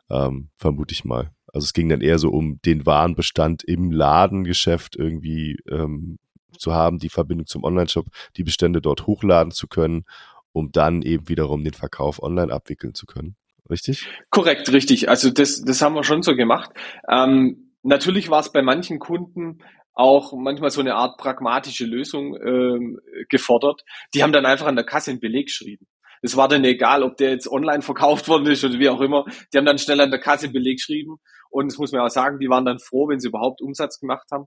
Ähm, 0.09 0.49
vermute 0.57 0.93
ich 0.93 1.05
mal. 1.05 1.31
Also 1.53 1.65
es 1.65 1.73
ging 1.73 1.87
dann 1.87 2.01
eher 2.01 2.19
so 2.19 2.29
um 2.29 2.59
den 2.65 2.85
Warenbestand 2.85 3.63
im 3.63 3.91
Ladengeschäft 3.91 4.95
irgendwie 4.97 5.57
ähm, 5.69 6.17
zu 6.57 6.73
haben, 6.73 6.99
die 6.99 7.09
Verbindung 7.09 7.47
zum 7.47 7.63
Online-Shop, 7.63 8.05
die 8.37 8.43
Bestände 8.43 8.81
dort 8.81 9.07
hochladen 9.07 9.51
zu 9.51 9.67
können, 9.67 10.05
um 10.51 10.71
dann 10.71 11.01
eben 11.01 11.27
wiederum 11.29 11.63
den 11.63 11.73
Verkauf 11.73 12.21
online 12.21 12.51
abwickeln 12.53 12.93
zu 12.93 13.05
können. 13.05 13.35
Richtig? 13.69 14.07
Korrekt, 14.29 14.71
richtig. 14.71 15.09
Also 15.09 15.29
das, 15.29 15.61
das 15.61 15.81
haben 15.81 15.95
wir 15.95 16.03
schon 16.03 16.21
so 16.21 16.35
gemacht. 16.35 16.71
Ähm, 17.09 17.73
natürlich 17.81 18.29
war 18.29 18.39
es 18.39 18.51
bei 18.51 18.61
manchen 18.61 18.99
Kunden 18.99 19.59
auch 19.93 20.33
manchmal 20.33 20.71
so 20.71 20.81
eine 20.81 20.95
Art 20.95 21.17
pragmatische 21.17 21.85
Lösung 21.85 22.35
ähm, 22.35 22.99
gefordert. 23.29 23.83
Die 24.13 24.23
haben 24.23 24.33
dann 24.33 24.45
einfach 24.45 24.67
an 24.67 24.75
der 24.75 24.85
Kasse 24.85 25.11
einen 25.11 25.19
Beleg 25.19 25.47
geschrieben. 25.47 25.87
Es 26.21 26.37
war 26.37 26.47
dann 26.47 26.63
egal, 26.63 27.03
ob 27.03 27.17
der 27.17 27.31
jetzt 27.31 27.51
online 27.51 27.81
verkauft 27.81 28.27
worden 28.27 28.47
ist 28.47 28.63
oder 28.63 28.79
wie 28.79 28.89
auch 28.89 29.01
immer. 29.01 29.25
Die 29.51 29.57
haben 29.57 29.65
dann 29.65 29.77
schnell 29.77 30.01
an 30.01 30.09
der 30.09 30.21
Kasse 30.21 30.45
einen 30.45 30.53
Beleg 30.53 30.77
geschrieben. 30.77 31.17
Und 31.49 31.71
das 31.71 31.77
muss 31.77 31.91
man 31.91 32.01
auch 32.01 32.09
sagen, 32.09 32.39
die 32.39 32.49
waren 32.49 32.65
dann 32.65 32.79
froh, 32.79 33.09
wenn 33.09 33.19
sie 33.19 33.27
überhaupt 33.27 33.61
Umsatz 33.61 33.99
gemacht 33.99 34.27
haben. 34.31 34.45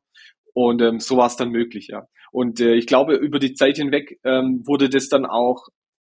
Und 0.57 0.81
ähm, 0.81 1.01
so 1.01 1.19
war 1.19 1.27
es 1.27 1.37
dann 1.37 1.51
möglich, 1.51 1.89
ja. 1.89 2.09
Und 2.33 2.61
äh, 2.61 2.77
ich 2.77 2.87
glaube, 2.87 3.15
über 3.15 3.39
die 3.39 3.53
Zeit 3.53 3.77
hinweg 3.77 4.19
ähm, 4.25 4.63
wurde 4.65 4.89
das 4.89 5.11
dann 5.11 5.27
auch 5.27 5.67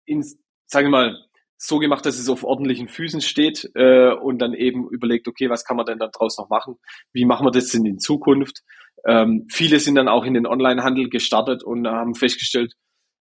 in, 0.06 0.22
sagen 0.68 0.88
wir 0.88 0.92
mal, 0.92 1.18
so 1.58 1.80
gemacht, 1.80 2.06
dass 2.06 2.20
es 2.20 2.30
auf 2.30 2.44
ordentlichen 2.44 2.88
Füßen 2.88 3.22
steht 3.22 3.68
äh, 3.74 4.12
und 4.12 4.38
dann 4.38 4.54
eben 4.54 4.88
überlegt, 4.92 5.28
okay, 5.28 5.50
was 5.50 5.66
kann 5.66 5.76
man 5.76 5.88
denn 5.88 5.98
da 5.98 6.08
draus 6.08 6.38
noch 6.38 6.50
machen? 6.50 6.76
Wie 7.14 7.26
machen 7.26 7.48
wir 7.48 7.52
das 7.52 7.70
denn 7.70 7.84
in 7.88 7.98
Zukunft? 7.98 8.62
Ähm, 9.08 9.48
viele 9.50 9.80
sind 9.80 9.96
dann 9.96 10.08
auch 10.08 10.24
in 10.24 10.36
den 10.36 10.46
Onlinehandel 10.46 11.10
gestartet 11.10 11.64
und 11.64 11.88
haben 11.88 12.14
festgestellt, 12.14 12.76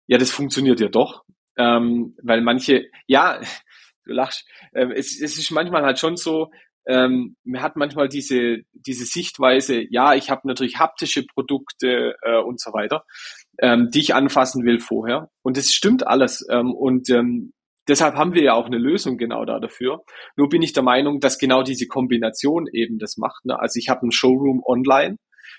ja, 0.09 0.19
das 0.19 0.31
funktioniert 0.31 0.81
ja 0.81 0.89
doch, 0.89 1.25
ähm, 1.57 2.15
weil 2.23 2.43
manche, 2.43 2.91
ja, 3.07 3.41
du 4.05 4.13
lachst, 4.13 4.47
äh, 4.73 4.93
es, 4.95 5.19
es 5.19 5.39
ist 5.39 5.51
manchmal 5.51 5.83
halt 5.83 5.99
schon 5.99 6.19
so, 6.19 6.51
ähm, 6.87 7.37
man 7.45 7.63
hat 7.63 7.77
manchmal 7.77 8.09
diese, 8.09 8.59
diese 8.73 9.05
Sichtweise, 9.05 9.85
ja, 9.91 10.15
ich 10.15 10.31
habe 10.31 10.47
natürlich 10.47 10.79
haptische 10.79 11.25
Produkte 11.25 12.15
äh, 12.23 12.39
und 12.39 12.61
so 12.61 12.73
weiter, 12.73 13.05
ähm, 13.61 13.91
die 13.91 14.01
ich 14.01 14.15
anfassen 14.15 14.65
will 14.65 14.79
vorher. 14.79 15.29
Und 15.43 15.57
das 15.57 15.73
stimmt 15.73 16.07
alles. 16.07 16.47
Ähm, 16.51 16.73
und 16.73 17.11
ähm, 17.11 17.53
deshalb 17.89 18.15
haben 18.15 18.35
wir 18.35 18.43
ja 18.43 18.55
auch 18.55 18.67
eine 18.67 18.79
Lösung 18.79 19.19
genau 19.19 19.45
da 19.45 19.59
dafür. 19.59 20.05
Nur 20.37 20.49
bin 20.49 20.63
ich 20.63 20.73
der 20.73 20.85
Meinung, 20.85 21.21
dass 21.21 21.39
genau 21.39 21.63
diese 21.63 21.87
Kombination 21.87 22.67
eben 22.73 22.99
das 22.99 23.17
macht. 23.17 23.45
Ne? 23.45 23.59
Also 23.59 23.79
ich 23.79 23.89
habe 23.89 24.03
einen 24.03 24.13
Showroom 24.13 24.63
online, 24.65 25.17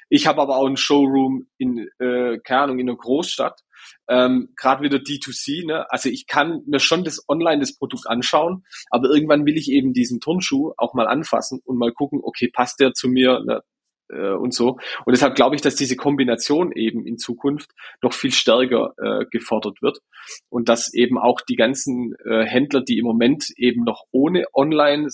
ich 0.10 0.28
habe 0.28 0.42
aber 0.42 0.58
auch 0.58 0.68
einen 0.68 0.78
Showroom 0.78 1.48
in, 1.58 1.88
äh, 2.00 2.40
keine 2.40 2.62
Ahnung, 2.62 2.80
in 2.80 2.90
einer 2.90 2.98
Großstadt 2.98 3.62
ähm, 4.10 4.50
gerade 4.56 4.84
wieder 4.84 4.98
D2C, 4.98 5.66
ne? 5.66 5.90
Also 5.92 6.10
ich 6.10 6.28
kann 6.28 6.62
mir 6.66 6.80
schon 6.80 7.04
das 7.04 7.24
online 7.28 7.60
das 7.60 7.78
Produkt 7.78 8.08
anschauen, 8.08 8.64
aber 8.90 9.10
irgendwann 9.10 9.46
will 9.46 9.58
ich 9.58 9.70
eben 9.72 9.94
diesen 9.94 10.20
Turnschuh 10.20 10.74
auch 10.78 10.94
mal 10.94 11.08
anfassen 11.08 11.62
und 11.66 11.78
mal 11.78 11.92
gucken, 11.92 12.22
okay, 12.24 12.50
passt 12.52 12.80
der 12.80 12.94
zu 12.94 13.10
mir 13.10 13.42
ne? 13.46 13.62
äh, 14.10 14.34
und 14.34 14.54
so. 14.54 14.78
Und 15.06 15.12
deshalb 15.12 15.36
glaube 15.36 15.56
ich, 15.56 15.62
dass 15.62 15.76
diese 15.76 15.96
Kombination 15.96 16.72
eben 16.72 17.06
in 17.06 17.18
Zukunft 17.18 17.72
noch 18.02 18.14
viel 18.14 18.32
stärker 18.32 18.94
äh, 18.98 19.26
gefordert 19.32 19.82
wird 19.82 20.00
und 20.50 20.70
dass 20.70 20.94
eben 20.94 21.18
auch 21.18 21.42
die 21.42 21.56
ganzen 21.56 22.16
äh, 22.26 22.46
Händler, 22.46 22.82
die 22.82 23.00
im 23.00 23.06
Moment 23.06 23.50
eben 23.58 23.84
noch 23.84 24.04
ohne 24.12 24.46
Online 24.54 25.08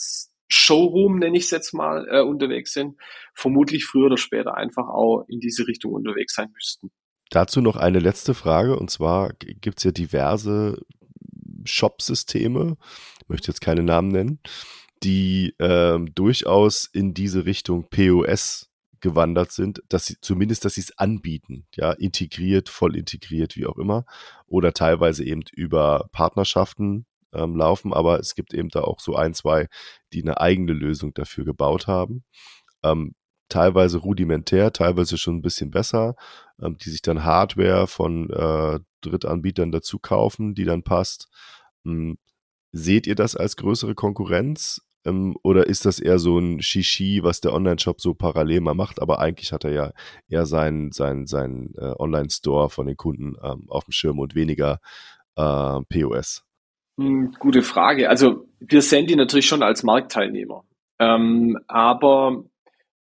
Showroom, 0.48 1.20
nenne 1.20 1.38
ich 1.38 1.46
es 1.46 1.52
jetzt 1.52 1.74
mal, 1.74 2.08
äh, 2.10 2.22
unterwegs 2.22 2.74
sind, 2.74 2.96
vermutlich 3.34 3.86
früher 3.86 4.08
oder 4.08 4.18
später 4.18 4.56
einfach 4.56 4.88
auch 4.88 5.26
in 5.28 5.40
diese 5.40 5.68
Richtung 5.68 5.94
unterwegs 5.94 6.36
sein 6.36 6.50
müssten. 6.54 6.92
Dazu 7.30 7.62
noch 7.62 7.78
eine 7.78 8.00
letzte 8.00 8.34
Frage 8.34 8.78
und 8.78 8.92
zwar 8.92 9.34
gibt 9.34 9.80
es 9.80 9.84
ja 9.84 9.92
diverse 9.92 10.80
Shop-Systeme, 11.66 12.78
möchte 13.28 13.48
jetzt 13.48 13.62
keine 13.62 13.84
Namen 13.84 14.10
nennen, 14.10 14.40
die 15.04 15.56
ähm, 15.60 16.14
durchaus 16.14 16.86
in 16.86 17.14
diese 17.14 17.46
Richtung 17.46 17.90
POS 17.90 18.70
gewandert 19.00 19.52
sind, 19.52 19.84
dass 19.90 20.06
sie 20.06 20.16
zumindest, 20.22 20.66
dass 20.66 20.76
sie 20.76 20.82
es 20.82 20.98
anbieten, 20.98 21.68
ja, 21.76 21.92
integriert, 21.92 22.70
voll 22.70 22.96
integriert, 22.96 23.56
wie 23.56 23.66
auch 23.66 23.78
immer, 23.78 24.06
oder 24.48 24.74
teilweise 24.74 25.26
eben 25.26 25.44
über 25.52 26.10
Partnerschaften 26.12 27.06
ähm, 27.34 27.56
laufen, 27.56 27.94
aber 27.94 28.20
es 28.20 28.36
gibt 28.36 28.54
eben 28.54 28.70
da 28.70 28.82
auch 28.82 29.00
so 29.00 29.16
ein, 29.16 29.34
zwei, 29.34 29.68
die 30.14 30.22
eine 30.22 30.40
eigene 30.40 30.74
Lösung 30.74 31.14
dafür 31.14 31.46
gebaut 31.46 31.88
haben. 31.88 32.24
Ähm, 32.84 33.16
teilweise 33.50 34.00
rudimentär, 34.00 34.74
teilweise 34.74 35.18
schon 35.18 35.38
ein 35.38 35.42
bisschen 35.42 35.72
besser, 35.72 36.16
ähm, 36.62 36.78
die 36.78 36.90
sich 36.90 37.02
dann 37.02 37.24
Hardware 37.24 37.88
von 37.88 38.30
äh, 38.30 38.80
Drittanbietern 39.02 39.72
dazu 39.72 40.00
kaufen, 40.00 40.56
die 40.56 40.66
dann 40.66 40.84
passt. 40.84 41.30
Ähm, 41.86 42.18
seht 42.72 43.08
ihr 43.08 43.16
das 43.16 43.36
als 43.36 43.56
größere 43.58 43.96
Konkurrenz? 43.96 44.82
Ähm, 45.06 45.36
oder 45.44 45.68
ist 45.68 45.86
das 45.86 46.00
eher 46.00 46.20
so 46.20 46.40
ein 46.40 46.62
Shishi, 46.62 47.24
was 47.24 47.42
der 47.42 47.54
Online-Shop 47.54 48.02
so 48.02 48.14
parallel 48.14 48.62
mal 48.62 48.74
macht? 48.74 49.02
Aber 49.02 49.20
eigentlich 49.20 49.52
hat 49.52 49.66
er 49.66 49.72
ja 49.72 49.92
eher 50.30 50.46
seinen 50.46 50.92
sein, 50.92 51.28
sein, 51.28 51.74
äh, 51.78 51.94
Online-Store 52.00 52.70
von 52.70 52.88
den 52.88 52.98
Kunden 52.98 53.36
ähm, 53.44 53.66
auf 53.70 53.86
dem 53.86 53.92
Schirm 53.92 54.20
und 54.20 54.36
weniger 54.36 54.80
äh, 55.36 55.80
POS. 55.90 56.44
Hm, 56.98 57.34
gute 57.40 57.64
Frage. 57.64 58.10
Also 58.10 58.48
wir 58.60 58.82
sehen 58.82 59.08
die 59.08 59.16
natürlich 59.16 59.48
schon 59.48 59.64
als 59.64 59.84
Marktteilnehmer. 59.84 60.64
Ähm, 61.00 61.60
aber 61.68 62.46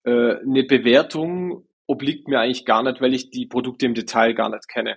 äh, 0.04 0.36
eine 0.38 0.64
Bewertung 0.64 1.66
obliegt 1.86 2.28
mir 2.28 2.40
eigentlich 2.40 2.64
gar 2.64 2.82
nicht, 2.82 3.00
weil 3.02 3.12
ich 3.14 3.30
die 3.30 3.46
Produkte 3.46 3.84
im 3.84 3.94
Detail 3.94 4.32
gar 4.32 4.48
nicht 4.48 4.68
kenne. 4.68 4.96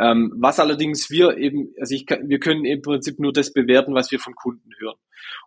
Ähm, 0.00 0.32
was 0.38 0.58
allerdings 0.58 1.10
wir 1.10 1.36
eben, 1.36 1.74
also 1.78 1.94
ich 1.94 2.06
wir 2.08 2.38
können 2.40 2.64
im 2.64 2.80
Prinzip 2.80 3.18
nur 3.18 3.32
das 3.32 3.52
bewerten, 3.52 3.94
was 3.94 4.10
wir 4.10 4.18
von 4.18 4.34
Kunden 4.34 4.70
hören. 4.78 4.96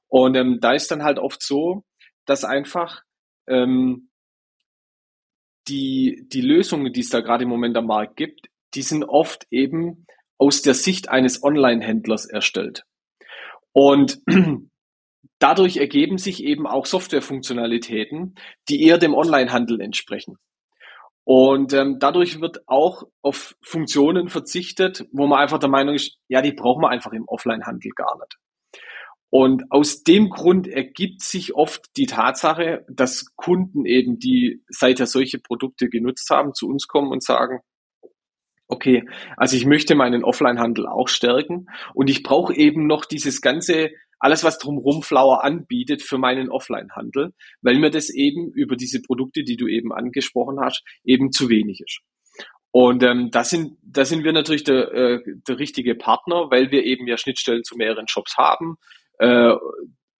Und 0.07 0.36
ähm, 0.36 0.59
da 0.61 0.73
ist 0.73 0.91
dann 0.91 1.03
halt 1.03 1.17
oft 1.17 1.41
so, 1.41 1.83
dass 2.25 2.43
einfach 2.43 3.01
ähm, 3.47 4.09
die, 5.67 6.27
die 6.31 6.41
Lösungen, 6.41 6.93
die 6.93 6.99
es 6.99 7.09
da 7.09 7.21
gerade 7.21 7.43
im 7.43 7.49
Moment 7.49 7.75
am 7.77 7.88
Markt 7.88 8.15
gibt, 8.15 8.47
die 8.75 8.83
sind 8.83 9.03
oft 9.03 9.47
eben 9.49 10.05
aus 10.38 10.61
der 10.61 10.73
Sicht 10.73 11.09
eines 11.09 11.43
Online-Händlers 11.43 12.25
erstellt. 12.25 12.83
Und 13.71 14.21
Dadurch 15.39 15.77
ergeben 15.77 16.17
sich 16.17 16.43
eben 16.43 16.65
auch 16.65 16.86
Softwarefunktionalitäten, 16.86 18.36
die 18.69 18.83
eher 18.83 18.97
dem 18.97 19.13
Onlinehandel 19.13 19.81
entsprechen. 19.81 20.38
Und 21.25 21.73
ähm, 21.73 21.97
dadurch 21.99 22.39
wird 22.39 22.67
auch 22.67 23.03
auf 23.21 23.55
Funktionen 23.61 24.29
verzichtet, 24.29 25.07
wo 25.11 25.27
man 25.27 25.39
einfach 25.39 25.57
der 25.57 25.69
Meinung 25.69 25.95
ist, 25.95 26.17
ja, 26.27 26.41
die 26.41 26.53
brauchen 26.53 26.83
wir 26.83 26.89
einfach 26.89 27.11
im 27.13 27.27
Offline-Handel 27.27 27.91
gar 27.95 28.15
nicht. 28.17 28.38
Und 29.29 29.69
aus 29.71 30.03
dem 30.03 30.29
Grund 30.29 30.67
ergibt 30.67 31.21
sich 31.21 31.55
oft 31.55 31.89
die 31.97 32.05
Tatsache, 32.05 32.86
dass 32.88 33.36
Kunden 33.36 33.86
eben, 33.86 34.19
die 34.19 34.63
seither 34.69 35.07
solche 35.07 35.39
Produkte 35.39 35.89
genutzt 35.89 36.29
haben, 36.29 36.53
zu 36.53 36.67
uns 36.69 36.88
kommen 36.88 37.11
und 37.11 37.23
sagen, 37.23 37.59
okay, 38.68 39.07
also 39.38 39.55
ich 39.55 39.66
möchte 39.66 39.95
meinen 39.95 40.24
Offline-Handel 40.24 40.88
auch 40.88 41.07
stärken 41.07 41.68
und 41.93 42.09
ich 42.09 42.24
brauche 42.24 42.55
eben 42.55 42.88
noch 42.88 43.05
dieses 43.05 43.41
ganze 43.41 43.91
alles, 44.20 44.43
was 44.43 44.57
drumherum 44.57 45.03
Flower 45.03 45.43
anbietet 45.43 46.01
für 46.01 46.18
meinen 46.18 46.49
Offline-Handel, 46.49 47.34
weil 47.61 47.78
mir 47.78 47.91
das 47.91 48.09
eben 48.09 48.51
über 48.53 48.76
diese 48.76 49.01
Produkte, 49.01 49.43
die 49.43 49.57
du 49.57 49.68
eben 49.68 49.93
angesprochen 49.93 50.59
hast, 50.61 50.84
eben 51.03 51.32
zu 51.32 51.49
wenig 51.49 51.82
ist. 51.82 51.99
Und 52.72 53.03
ähm, 53.03 53.30
da 53.32 53.43
sind, 53.43 53.78
da 53.84 54.03
sind 54.03 54.24
wir 54.24 54.34
natürlich 54.34 54.63
der, 54.63 54.91
äh, 54.93 55.20
der 55.47 55.59
richtige 55.59 55.95
Partner, 55.95 56.49
weil 56.49 56.72
wir 56.72 56.84
eben 56.84 57.07
ja 57.07 57.18
Schnittstellen 57.18 57.63
zu 57.63 57.78
mehreren 57.78 58.07
Shops 58.07 58.36
haben 58.38 58.76
äh, 59.20 59.53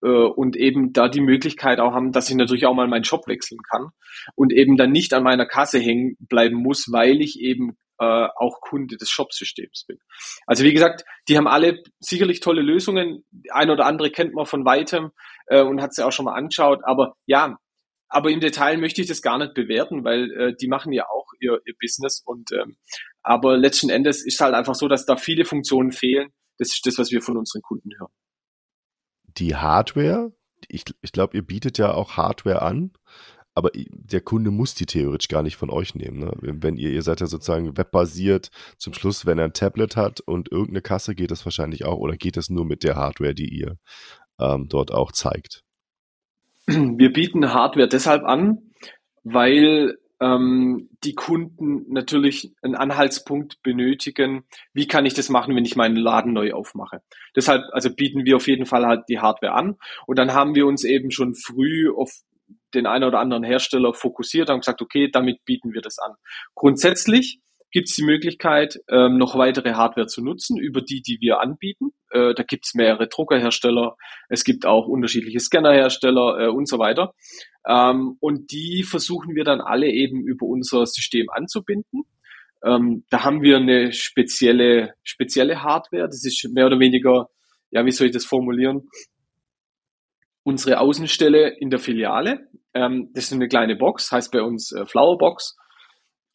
äh, 0.02 0.08
und 0.08 0.56
eben 0.56 0.94
da 0.94 1.10
die 1.10 1.20
Möglichkeit 1.20 1.80
auch 1.80 1.94
haben, 1.94 2.12
dass 2.14 2.30
ich 2.30 2.36
natürlich 2.36 2.66
auch 2.66 2.74
mal 2.74 2.88
meinen 2.88 3.04
Shop 3.04 3.28
wechseln 3.28 3.60
kann 3.70 3.90
und 4.36 4.54
eben 4.54 4.78
dann 4.78 4.92
nicht 4.92 5.14
an 5.14 5.24
meiner 5.24 5.46
Kasse 5.46 5.80
hängen 5.80 6.16
bleiben 6.20 6.56
muss, 6.56 6.88
weil 6.92 7.22
ich 7.22 7.42
eben 7.42 7.76
äh, 8.00 8.28
auch 8.36 8.62
Kunde 8.62 8.98
des 8.98 9.10
Shopsystems 9.10 9.86
bin. 9.88 9.98
Also 10.46 10.64
wie 10.64 10.74
gesagt, 10.74 11.06
die 11.28 11.38
haben 11.38 11.48
alle 11.48 11.82
sicherlich 12.00 12.40
tolle 12.40 12.62
Lösungen. 12.62 13.26
Ein 13.52 13.70
oder 13.70 13.86
andere 13.86 14.12
kennt 14.12 14.34
man 14.34 14.46
von 14.46 14.66
weitem 14.66 15.12
äh, 15.48 15.62
und 15.62 15.82
hat 15.82 15.94
sie 15.94 16.06
auch 16.06 16.12
schon 16.12 16.26
mal 16.26 16.36
angeschaut. 16.36 16.82
Aber 16.84 17.16
ja, 17.26 17.58
aber 18.08 18.30
im 18.32 18.40
Detail 18.40 18.78
möchte 18.78 19.02
ich 19.02 19.08
das 19.08 19.22
gar 19.22 19.38
nicht 19.38 19.54
bewerten, 19.54 20.04
weil 20.04 20.32
äh, 20.32 20.56
die 20.56 20.68
machen 20.68 20.94
ja 20.94 21.06
auch 21.10 21.28
ihr, 21.40 21.60
ihr 21.66 21.74
Business. 21.80 22.22
Und 22.26 22.52
ähm, 22.52 22.78
aber 23.24 23.58
letzten 23.58 23.90
Endes 23.90 24.26
ist 24.26 24.40
halt 24.40 24.54
einfach 24.54 24.76
so, 24.76 24.88
dass 24.88 25.06
da 25.06 25.18
viele 25.18 25.46
Funktionen 25.46 25.92
fehlen. 25.92 26.30
Das 26.58 26.70
ist 26.70 26.86
das, 26.86 26.98
was 26.98 27.12
wir 27.12 27.22
von 27.22 27.38
unseren 27.38 27.62
Kunden 27.62 27.90
hören. 27.98 28.12
Die 29.38 29.56
Hardware, 29.56 30.32
ich, 30.68 30.86
ich 31.02 31.12
glaube, 31.12 31.36
ihr 31.36 31.44
bietet 31.44 31.78
ja 31.78 31.94
auch 31.94 32.16
Hardware 32.16 32.62
an 32.62 32.94
aber 33.56 33.72
der 33.74 34.22
Kunde 34.22 34.52
muss 34.52 34.76
die 34.76 34.86
theoretisch 34.86 35.30
gar 35.30 35.42
nicht 35.42 35.56
von 35.56 35.70
euch 35.70 35.96
nehmen. 35.96 36.20
Ne? 36.20 36.32
Wenn 36.42 36.76
ihr, 36.76 36.92
ihr 36.92 37.02
seid 37.02 37.22
ja 37.22 37.28
sozusagen 37.28 37.78
webbasiert, 37.78 38.52
zum 38.78 38.94
Schluss, 38.94 39.26
wenn 39.26 39.40
er 39.40 39.46
ein 39.46 39.54
Tablet 39.54 39.96
hat 39.96 40.20
und 40.20 40.52
irgendeine 40.52 40.82
Kasse, 40.82 41.16
geht 41.16 41.32
das 41.32 41.46
wahrscheinlich 41.46 41.86
auch 41.86 41.98
oder 41.98 42.18
geht 42.18 42.36
das 42.36 42.50
nur 42.50 42.66
mit 42.66 42.84
der 42.84 42.96
Hardware, 42.96 43.34
die 43.34 43.48
ihr 43.48 43.78
ähm, 44.40 44.68
dort 44.68 44.92
auch 44.92 45.14
zeigt? 45.14 45.64
Wir 46.68 47.14
bieten 47.14 47.54
Hardware 47.54 47.88
deshalb 47.88 48.26
an, 48.26 48.74
weil 49.24 49.98
ähm, 50.20 50.90
die 51.04 51.14
Kunden 51.14 51.92
natürlich 51.94 52.54
einen 52.62 52.76
Anhaltspunkt 52.76 53.62
benötigen, 53.64 54.44
wie 54.74 54.88
kann 54.88 55.06
ich 55.06 55.14
das 55.14 55.30
machen, 55.30 55.56
wenn 55.56 55.66
ich 55.66 55.76
meinen 55.76 55.96
Laden 55.96 56.34
neu 56.34 56.54
aufmache. 56.54 57.02
Deshalb 57.36 57.64
also 57.72 57.90
bieten 57.94 58.26
wir 58.26 58.36
auf 58.36 58.48
jeden 58.48 58.66
Fall 58.66 58.86
halt 58.86 59.04
die 59.08 59.20
Hardware 59.20 59.54
an 59.54 59.76
und 60.08 60.18
dann 60.18 60.34
haben 60.34 60.56
wir 60.56 60.66
uns 60.68 60.84
eben 60.84 61.12
schon 61.12 61.36
früh 61.36 61.90
auf 61.90 62.12
den 62.76 62.86
einen 62.86 63.04
oder 63.04 63.20
anderen 63.20 63.44
Hersteller 63.44 63.94
fokussiert 63.94 64.50
haben 64.50 64.60
gesagt, 64.60 64.82
okay, 64.82 65.10
damit 65.12 65.44
bieten 65.46 65.74
wir 65.74 65.82
das 65.82 65.98
an. 66.00 66.14
Grundsätzlich 66.54 67.40
gibt 67.72 67.90
es 67.90 67.96
die 67.96 68.04
Möglichkeit, 68.04 68.80
ähm, 68.90 69.18
noch 69.18 69.38
weitere 69.38 69.74
Hardware 69.74 70.08
zu 70.08 70.24
nutzen, 70.24 70.58
über 70.58 70.82
die, 70.82 71.02
die 71.02 71.18
wir 71.20 71.42
anbieten. 71.42 71.90
Äh, 72.12 72.34
da 72.34 72.44
gibt 72.44 72.66
es 72.66 72.74
mehrere 72.74 73.08
Druckerhersteller, 73.08 73.96
es 74.30 74.44
gibt 74.44 74.66
auch 74.66 74.88
unterschiedliche 74.88 75.40
Scannerhersteller 75.40 76.40
äh, 76.40 76.48
und 76.48 76.70
so 76.70 76.80
weiter. 76.80 77.14
Ähm, 77.68 78.16
und 78.20 78.52
die 78.52 78.84
versuchen 78.84 79.36
wir 79.36 79.44
dann 79.44 79.60
alle 79.60 79.88
eben 79.88 80.26
über 80.26 80.46
unser 80.46 80.86
System 80.86 81.30
anzubinden. 81.30 82.04
Ähm, 82.64 83.04
da 83.10 83.24
haben 83.24 83.42
wir 83.42 83.58
eine 83.58 83.92
spezielle, 83.92 84.94
spezielle 85.04 85.62
Hardware. 85.62 86.06
Das 86.06 86.24
ist 86.24 86.48
mehr 86.54 86.68
oder 86.68 86.80
weniger, 86.80 87.28
ja, 87.72 87.86
wie 87.86 87.92
soll 87.92 88.08
ich 88.08 88.14
das 88.14 88.26
formulieren? 88.26 88.88
unsere 90.46 90.80
Außenstelle 90.80 91.58
in 91.60 91.70
der 91.70 91.80
Filiale. 91.80 92.48
Ähm, 92.76 93.10
das 93.14 93.26
ist 93.26 93.34
eine 93.34 93.48
kleine 93.48 93.76
Box, 93.76 94.12
heißt 94.12 94.32
bei 94.32 94.44
uns 94.44 94.72
äh, 94.72 94.86
Flowerbox. 94.86 95.56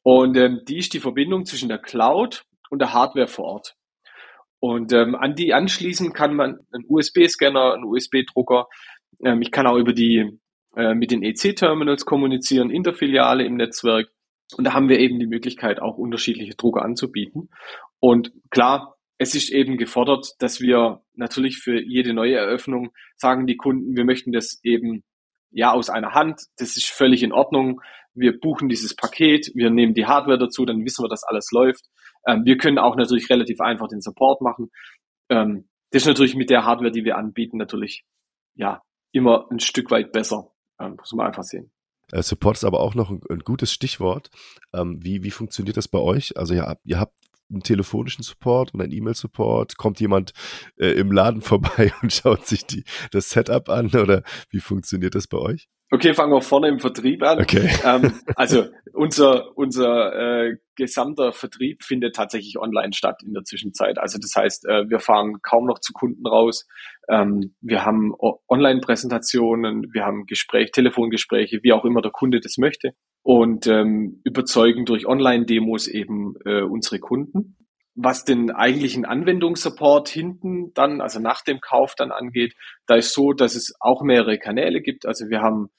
Und 0.02 0.36
ähm, 0.36 0.62
die 0.66 0.78
ist 0.78 0.94
die 0.94 1.00
Verbindung 1.00 1.44
zwischen 1.44 1.68
der 1.68 1.78
Cloud 1.78 2.44
und 2.70 2.80
der 2.80 2.94
Hardware 2.94 3.28
vor 3.28 3.44
Ort. 3.44 3.76
Und 4.58 4.92
ähm, 4.92 5.14
an 5.14 5.34
die 5.34 5.54
anschließen 5.54 6.12
kann 6.12 6.34
man 6.34 6.58
einen 6.72 6.84
USB-Scanner, 6.88 7.74
einen 7.74 7.84
USB-Drucker. 7.84 8.66
Ähm, 9.22 9.42
ich 9.42 9.50
kann 9.50 9.66
auch 9.66 9.76
über 9.76 9.92
die 9.92 10.38
äh, 10.76 10.94
mit 10.94 11.10
den 11.10 11.22
EC-Terminals 11.22 12.04
kommunizieren 12.06 12.70
in 12.70 12.82
der 12.82 12.94
Filiale 12.94 13.44
im 13.44 13.56
Netzwerk. 13.56 14.08
Und 14.56 14.64
da 14.64 14.72
haben 14.72 14.88
wir 14.88 14.98
eben 14.98 15.18
die 15.18 15.26
Möglichkeit, 15.26 15.80
auch 15.80 15.96
unterschiedliche 15.96 16.56
Drucker 16.56 16.82
anzubieten. 16.82 17.50
Und 18.00 18.32
klar, 18.50 18.96
es 19.18 19.34
ist 19.34 19.50
eben 19.50 19.76
gefordert, 19.76 20.32
dass 20.38 20.60
wir 20.60 21.02
natürlich 21.14 21.58
für 21.58 21.80
jede 21.80 22.14
neue 22.14 22.36
Eröffnung 22.36 22.90
sagen 23.16 23.46
die 23.46 23.56
Kunden, 23.56 23.96
wir 23.96 24.04
möchten 24.04 24.32
das 24.32 24.60
eben 24.62 25.04
ja 25.50 25.72
aus 25.72 25.90
einer 25.90 26.14
Hand. 26.14 26.42
Das 26.56 26.76
ist 26.76 26.86
völlig 26.86 27.22
in 27.22 27.32
Ordnung. 27.32 27.80
Wir 28.14 28.38
buchen 28.38 28.68
dieses 28.68 28.94
Paket, 28.94 29.50
wir 29.54 29.70
nehmen 29.70 29.94
die 29.94 30.06
Hardware 30.06 30.38
dazu, 30.38 30.64
dann 30.64 30.84
wissen 30.84 31.04
wir, 31.04 31.08
dass 31.08 31.24
alles 31.24 31.50
läuft. 31.52 31.86
Ähm, 32.26 32.44
wir 32.44 32.56
können 32.56 32.78
auch 32.78 32.96
natürlich 32.96 33.30
relativ 33.30 33.60
einfach 33.60 33.88
den 33.88 34.00
Support 34.00 34.40
machen. 34.40 34.70
Ähm, 35.28 35.68
das 35.90 36.02
ist 36.02 36.08
natürlich 36.08 36.34
mit 36.34 36.50
der 36.50 36.64
Hardware, 36.64 36.90
die 36.90 37.04
wir 37.04 37.16
anbieten, 37.16 37.56
natürlich 37.56 38.04
ja 38.54 38.82
immer 39.12 39.46
ein 39.50 39.60
Stück 39.60 39.90
weit 39.90 40.12
besser. 40.12 40.50
Ähm, 40.78 40.96
muss 40.96 41.12
man 41.12 41.26
einfach 41.26 41.42
sehen. 41.42 41.72
Äh, 42.12 42.22
Support 42.22 42.56
ist 42.56 42.64
aber 42.64 42.80
auch 42.80 42.94
noch 42.94 43.10
ein, 43.10 43.20
ein 43.30 43.40
gutes 43.40 43.72
Stichwort. 43.72 44.30
Ähm, 44.74 44.98
wie, 45.02 45.22
wie 45.22 45.30
funktioniert 45.30 45.76
das 45.76 45.88
bei 45.88 45.98
euch? 45.98 46.36
Also 46.36 46.54
ihr, 46.54 46.76
ihr 46.84 46.98
habt 46.98 47.14
einen 47.50 47.62
telefonischen 47.62 48.22
Support 48.22 48.74
und 48.74 48.80
einen 48.80 48.92
E-Mail-Support? 48.92 49.76
Kommt 49.76 50.00
jemand 50.00 50.32
äh, 50.76 50.92
im 50.92 51.12
Laden 51.12 51.40
vorbei 51.42 51.92
und 52.02 52.12
schaut 52.12 52.46
sich 52.46 52.66
die, 52.66 52.84
das 53.10 53.30
Setup 53.30 53.68
an 53.68 53.88
oder 53.88 54.22
wie 54.50 54.60
funktioniert 54.60 55.14
das 55.14 55.26
bei 55.26 55.38
euch? 55.38 55.68
Okay, 55.92 56.14
fangen 56.14 56.32
wir 56.32 56.40
vorne 56.40 56.68
im 56.68 56.78
Vertrieb 56.78 57.22
an. 57.22 57.40
Okay. 57.40 57.68
Ähm, 57.84 58.20
also 58.36 58.66
unser, 58.92 59.56
unser 59.56 60.12
äh, 60.14 60.56
gesamter 60.76 61.32
Vertrieb 61.32 61.82
findet 61.82 62.14
tatsächlich 62.14 62.58
online 62.58 62.92
statt 62.92 63.22
in 63.24 63.32
der 63.32 63.42
Zwischenzeit. 63.44 63.98
Also 63.98 64.18
das 64.18 64.32
heißt, 64.36 64.66
äh, 64.66 64.88
wir 64.88 65.00
fahren 65.00 65.38
kaum 65.42 65.66
noch 65.66 65.80
zu 65.80 65.92
Kunden 65.92 66.26
raus. 66.26 66.66
Ähm, 67.08 67.54
wir 67.60 67.84
haben 67.84 68.12
Online-Präsentationen, 68.48 69.86
wir 69.92 70.04
haben 70.04 70.26
Gespräch, 70.26 70.70
Telefongespräche, 70.72 71.60
wie 71.62 71.72
auch 71.72 71.84
immer 71.84 72.02
der 72.02 72.12
Kunde 72.12 72.40
das 72.40 72.58
möchte 72.58 72.92
und 73.22 73.66
ähm, 73.66 74.20
überzeugen 74.24 74.84
durch 74.84 75.06
Online-Demos 75.06 75.88
eben 75.88 76.34
äh, 76.44 76.62
unsere 76.62 76.98
Kunden. 76.98 77.56
Was 77.94 78.24
den 78.24 78.50
eigentlichen 78.50 79.04
Anwendungssupport 79.04 80.08
hinten 80.08 80.72
dann, 80.74 81.00
also 81.00 81.18
nach 81.18 81.42
dem 81.42 81.60
Kauf 81.60 81.94
dann 81.96 82.12
angeht, 82.12 82.54
da 82.86 82.94
ist 82.94 83.12
so, 83.12 83.32
dass 83.32 83.56
es 83.56 83.74
auch 83.80 84.02
mehrere 84.02 84.38
Kanäle 84.38 84.80
gibt. 84.80 85.06
Also 85.06 85.28
wir 85.28 85.40
haben 85.40 85.70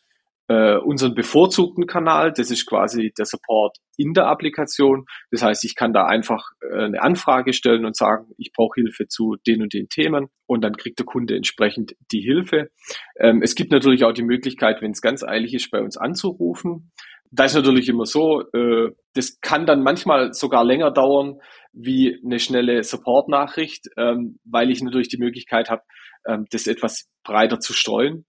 äh, 0.52 0.78
unseren 0.78 1.14
bevorzugten 1.14 1.86
Kanal, 1.88 2.34
das 2.34 2.52
ist 2.52 2.66
quasi 2.66 3.14
der 3.18 3.26
Support 3.26 3.78
in 3.95 4.14
der 4.14 4.28
Applikation. 4.28 5.06
Das 5.30 5.43
heißt, 5.43 5.64
ich 5.64 5.76
kann 5.76 5.93
da 5.93 6.06
einfach 6.06 6.43
äh, 6.62 6.86
eine 6.86 7.02
Anfrage 7.02 7.54
stellen 7.54 7.86
und 7.86 7.95
sagen, 7.95 8.26
ich 8.38 8.52
brauche 8.52 8.82
Hilfe 8.82 9.08
zu 9.08 9.38
den 9.47 9.62
und 9.62 9.74
den 9.74 9.88
Themen 9.88 10.28
und 10.47 10.62
dann 10.62 10.76
kriegt 10.76 10.99
der 10.99 11.06
Kunde 11.06 11.36
entsprechend 11.36 11.93
die 12.12 12.22
Hilfe. 12.22 12.70
Ähm, 13.18 13.41
es 13.41 13.56
gibt 13.56 13.72
natürlich 13.72 14.04
auch 14.04 14.12
die 14.12 14.26
Möglichkeit, 14.26 14.82
wenn 14.82 14.91
es 14.91 15.02
ganz 15.02 15.24
eilig 15.24 15.54
ist, 15.54 15.72
bei 15.72 15.80
uns 15.80 15.95
anzurufen. 15.95 16.91
Da 17.32 17.45
ist 17.45 17.56
natürlich 17.56 17.88
immer 17.88 18.06
so, 18.06 18.41
äh, 18.54 18.91
das 19.14 19.39
kann 19.39 19.66
dann 19.66 19.84
manchmal 19.84 20.34
sogar 20.34 20.66
länger 20.66 20.91
dauern 20.91 21.39
wie 21.72 22.20
eine 22.26 22.39
schnelle 22.39 22.84
Support-Nachricht, 22.84 23.88
ähm, 23.97 24.38
weil 24.43 24.70
ich 24.70 24.82
natürlich 24.82 25.08
die 25.08 25.18
Möglichkeit 25.20 25.70
habe, 25.70 25.84
ähm, 26.28 26.45
das 26.52 26.68
etwas 26.68 27.08
breiter 27.24 27.60
zu 27.60 27.72
streuen. 27.72 28.26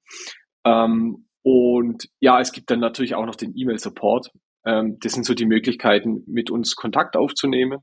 Und 1.43 2.09
ja, 2.21 2.41
es 2.41 2.53
gibt 2.53 2.71
dann 2.71 2.81
natürlich 2.81 3.15
auch 3.15 3.27
noch 3.27 3.37
den 3.37 3.53
E-Mail-Support. 3.57 4.31
Ähm, 4.65 4.99
das 5.01 5.13
sind 5.13 5.25
so 5.25 5.35
die 5.35 5.47
Möglichkeiten, 5.47 6.23
mit 6.27 6.51
uns 6.51 6.77
Kontakt 6.77 7.17
aufzunehmen. 7.17 7.81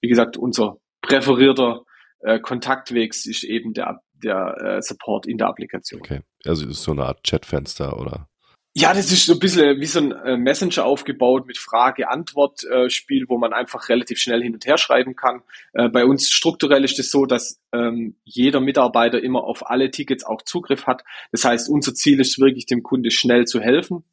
Wie 0.00 0.08
gesagt, 0.08 0.36
unser 0.36 0.78
präferierter 1.02 1.82
äh, 2.20 2.40
Kontaktweg 2.40 3.10
ist 3.10 3.44
eben 3.44 3.74
der, 3.74 4.00
der 4.14 4.56
äh, 4.60 4.82
Support 4.82 5.26
in 5.26 5.36
der 5.36 5.48
Applikation. 5.48 6.00
Okay, 6.00 6.20
also 6.44 6.66
ist 6.66 6.82
so 6.82 6.92
eine 6.92 7.04
Art 7.04 7.22
Chatfenster 7.24 7.98
oder? 7.98 8.28
Ja, 8.74 8.94
das 8.94 9.12
ist 9.12 9.26
so 9.26 9.34
ein 9.34 9.38
bisschen 9.38 9.80
wie 9.80 9.86
so 9.86 9.98
ein 9.98 10.12
äh, 10.12 10.38
Messenger 10.38 10.86
aufgebaut 10.86 11.46
mit 11.46 11.58
Frage-Antwort-Spiel, 11.58 13.26
wo 13.28 13.36
man 13.36 13.52
einfach 13.52 13.90
relativ 13.90 14.18
schnell 14.18 14.42
hin 14.42 14.54
und 14.54 14.64
her 14.64 14.78
schreiben 14.78 15.14
kann. 15.14 15.42
Äh, 15.74 15.90
bei 15.90 16.06
uns 16.06 16.30
strukturell 16.30 16.82
ist 16.82 16.92
es 16.92 17.08
das 17.08 17.10
so, 17.10 17.26
dass 17.26 17.60
ähm, 17.74 18.16
jeder 18.24 18.60
Mitarbeiter 18.60 19.22
immer 19.22 19.44
auf 19.44 19.68
alle 19.68 19.90
Tickets 19.90 20.24
auch 20.24 20.40
Zugriff 20.40 20.86
hat. 20.86 21.02
Das 21.32 21.44
heißt, 21.44 21.68
unser 21.68 21.92
Ziel 21.92 22.18
ist 22.18 22.40
wirklich, 22.40 22.64
dem 22.64 22.82
Kunde 22.82 23.10
schnell 23.10 23.44
zu 23.44 23.60
helfen, 23.60 24.04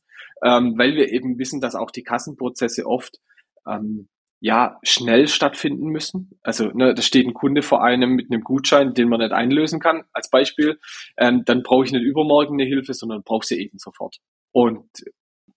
ähm, 0.43 0.78
weil 0.78 0.93
wir 0.95 1.10
eben 1.10 1.39
wissen, 1.39 1.62
dass 1.62 1.76
auch 1.76 1.89
die 1.89 2.03
Kassenprozesse 2.03 2.86
oft 2.86 3.22
ähm, 3.66 4.10
ja 4.41 4.78
schnell 4.84 5.30
stattfinden 5.30 5.88
müssen. 5.88 6.38
Also 6.43 6.66
ne, 6.74 6.93
da 6.93 7.01
steht 7.01 7.26
ein 7.26 7.34
Kunde 7.34 7.62
vor 7.62 7.82
einem 7.82 8.12
mit 8.12 8.30
einem 8.30 8.41
Gutschein, 8.41 8.93
den 8.93 9.07
man 9.07 9.22
nicht 9.22 9.32
einlösen 9.32 9.80
kann, 9.80 10.03
als 10.12 10.30
Beispiel. 10.30 10.80
Dann 11.18 11.43
brauche 11.64 11.86
ich 11.86 11.91
nicht 11.91 12.03
übermorgen 12.03 12.55
eine 12.55 12.68
Hilfe, 12.68 12.93
sondern 12.93 13.24
brauche 13.24 13.45
sie 13.45 13.60
eben 13.60 13.80
sofort. 13.80 14.20
Und 14.51 14.89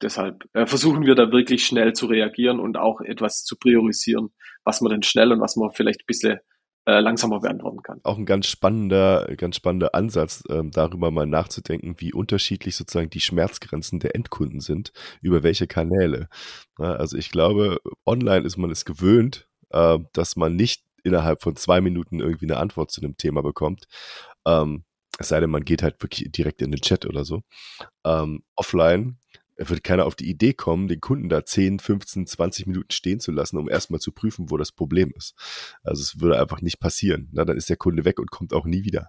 deshalb 0.03 0.45
äh, 0.53 0.67
versuchen 0.67 1.07
wir 1.07 1.15
da 1.15 1.31
wirklich 1.31 1.65
schnell 1.67 1.93
zu 1.93 2.07
reagieren 2.07 2.61
und 2.61 2.77
auch 2.77 3.01
etwas 3.01 3.45
zu 3.45 3.57
priorisieren, 3.57 4.29
was 4.65 4.81
man 4.81 4.93
denn 4.93 5.03
schnell 5.03 5.33
und 5.33 5.41
was 5.41 5.57
man 5.57 5.71
vielleicht 5.73 6.03
ein 6.03 6.07
bisschen 6.07 6.39
äh, 6.85 6.99
langsamer 6.99 7.41
beantworten 7.41 7.83
kann. 7.83 8.01
Auch 8.03 8.19
ein 8.19 8.27
ganz 8.27 8.47
spannender, 8.47 9.33
ganz 9.37 9.57
spannender 9.57 9.95
Ansatz, 9.95 10.43
ähm, 10.51 10.71
darüber 10.73 11.11
mal 11.11 11.27
nachzudenken, 11.27 11.95
wie 11.99 12.13
unterschiedlich 12.13 12.77
sozusagen 12.77 13.11
die 13.11 13.21
Schmerzgrenzen 13.21 14.01
der 14.01 14.17
Endkunden 14.17 14.61
sind, 14.61 14.93
über 15.21 15.45
welche 15.45 15.69
Kanäle. 15.69 16.29
Also 16.77 17.17
ich 17.17 17.31
glaube, 17.31 17.79
online 18.05 18.45
ist 18.45 18.57
man 18.57 18.71
es 18.71 18.85
gewöhnt, 18.85 19.49
äh, 19.71 19.99
dass 20.13 20.35
man 20.35 20.57
nicht 20.57 20.83
innerhalb 21.05 21.43
von 21.43 21.57
zwei 21.57 21.81
Minuten 21.81 22.21
irgendwie 22.21 22.47
eine 22.47 22.59
Antwort 22.59 22.91
zu 22.91 23.01
einem 23.01 23.17
Thema 23.17 23.43
bekommt. 23.43 23.87
Ähm, 24.47 24.85
es 25.19 25.29
sei 25.29 25.41
denn, 25.41 25.51
man 25.51 25.65
geht 25.65 25.83
halt 25.83 26.03
wirklich 26.03 26.31
direkt 26.33 26.63
in 26.63 26.71
den 26.71 26.81
Chat 26.81 27.07
oder 27.07 27.25
so. 27.25 27.43
Ähm, 28.05 28.43
offline 28.57 29.19
wird 29.57 29.85
keiner 29.85 30.07
auf 30.07 30.15
die 30.15 30.29
Idee 30.29 30.55
kommen, 30.55 30.89
den 30.89 31.01
Kunden 31.01 31.29
da 31.29 31.45
10, 31.45 31.79
15, 31.79 32.27
20 32.27 32.67
Minuten 32.67 32.91
stehen 32.91 33.21
zu 33.21 33.33
lassen, 33.33 33.59
um 33.59 33.69
erstmal 33.69 34.01
zu 34.01 34.13
prüfen, 34.13 34.51
wo 34.51 34.57
das 34.57 34.73
Problem 34.73 35.13
ist. 35.17 35.35
Also 35.83 36.01
es 36.01 36.21
würde 36.21 36.41
einfach 36.41 36.63
nicht 36.63 36.81
passieren. 36.81 37.29
Na, 37.33 37.45
dann 37.45 37.57
ist 37.57 37.69
der 37.69 37.77
Kunde 37.77 38.05
weg 38.05 38.19
und 38.19 38.31
kommt 38.31 38.55
auch 38.55 38.65
nie 38.65 38.85
wieder. 38.85 39.09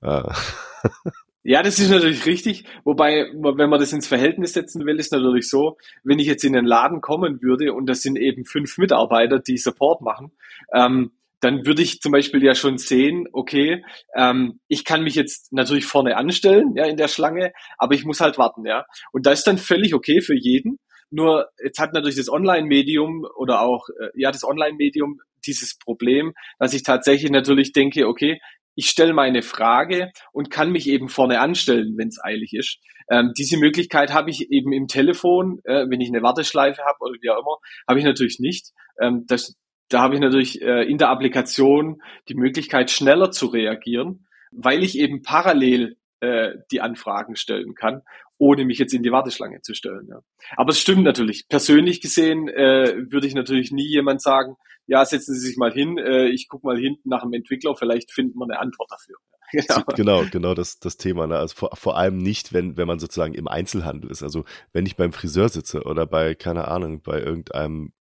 Äh. 0.00 0.22
Ja, 1.48 1.62
das 1.62 1.78
ist 1.78 1.90
natürlich 1.90 2.26
richtig. 2.26 2.64
Wobei, 2.82 3.30
wenn 3.32 3.70
man 3.70 3.78
das 3.78 3.92
ins 3.92 4.08
Verhältnis 4.08 4.52
setzen 4.52 4.84
will, 4.84 4.98
ist 4.98 5.12
natürlich 5.12 5.48
so, 5.48 5.76
wenn 6.02 6.18
ich 6.18 6.26
jetzt 6.26 6.42
in 6.42 6.54
den 6.54 6.64
Laden 6.64 7.00
kommen 7.00 7.40
würde 7.40 7.72
und 7.72 7.86
das 7.86 8.02
sind 8.02 8.18
eben 8.18 8.44
fünf 8.44 8.78
Mitarbeiter, 8.78 9.38
die 9.38 9.56
Support 9.56 10.02
machen, 10.02 10.32
ähm, 10.74 11.12
dann 11.40 11.66
würde 11.66 11.82
ich 11.82 12.00
zum 12.00 12.12
Beispiel 12.12 12.42
ja 12.42 12.54
schon 12.54 12.78
sehen, 12.78 13.26
okay, 13.32 13.84
ähm, 14.16 14.60
ich 14.68 14.84
kann 14.84 15.02
mich 15.02 15.14
jetzt 15.14 15.52
natürlich 15.52 15.86
vorne 15.86 16.16
anstellen, 16.16 16.74
ja, 16.76 16.86
in 16.86 16.96
der 16.96 17.08
Schlange, 17.08 17.52
aber 17.78 17.94
ich 17.94 18.04
muss 18.04 18.20
halt 18.20 18.38
warten, 18.38 18.64
ja. 18.66 18.86
Und 19.12 19.26
das 19.26 19.40
ist 19.40 19.46
dann 19.46 19.58
völlig 19.58 19.94
okay 19.94 20.20
für 20.20 20.36
jeden. 20.36 20.78
Nur 21.10 21.48
jetzt 21.62 21.78
hat 21.78 21.92
natürlich 21.92 22.16
das 22.16 22.28
Online-Medium 22.28 23.26
oder 23.36 23.60
auch 23.60 23.88
äh, 24.00 24.08
ja 24.14 24.32
das 24.32 24.44
Online-Medium 24.44 25.20
dieses 25.46 25.78
Problem, 25.78 26.32
dass 26.58 26.74
ich 26.74 26.82
tatsächlich 26.82 27.30
natürlich 27.30 27.72
denke, 27.72 28.08
okay, 28.08 28.40
ich 28.74 28.90
stelle 28.90 29.14
meine 29.14 29.42
Frage 29.42 30.12
und 30.32 30.50
kann 30.50 30.70
mich 30.70 30.88
eben 30.88 31.08
vorne 31.08 31.40
anstellen, 31.40 31.94
wenn 31.96 32.08
es 32.08 32.22
eilig 32.22 32.52
ist. 32.52 32.78
Ähm, 33.08 33.32
diese 33.36 33.56
Möglichkeit 33.56 34.12
habe 34.12 34.30
ich 34.30 34.50
eben 34.50 34.72
im 34.72 34.86
Telefon, 34.88 35.60
äh, 35.64 35.86
wenn 35.88 36.00
ich 36.00 36.08
eine 36.08 36.22
Warteschleife 36.22 36.82
habe 36.82 36.98
oder 37.00 37.14
wie 37.20 37.30
auch 37.30 37.38
immer, 37.38 37.56
habe 37.88 37.98
ich 37.98 38.04
natürlich 38.04 38.38
nicht. 38.38 38.72
Ähm, 39.00 39.24
das, 39.28 39.54
da 39.88 40.00
habe 40.00 40.14
ich 40.14 40.20
natürlich 40.20 40.62
äh, 40.62 40.82
in 40.82 40.98
der 40.98 41.10
Applikation 41.10 42.02
die 42.28 42.34
Möglichkeit, 42.34 42.90
schneller 42.90 43.30
zu 43.30 43.46
reagieren, 43.46 44.26
weil 44.50 44.82
ich 44.82 44.98
eben 44.98 45.22
parallel 45.22 45.96
äh, 46.20 46.54
die 46.70 46.80
Anfragen 46.80 47.36
stellen 47.36 47.74
kann, 47.74 48.02
ohne 48.38 48.64
mich 48.64 48.78
jetzt 48.78 48.94
in 48.94 49.02
die 49.02 49.12
Warteschlange 49.12 49.60
zu 49.62 49.74
stellen. 49.74 50.06
Ja. 50.08 50.20
Aber 50.56 50.70
es 50.70 50.80
stimmt 50.80 51.04
natürlich. 51.04 51.48
Persönlich 51.48 52.00
gesehen 52.00 52.48
äh, 52.48 52.94
würde 53.10 53.26
ich 53.26 53.34
natürlich 53.34 53.70
nie 53.70 53.86
jemand 53.86 54.22
sagen, 54.22 54.56
ja, 54.86 55.04
setzen 55.04 55.34
Sie 55.34 55.46
sich 55.46 55.56
mal 55.56 55.72
hin, 55.72 55.98
äh, 55.98 56.28
ich 56.28 56.48
gucke 56.48 56.66
mal 56.66 56.78
hinten 56.78 57.08
nach 57.08 57.22
dem 57.22 57.32
Entwickler, 57.32 57.74
vielleicht 57.76 58.12
finden 58.12 58.38
wir 58.38 58.44
eine 58.44 58.60
Antwort 58.60 58.90
dafür. 58.90 59.16
Genau, 59.52 59.84
genau, 59.94 60.24
genau 60.30 60.54
das, 60.54 60.80
das 60.80 60.96
Thema. 60.96 61.28
Ne? 61.28 61.36
Also 61.36 61.54
vor, 61.54 61.76
vor 61.76 61.96
allem 61.96 62.18
nicht, 62.18 62.52
wenn, 62.52 62.76
wenn 62.76 62.88
man 62.88 62.98
sozusagen 62.98 63.32
im 63.32 63.46
Einzelhandel 63.46 64.10
ist. 64.10 64.24
Also 64.24 64.44
wenn 64.72 64.86
ich 64.86 64.96
beim 64.96 65.12
Friseur 65.12 65.48
sitze 65.48 65.84
oder 65.84 66.04
bei, 66.04 66.34
keine 66.34 66.66
Ahnung, 66.66 67.00
bei 67.00 67.20
irgendeinem 67.20 67.92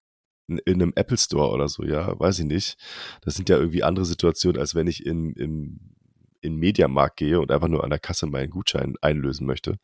in 0.48 0.62
einem 0.66 0.93
Apple 0.96 1.18
Store 1.18 1.52
oder 1.52 1.68
so, 1.68 1.84
ja, 1.84 2.20
weiß 2.20 2.39
ich 2.39 2.46
nicht. 2.46 2.78
Das 3.22 3.36
sind 3.36 3.50
ja 3.50 3.58
irgendwie 3.58 3.84
andere 3.84 4.06
Situationen, 4.06 4.60
als 4.60 4.76
wenn 4.76 4.88
ich 4.88 5.06
in, 5.06 5.34
in, 5.34 5.96
in 6.41 6.56
Mediamarkt 6.58 7.18
gehe 7.18 7.39
und 7.39 7.52
einfach 7.52 7.68
nur 7.68 7.84
an 7.84 7.89
der 7.89 8.00
Kasse 8.00 8.28
meinen 8.28 8.50
Gutschein 8.50 8.96
einlösen 9.02 9.48
möchte. 9.48 9.78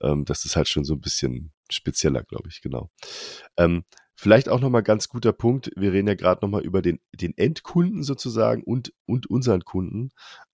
Ähm, 0.00 0.24
das 0.24 0.44
ist 0.44 0.56
halt 0.56 0.68
schon 0.68 0.84
so 0.84 0.94
ein 0.94 1.00
bisschen 1.00 1.52
spezieller, 1.70 2.22
glaube 2.22 2.48
ich, 2.50 2.60
genau. 2.60 2.90
Ähm, 3.56 3.84
Vielleicht 4.16 4.48
auch 4.48 4.60
nochmal 4.60 4.84
ganz 4.84 5.08
guter 5.08 5.32
Punkt. 5.32 5.72
Wir 5.74 5.92
reden 5.92 6.06
ja 6.06 6.14
gerade 6.14 6.44
nochmal 6.44 6.62
über 6.62 6.82
den, 6.82 7.00
den 7.12 7.36
Endkunden 7.36 8.04
sozusagen 8.04 8.62
und, 8.62 8.92
und 9.06 9.28
unseren 9.28 9.64
Kunden. 9.64 10.10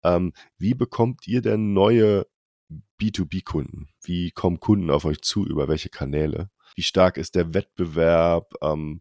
Ähm, 0.05 0.32
wie 0.59 0.74
bekommt 0.74 1.26
ihr 1.26 1.42
denn 1.42 1.72
neue 1.72 2.26
B2B-Kunden? 3.01 3.88
Wie 4.03 4.30
kommen 4.30 4.61
Kunden 4.61 4.90
auf 4.90 5.05
euch 5.05 5.22
zu? 5.22 5.44
Über 5.44 5.66
welche 5.66 5.88
Kanäle? 5.88 6.51
Wie 6.76 6.82
stark 6.82 7.16
ist 7.16 7.34
der 7.34 7.53
Wettbewerb? 7.53 8.55
Ähm, 8.62 9.01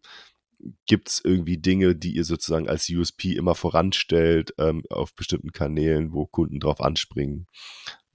Gibt 0.86 1.08
es 1.08 1.20
irgendwie 1.24 1.58
Dinge, 1.58 1.94
die 1.94 2.16
ihr 2.16 2.24
sozusagen 2.24 2.68
als 2.68 2.88
USP 2.88 3.32
immer 3.32 3.54
voranstellt 3.54 4.54
ähm, 4.58 4.82
auf 4.90 5.14
bestimmten 5.14 5.52
Kanälen, 5.52 6.12
wo 6.12 6.26
Kunden 6.26 6.60
drauf 6.60 6.80
anspringen? 6.80 7.46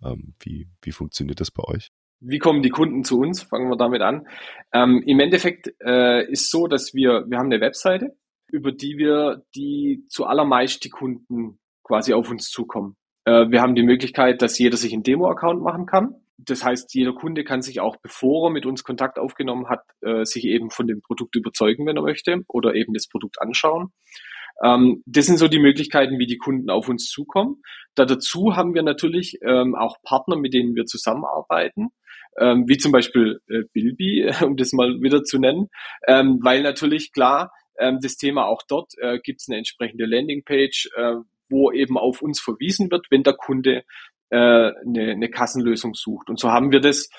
Ähm, 0.03 0.35
wie, 0.39 0.67
wie 0.81 0.91
funktioniert 0.91 1.39
das 1.39 1.51
bei 1.51 1.63
euch? 1.63 1.91
wie 2.23 2.39
kommen 2.39 2.61
die 2.61 2.69
Kunden 2.69 3.03
zu 3.03 3.19
uns? 3.19 3.43
Fangen 3.43 3.69
wir 3.69 3.77
damit 3.77 4.01
an. 4.01 4.27
Ähm, 4.73 5.03
Im 5.05 5.19
Endeffekt 5.19 5.73
äh, 5.83 6.25
ist 6.31 6.49
so, 6.49 6.67
dass 6.67 6.93
wir, 6.93 7.25
wir 7.27 7.37
haben 7.37 7.51
eine 7.51 7.61
Webseite, 7.61 8.15
über 8.47 8.71
die 8.71 8.97
wir 8.97 9.43
die 9.55 10.05
zu 10.07 10.25
allermeist 10.25 10.83
die 10.85 10.89
Kunden 10.89 11.59
quasi 11.83 12.13
auf 12.13 12.29
uns 12.31 12.49
zukommen. 12.49 12.95
Äh, 13.25 13.49
wir 13.49 13.61
haben 13.61 13.75
die 13.75 13.83
Möglichkeit, 13.83 14.41
dass 14.41 14.57
jeder 14.57 14.77
sich 14.77 14.93
einen 14.93 15.03
Demo-Account 15.03 15.61
machen 15.61 15.85
kann. 15.85 16.15
Das 16.37 16.63
heißt, 16.63 16.93
jeder 16.93 17.13
Kunde 17.13 17.43
kann 17.43 17.61
sich 17.61 17.79
auch, 17.79 17.97
bevor 17.97 18.47
er 18.47 18.51
mit 18.51 18.65
uns 18.65 18.83
Kontakt 18.83 19.19
aufgenommen 19.19 19.69
hat, 19.69 19.83
äh, 20.01 20.25
sich 20.25 20.45
eben 20.45 20.69
von 20.71 20.87
dem 20.87 21.01
Produkt 21.01 21.35
überzeugen, 21.35 21.85
wenn 21.85 21.97
er 21.97 22.03
möchte, 22.03 22.41
oder 22.47 22.75
eben 22.75 22.93
das 22.93 23.07
Produkt 23.07 23.41
anschauen. 23.41 23.93
Ähm, 24.63 25.03
das 25.05 25.25
sind 25.25 25.37
so 25.37 25.47
die 25.47 25.59
Möglichkeiten, 25.59 26.19
wie 26.19 26.27
die 26.27 26.37
Kunden 26.37 26.69
auf 26.69 26.89
uns 26.89 27.07
zukommen. 27.07 27.61
Da 27.95 28.05
dazu 28.05 28.55
haben 28.55 28.73
wir 28.73 28.83
natürlich 28.83 29.39
ähm, 29.41 29.75
auch 29.75 29.97
Partner, 30.03 30.35
mit 30.35 30.53
denen 30.53 30.75
wir 30.75 30.85
zusammenarbeiten 30.85 31.89
ähm, 32.39 32.65
wie 32.67 32.77
zum 32.77 32.91
Beispiel 32.91 33.41
äh, 33.49 33.63
Bilby, 33.73 34.29
um 34.43 34.57
das 34.57 34.73
mal 34.73 35.01
wieder 35.01 35.23
zu 35.23 35.39
nennen, 35.39 35.69
ähm, 36.07 36.39
weil 36.41 36.61
natürlich 36.61 37.11
klar, 37.11 37.51
ähm, 37.77 37.99
das 38.01 38.17
Thema 38.17 38.45
auch 38.45 38.61
dort 38.67 38.93
äh, 38.97 39.19
gibt 39.19 39.41
es 39.41 39.47
eine 39.49 39.57
entsprechende 39.57 40.05
Landingpage, 40.05 40.89
äh, 40.95 41.15
wo 41.49 41.71
eben 41.71 41.97
auf 41.97 42.21
uns 42.21 42.39
verwiesen 42.39 42.89
wird, 42.89 43.07
wenn 43.09 43.23
der 43.23 43.33
Kunde 43.33 43.83
äh, 44.33 44.73
eine, 44.85 45.11
eine 45.11 45.29
Kassenlösung 45.29 45.93
sucht. 45.93 46.29
Und 46.29 46.39
so 46.39 46.51
haben 46.51 46.71
wir 46.71 46.79
das 46.79 47.09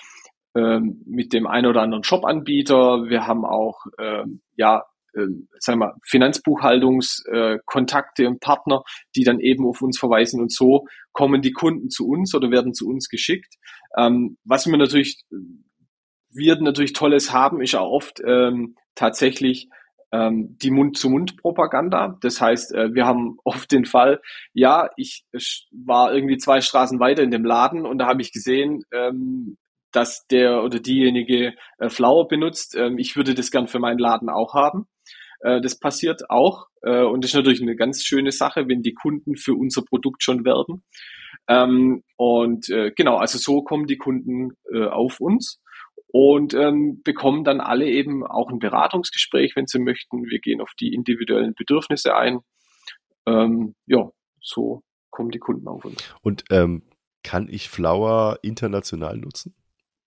ähm, 0.57 1.03
mit 1.07 1.33
dem 1.33 1.47
einen 1.47 1.69
oder 1.69 1.83
anderen 1.83 2.03
Shop-Anbieter. 2.05 3.05
Wir 3.09 3.27
haben 3.27 3.45
auch 3.45 3.85
ähm, 3.99 4.41
ja 4.57 4.85
äh, 5.15 5.27
sagen 5.61 5.79
wir, 5.79 5.95
Finanzbuchhaltungskontakte 6.05 8.27
und 8.27 8.41
Partner, 8.41 8.83
die 9.15 9.23
dann 9.23 9.39
eben 9.39 9.65
auf 9.67 9.81
uns 9.81 9.97
verweisen 9.99 10.41
und 10.41 10.53
so 10.53 10.87
kommen 11.13 11.41
die 11.41 11.53
Kunden 11.53 11.89
zu 11.89 12.09
uns 12.09 12.35
oder 12.35 12.51
werden 12.51 12.75
zu 12.75 12.89
uns 12.89 13.09
geschickt. 13.09 13.55
Ähm, 13.97 14.39
was 14.45 14.67
wir 14.67 14.77
natürlich, 14.77 15.23
wir 16.31 16.61
natürlich 16.61 16.95
Tolles 16.95 17.33
haben, 17.33 17.63
ist 17.63 17.77
auch 17.77 17.93
oft 17.93 18.21
ähm, 18.27 18.75
tatsächlich 18.97 19.69
ähm, 20.15 20.57
die 20.63 20.71
Mund-zu-Mund-Propaganda. 20.71 22.19
Das 22.21 22.41
heißt, 22.41 22.73
äh, 22.73 22.95
wir 22.95 23.05
haben 23.05 23.39
oft 23.45 23.71
den 23.73 23.85
Fall, 23.85 24.21
ja, 24.53 24.89
ich, 24.97 25.25
war 25.73 26.15
irgendwie 26.15 26.37
zwei 26.37 26.61
Straßen 26.61 27.01
weiter 27.01 27.23
in 27.23 27.31
dem 27.31 27.45
Laden 27.45 27.85
und 27.85 27.99
da 27.99 28.07
habe 28.07 28.23
ich 28.23 28.33
gesehen, 28.33 28.85
ähm, 28.93 29.57
dass 29.93 30.27
der 30.27 30.63
oder 30.63 30.81
diejenige 30.81 31.55
äh, 31.79 31.89
Flower 31.89 32.29
benutzt. 32.29 32.77
Ähm, 32.77 32.99
ich 32.99 33.17
würde 33.17 33.35
das 33.35 33.51
gern 33.51 33.69
für 33.69 33.79
meinen 33.79 33.99
Laden 33.99 34.29
auch 34.29 34.55
haben. 34.55 34.87
Äh, 35.41 35.61
das 35.61 35.79
passiert 35.79 36.31
auch 36.31 36.67
äh, 36.83 37.03
und 37.03 37.25
das 37.25 37.31
ist 37.31 37.37
natürlich 37.37 37.63
eine 37.63 37.77
ganz 37.77 38.05
schöne 38.05 38.31
Sache, 38.31 38.69
wenn 38.69 38.83
die 38.83 38.95
Kunden 38.95 39.37
für 39.37 39.55
unser 39.55 39.83
Produkt 39.83 40.23
schon 40.23 40.45
werben. 40.45 40.85
Ähm, 41.49 42.03
und 42.17 42.69
äh, 42.71 42.93
genau, 42.97 43.17
also 43.17 43.39
so 43.39 43.63
kommen 43.63 43.87
die 43.87 43.99
Kunden 43.99 44.53
äh, 44.73 44.87
auf 44.87 45.21
uns 45.21 45.61
und 46.17 46.55
ähm, 46.55 47.03
bekommen 47.03 47.43
dann 47.43 47.61
alle 47.61 47.87
eben 47.87 48.25
auch 48.25 48.49
ein 48.49 48.61
Beratungsgespräch, 48.61 49.57
wenn 49.57 49.67
sie 49.67 49.81
möchten. 49.81 50.31
Wir 50.31 50.39
gehen 50.39 50.61
auf 50.61 50.71
die 50.79 50.95
individuellen 50.95 51.55
Bedürfnisse 51.55 52.15
ein. 52.15 52.39
Ähm, 53.27 53.75
ja, 53.87 54.11
so 54.41 54.85
kommen 55.11 55.33
die 55.33 55.41
Kunden 55.41 55.67
auf 55.67 55.85
uns. 55.85 56.15
Und 56.23 56.45
ähm, 56.51 56.85
kann 57.25 57.49
ich 57.51 57.69
Flower 57.69 58.39
international 58.43 59.17
nutzen? 59.17 59.57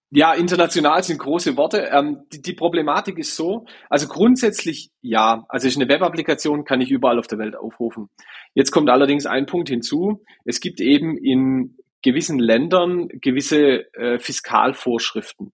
Ja, 0.09 0.33
international 0.33 1.03
sind 1.03 1.17
große 1.19 1.57
Worte. 1.57 1.89
Ähm, 1.91 2.19
die, 2.31 2.41
die, 2.41 2.53
Problematik 2.53 3.17
ist 3.17 3.35
so, 3.35 3.65
also 3.89 4.07
grundsätzlich 4.07 4.91
ja, 5.01 5.45
also 5.49 5.67
ist 5.67 5.75
eine 5.75 5.89
Web-Applikation, 5.89 6.63
kann 6.63 6.79
ich 6.79 6.89
überall 6.89 7.19
auf 7.19 7.27
der 7.27 7.39
Welt 7.39 7.57
aufrufen. 7.57 8.07
Jetzt 8.53 8.71
kommt 8.71 8.89
allerdings 8.89 9.25
ein 9.25 9.45
Punkt 9.45 9.67
hinzu. 9.67 10.23
Es 10.45 10.61
gibt 10.61 10.79
eben 10.79 11.17
in 11.17 11.75
gewissen 12.01 12.39
Ländern 12.39 13.09
gewisse 13.09 13.93
äh, 13.93 14.19
Fiskalvorschriften. 14.19 15.51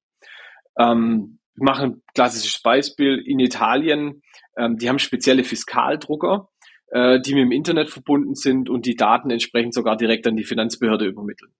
Ähm, 0.78 1.40
wir 1.56 1.66
machen 1.66 1.86
ein 1.86 2.02
klassisches 2.14 2.62
Beispiel. 2.62 3.22
In 3.26 3.40
Italien, 3.40 4.22
ähm, 4.58 4.78
die 4.78 4.90
haben 4.90 5.00
spezielle 5.00 5.44
Fiskaldrucker, 5.44 6.50
äh, 6.88 7.20
die 7.22 7.34
mit 7.34 7.44
dem 7.44 7.52
Internet 7.52 7.90
verbunden 7.90 8.36
sind 8.36 8.70
und 8.70 8.86
die 8.86 8.96
Daten 8.96 9.30
entsprechend 9.30 9.74
sogar 9.74 9.98
direkt 9.98 10.26
an 10.28 10.36
die 10.36 10.44
Finanzbehörde 10.44 11.06
übermitteln. 11.06 11.54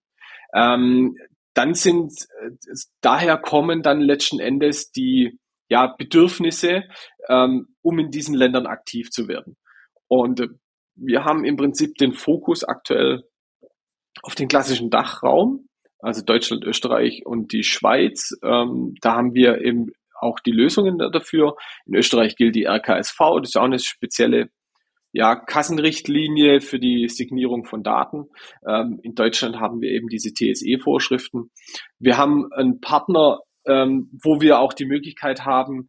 Ähm, 0.54 1.16
dann 1.54 1.74
sind, 1.74 2.12
äh, 2.42 2.50
daher 3.00 3.38
kommen 3.38 3.82
dann 3.82 4.00
letzten 4.00 4.40
Endes 4.40 4.90
die 4.90 5.38
ja, 5.68 5.94
Bedürfnisse, 5.96 6.84
ähm, 7.28 7.68
um 7.82 7.98
in 7.98 8.10
diesen 8.10 8.34
Ländern 8.34 8.66
aktiv 8.66 9.10
zu 9.10 9.28
werden. 9.28 9.56
Und 10.08 10.40
äh, 10.40 10.48
wir 10.96 11.24
haben 11.24 11.44
im 11.44 11.56
Prinzip 11.56 11.96
den 11.96 12.12
Fokus 12.12 12.64
aktuell 12.64 13.24
auf 14.22 14.34
den 14.34 14.48
klassischen 14.48 14.90
Dachraum, 14.90 15.68
also 16.04 16.22
Deutschland, 16.22 16.64
Österreich 16.64 17.22
und 17.24 17.52
die 17.52 17.62
Schweiz. 17.62 18.36
Ähm, 18.42 18.94
da 19.00 19.14
haben 19.14 19.34
wir 19.34 19.62
eben 19.62 19.86
auch 20.20 20.38
die 20.40 20.52
Lösungen 20.52 20.98
dafür. 20.98 21.56
In 21.86 21.94
Österreich 21.94 22.36
gilt 22.36 22.54
die 22.54 22.66
RKSV, 22.66 23.18
das 23.40 23.50
ist 23.50 23.56
auch 23.56 23.64
eine 23.64 23.78
spezielle 23.78 24.48
ja, 25.12 25.36
Kassenrichtlinie 25.36 26.60
für 26.60 26.78
die 26.78 27.08
Signierung 27.08 27.64
von 27.64 27.82
Daten. 27.82 28.26
Ähm, 28.68 28.98
in 29.02 29.14
Deutschland 29.14 29.56
haben 29.60 29.80
wir 29.80 29.90
eben 29.90 30.08
diese 30.08 30.34
TSE-Vorschriften. 30.34 31.50
Wir 31.98 32.18
haben 32.18 32.52
einen 32.52 32.80
Partner, 32.80 33.40
ähm, 33.66 34.10
wo 34.22 34.40
wir 34.40 34.58
auch 34.58 34.72
die 34.72 34.86
Möglichkeit 34.86 35.44
haben, 35.44 35.88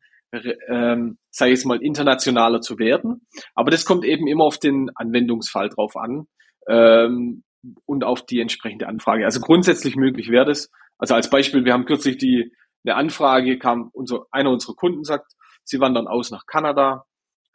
ähm, 0.69 1.17
sei 1.31 1.51
es 1.51 1.65
mal 1.65 1.81
internationaler 1.81 2.61
zu 2.61 2.77
werden. 2.77 3.25
Aber 3.53 3.71
das 3.71 3.83
kommt 3.83 4.05
eben 4.05 4.27
immer 4.27 4.43
auf 4.43 4.59
den 4.59 4.91
Anwendungsfall 4.95 5.69
drauf 5.69 5.95
an 5.95 6.27
ähm, 6.67 7.43
und 7.85 8.03
auf 8.03 8.25
die 8.25 8.39
entsprechende 8.39 8.87
Anfrage. 8.87 9.25
Also 9.25 9.39
grundsätzlich 9.39 9.95
möglich 9.95 10.29
wäre 10.29 10.45
das. 10.45 10.71
Also 10.97 11.15
als 11.15 11.29
Beispiel, 11.29 11.65
wir 11.65 11.73
haben 11.73 11.85
kürzlich 11.85 12.17
die 12.17 12.51
eine 12.85 12.95
Anfrage 12.95 13.57
kam, 13.57 13.89
unser, 13.93 14.25
einer 14.31 14.51
unserer 14.51 14.75
Kunden 14.75 15.03
sagt, 15.03 15.33
sie 15.63 15.79
wandern 15.79 16.07
aus 16.07 16.31
nach 16.31 16.45
Kanada, 16.45 17.05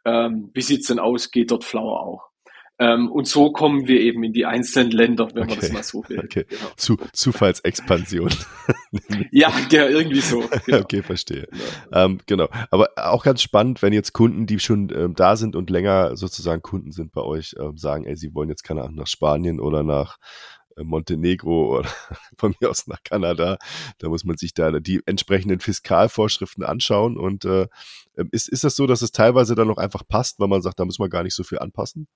ähm, 0.05 0.51
wie 0.53 0.61
sieht's 0.61 0.87
denn 0.87 0.99
aus? 0.99 1.31
Geht 1.31 1.51
dort 1.51 1.63
Flower 1.63 2.01
auch? 2.01 2.30
Ähm, 2.79 3.11
und 3.11 3.27
so 3.27 3.51
kommen 3.51 3.87
wir 3.87 3.99
eben 3.99 4.23
in 4.23 4.33
die 4.33 4.45
einzelnen 4.45 4.91
Länder, 4.91 5.29
wenn 5.33 5.43
okay. 5.43 5.51
man 5.51 5.59
das 5.59 5.71
mal 5.71 5.83
so 5.83 6.03
will. 6.07 6.19
Okay. 6.19 6.45
Genau. 6.49 6.71
Zu, 6.77 6.97
Zufallsexpansion. 7.13 8.29
ja, 9.31 9.53
ja, 9.69 9.87
irgendwie 9.87 10.21
so. 10.21 10.43
Genau. 10.65 10.79
Okay, 10.79 11.03
verstehe. 11.03 11.47
Genau. 11.51 12.05
Ähm, 12.05 12.19
genau. 12.25 12.49
Aber 12.71 12.89
auch 12.95 13.23
ganz 13.23 13.41
spannend, 13.41 13.81
wenn 13.81 13.93
jetzt 13.93 14.13
Kunden, 14.13 14.47
die 14.47 14.59
schon 14.59 14.91
ähm, 14.95 15.13
da 15.15 15.35
sind 15.35 15.55
und 15.55 15.69
länger 15.69 16.15
sozusagen 16.15 16.61
Kunden 16.61 16.91
sind 16.91 17.11
bei 17.11 17.21
euch, 17.21 17.55
ähm, 17.59 17.77
sagen, 17.77 18.05
ey, 18.05 18.15
sie 18.15 18.33
wollen 18.33 18.49
jetzt 18.49 18.63
keine 18.63 18.81
Ahnung 18.81 18.95
nach 18.95 19.07
Spanien 19.07 19.59
oder 19.59 19.83
nach 19.83 20.17
äh, 20.77 20.83
Montenegro 20.83 21.77
oder 21.79 21.89
von 22.37 22.55
mir 22.59 22.69
aus 22.69 22.87
nach 22.87 23.03
Kanada. 23.03 23.57
Da 23.99 24.09
muss 24.09 24.23
man 24.23 24.37
sich 24.37 24.53
da 24.53 24.71
die 24.79 25.01
entsprechenden 25.05 25.59
Fiskalvorschriften 25.59 26.63
anschauen. 26.63 27.17
Und 27.17 27.45
äh, 27.45 27.67
ähm, 28.17 28.29
ist, 28.31 28.49
ist 28.49 28.63
das 28.63 28.75
so, 28.75 28.87
dass 28.87 29.01
es 29.01 29.11
teilweise 29.11 29.55
dann 29.55 29.67
noch 29.67 29.77
einfach 29.77 30.07
passt, 30.07 30.39
weil 30.39 30.47
man 30.47 30.61
sagt, 30.61 30.79
da 30.79 30.85
muss 30.85 30.99
man 30.99 31.09
gar 31.09 31.23
nicht 31.23 31.35
so 31.35 31.43
viel 31.43 31.59
anpassen? 31.59 32.07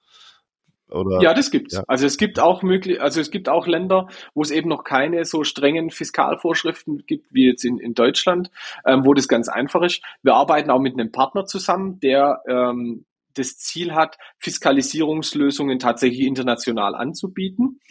Oder? 0.96 1.22
Ja, 1.22 1.34
das 1.34 1.52
gibt's. 1.52 1.76
Ja. 1.76 1.84
Also 1.88 2.06
es 2.06 2.18
gibt 2.18 2.40
auch 2.40 2.64
möglich, 2.64 3.02
also 3.02 3.22
es 3.22 3.32
gibt 3.32 3.50
auch 3.50 3.68
Länder, 3.68 4.08
wo 4.34 4.42
es 4.42 4.52
eben 4.52 4.70
noch 4.70 4.84
keine 4.84 5.26
so 5.26 5.44
strengen 5.44 5.92
Fiskalvorschriften 5.92 7.06
gibt 7.06 7.34
wie 7.34 7.48
jetzt 7.48 7.66
in, 7.66 7.80
in 7.80 7.94
Deutschland, 7.94 8.50
ähm, 8.86 9.06
wo 9.06 9.14
das 9.14 9.28
ganz 9.28 9.50
einfach 9.50 9.84
ist. 9.84 10.02
Wir 10.24 10.36
arbeiten 10.36 10.72
auch 10.72 10.80
mit 10.80 10.94
einem 10.94 11.12
Partner 11.12 11.46
zusammen, 11.46 12.00
der 12.00 12.42
ähm, 12.48 13.06
das 13.36 13.58
Ziel 13.58 13.94
hat, 13.94 14.18
Fiskalisierungslösungen 14.40 15.80
tatsächlich 15.80 16.26
international 16.26 16.96
anzubieten. 16.96 17.82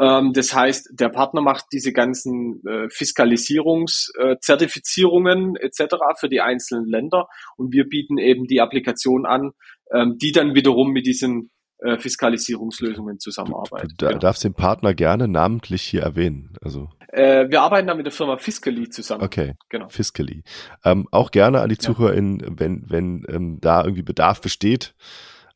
Ähm, 0.00 0.32
das 0.32 0.54
heißt, 0.54 0.90
der 0.92 1.10
Partner 1.10 1.42
macht 1.42 1.66
diese 1.72 1.92
ganzen 1.92 2.62
äh, 2.66 2.88
Fiskalisierungszertifizierungen 2.88 5.56
äh, 5.56 5.66
etc. 5.66 5.96
für 6.18 6.28
die 6.28 6.40
einzelnen 6.40 6.88
Länder 6.88 7.28
und 7.56 7.72
wir 7.72 7.88
bieten 7.88 8.18
eben 8.18 8.46
die 8.46 8.60
Applikation 8.60 9.26
an, 9.26 9.52
ähm, 9.92 10.18
die 10.18 10.30
dann 10.32 10.54
wiederum 10.54 10.92
mit 10.92 11.06
diesen 11.06 11.50
äh, 11.82 11.98
Fiskalisierungslösungen 11.98 13.18
zusammenarbeiten. 13.18 13.88
Du, 13.88 13.94
du 13.96 14.06
genau. 14.08 14.18
darfst 14.18 14.44
den 14.44 14.54
Partner 14.54 14.94
gerne 14.94 15.28
namentlich 15.28 15.82
hier 15.82 16.02
erwähnen. 16.02 16.54
Also 16.60 16.88
äh, 17.08 17.48
wir 17.50 17.60
arbeiten 17.60 17.88
da 17.88 17.94
mit 17.94 18.06
der 18.06 18.12
Firma 18.12 18.38
Fiscally 18.38 18.88
zusammen. 18.88 19.22
Okay, 19.22 19.54
genau. 19.68 19.88
Fiscally. 19.88 20.44
Ähm, 20.84 21.06
auch 21.10 21.30
gerne 21.30 21.60
an 21.60 21.68
die 21.68 21.78
ZuhörerInnen, 21.78 22.58
wenn, 22.58 22.84
wenn 22.88 23.26
ähm, 23.28 23.58
da 23.60 23.82
irgendwie 23.84 24.02
Bedarf 24.02 24.40
besteht, 24.40 24.94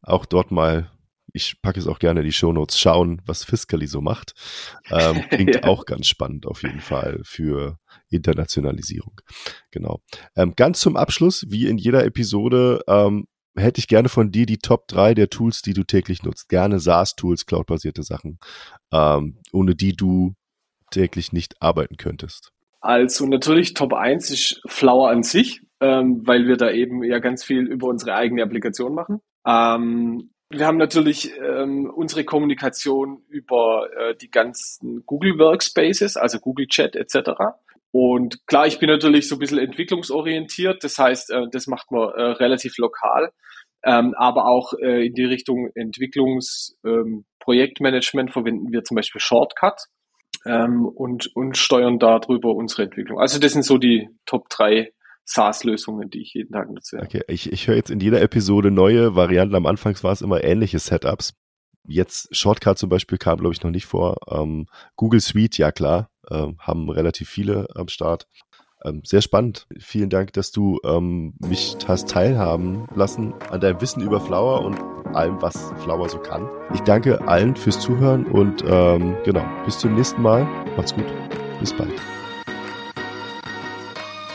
auch 0.03 0.27
dort 0.27 0.51
mal 0.51 0.91
ich 1.33 1.61
packe 1.61 1.79
es 1.79 1.87
auch 1.87 1.99
gerne 1.99 2.21
in 2.21 2.27
die 2.27 2.33
Shownotes, 2.33 2.79
schauen, 2.79 3.21
was 3.27 3.45
Fiscally 3.45 3.87
so 3.87 4.01
macht. 4.01 4.33
Ähm, 4.91 5.23
klingt 5.29 5.55
ja. 5.55 5.65
auch 5.65 5.85
ganz 5.85 6.07
spannend 6.07 6.47
auf 6.47 6.63
jeden 6.63 6.81
Fall 6.81 7.21
für 7.25 7.79
Internationalisierung. 8.09 9.21
Genau. 9.71 10.01
Ähm, 10.35 10.55
ganz 10.57 10.81
zum 10.81 10.97
Abschluss, 10.97 11.45
wie 11.51 11.67
in 11.67 11.77
jeder 11.77 12.05
Episode, 12.07 12.83
ähm, 12.89 13.27
hätte 13.57 13.79
ich 13.79 13.89
gerne 13.89 14.09
von 14.09 14.31
dir 14.31 14.47
die 14.47 14.59
Top 14.59 14.89
3 14.89 15.15
der 15.15 15.29
Tools, 15.29 15.63
die 15.63 15.75
du 15.75 15.85
täglich 15.85 16.23
nutzt. 16.23 16.49
Gerne 16.49 16.79
SaaS-Tools, 16.79 17.47
cloudbasierte 17.47 18.03
Sachen, 18.03 18.39
ähm, 18.93 19.39
ohne 19.53 19.75
die 19.75 19.95
du 19.95 20.35
täglich 20.91 21.33
nicht 21.33 21.61
arbeiten 21.61 21.97
könntest. 21.97 22.53
Also 22.81 23.27
natürlich 23.27 23.75
Top 23.75 23.93
1 23.93 24.31
ist 24.31 24.63
Flower 24.67 25.11
an 25.11 25.23
sich, 25.23 25.63
ähm, 25.81 26.27
weil 26.27 26.47
wir 26.47 26.57
da 26.57 26.71
eben 26.71 27.03
ja 27.03 27.19
ganz 27.19 27.43
viel 27.45 27.67
über 27.67 27.89
unsere 27.89 28.15
eigene 28.15 28.43
Applikation 28.43 28.95
machen. 28.95 29.21
Ähm, 29.47 30.31
wir 30.49 30.67
haben 30.67 30.77
natürlich 30.77 31.33
ähm, 31.41 31.91
unsere 31.91 32.25
Kommunikation 32.25 33.23
über 33.29 33.89
äh, 33.97 34.15
die 34.15 34.31
ganzen 34.31 35.05
Google 35.05 35.39
Workspaces, 35.39 36.17
also 36.17 36.39
Google 36.39 36.69
Chat 36.69 36.95
etc. 36.95 37.31
Und 37.93 38.47
klar, 38.47 38.67
ich 38.67 38.79
bin 38.79 38.91
natürlich 38.91 39.29
so 39.29 39.37
ein 39.37 39.39
bisschen 39.39 39.59
entwicklungsorientiert, 39.59 40.85
das 40.85 40.99
heißt, 40.99 41.31
äh, 41.31 41.47
das 41.51 41.67
macht 41.67 41.91
man 41.91 42.11
äh, 42.11 42.23
relativ 42.23 42.77
lokal, 42.79 43.31
ähm, 43.85 44.15
aber 44.17 44.47
auch 44.47 44.73
äh, 44.83 45.07
in 45.07 45.15
die 45.15 45.25
Richtung 45.25 45.71
Entwicklungsprojektmanagement 45.75 48.29
ähm, 48.29 48.33
verwenden 48.33 48.71
wir 48.73 48.85
zum 48.85 48.95
Beispiel 48.97 49.21
Shortcut 49.21 49.81
ähm, 50.45 50.87
und, 50.87 51.35
und 51.35 51.57
steuern 51.57 51.99
darüber 51.99 52.55
unsere 52.55 52.83
Entwicklung. 52.85 53.19
Also 53.19 53.41
das 53.41 53.53
sind 53.53 53.65
so 53.65 53.79
die 53.79 54.09
Top 54.27 54.49
drei 54.49 54.93
SaaS-Lösungen, 55.25 56.09
die 56.11 56.23
ich 56.23 56.35
jeden 56.35 56.53
Tag 56.53 56.71
nutze. 56.71 57.01
Okay, 57.03 57.23
ich, 57.29 57.53
ich 57.53 57.67
höre 57.67 57.75
jetzt 57.77 57.91
in 57.91 57.99
jeder 58.01 58.23
Episode 58.23 58.71
neue 58.71 59.17
Varianten. 59.17 59.57
Am 59.57 59.67
Anfang 59.67 60.01
war 60.03 60.13
es 60.13 60.23
immer 60.23 60.45
ähnliche 60.45 60.79
Setups. 60.79 61.35
Jetzt 61.89 62.35
Shortcut 62.35 62.79
zum 62.79 62.89
Beispiel 62.89 63.19
kam, 63.19 63.39
glaube 63.39 63.55
ich, 63.55 63.63
noch 63.63 63.71
nicht 63.71 63.87
vor. 63.87 64.17
Ähm, 64.29 64.67
Google 64.97 65.21
Suite, 65.21 65.59
ja 65.59 65.73
klar, 65.73 66.11
äh, 66.29 66.49
haben 66.59 66.91
relativ 66.91 67.29
viele 67.29 67.69
am 67.75 67.89
Start. 67.89 68.27
Ähm, 68.85 69.03
sehr 69.05 69.23
spannend. 69.23 69.67
Vielen 69.79 70.11
Dank, 70.11 70.33
dass 70.35 70.53
du 70.53 70.79
ähm, 70.85 71.35
mich 71.39 71.77
hast 71.87 72.11
teilhaben 72.11 72.87
lassen 72.95 73.35
an 73.51 73.61
deinem 73.61 73.81
Wissen 73.81 74.03
über 74.03 74.21
Flower 74.21 74.65
und 74.65 74.79
allem, 75.15 75.41
was 75.41 75.73
Flower 75.83 76.09
so 76.09 76.19
kann. 76.19 76.49
Ich 76.75 76.81
danke 76.81 77.27
allen 77.27 77.57
fürs 77.57 77.81
Zuhören 77.81 78.27
und 78.27 78.63
ähm, 78.67 79.17
genau, 79.25 79.45
bis 79.65 79.79
zum 79.79 79.95
nächsten 79.95 80.21
Mal. 80.23 80.45
Macht's 80.77 80.95
gut. 80.95 81.07
Bis 81.61 81.73
bald. 81.73 81.95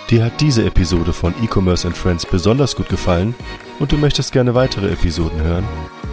Dir 0.10 0.26
hat 0.26 0.41
diese 0.41 0.66
Episode 0.66 1.14
von 1.14 1.34
E-Commerce 1.41 1.88
and 1.88 1.95
Friends 1.95 2.26
besonders 2.26 2.76
gut 2.76 2.89
gefallen 2.89 3.34
und 3.80 3.91
du 3.93 3.97
möchtest 3.97 4.34
gerne 4.34 4.56
weitere 4.56 4.91
Episoden 4.91 5.41
hören? 5.41 5.64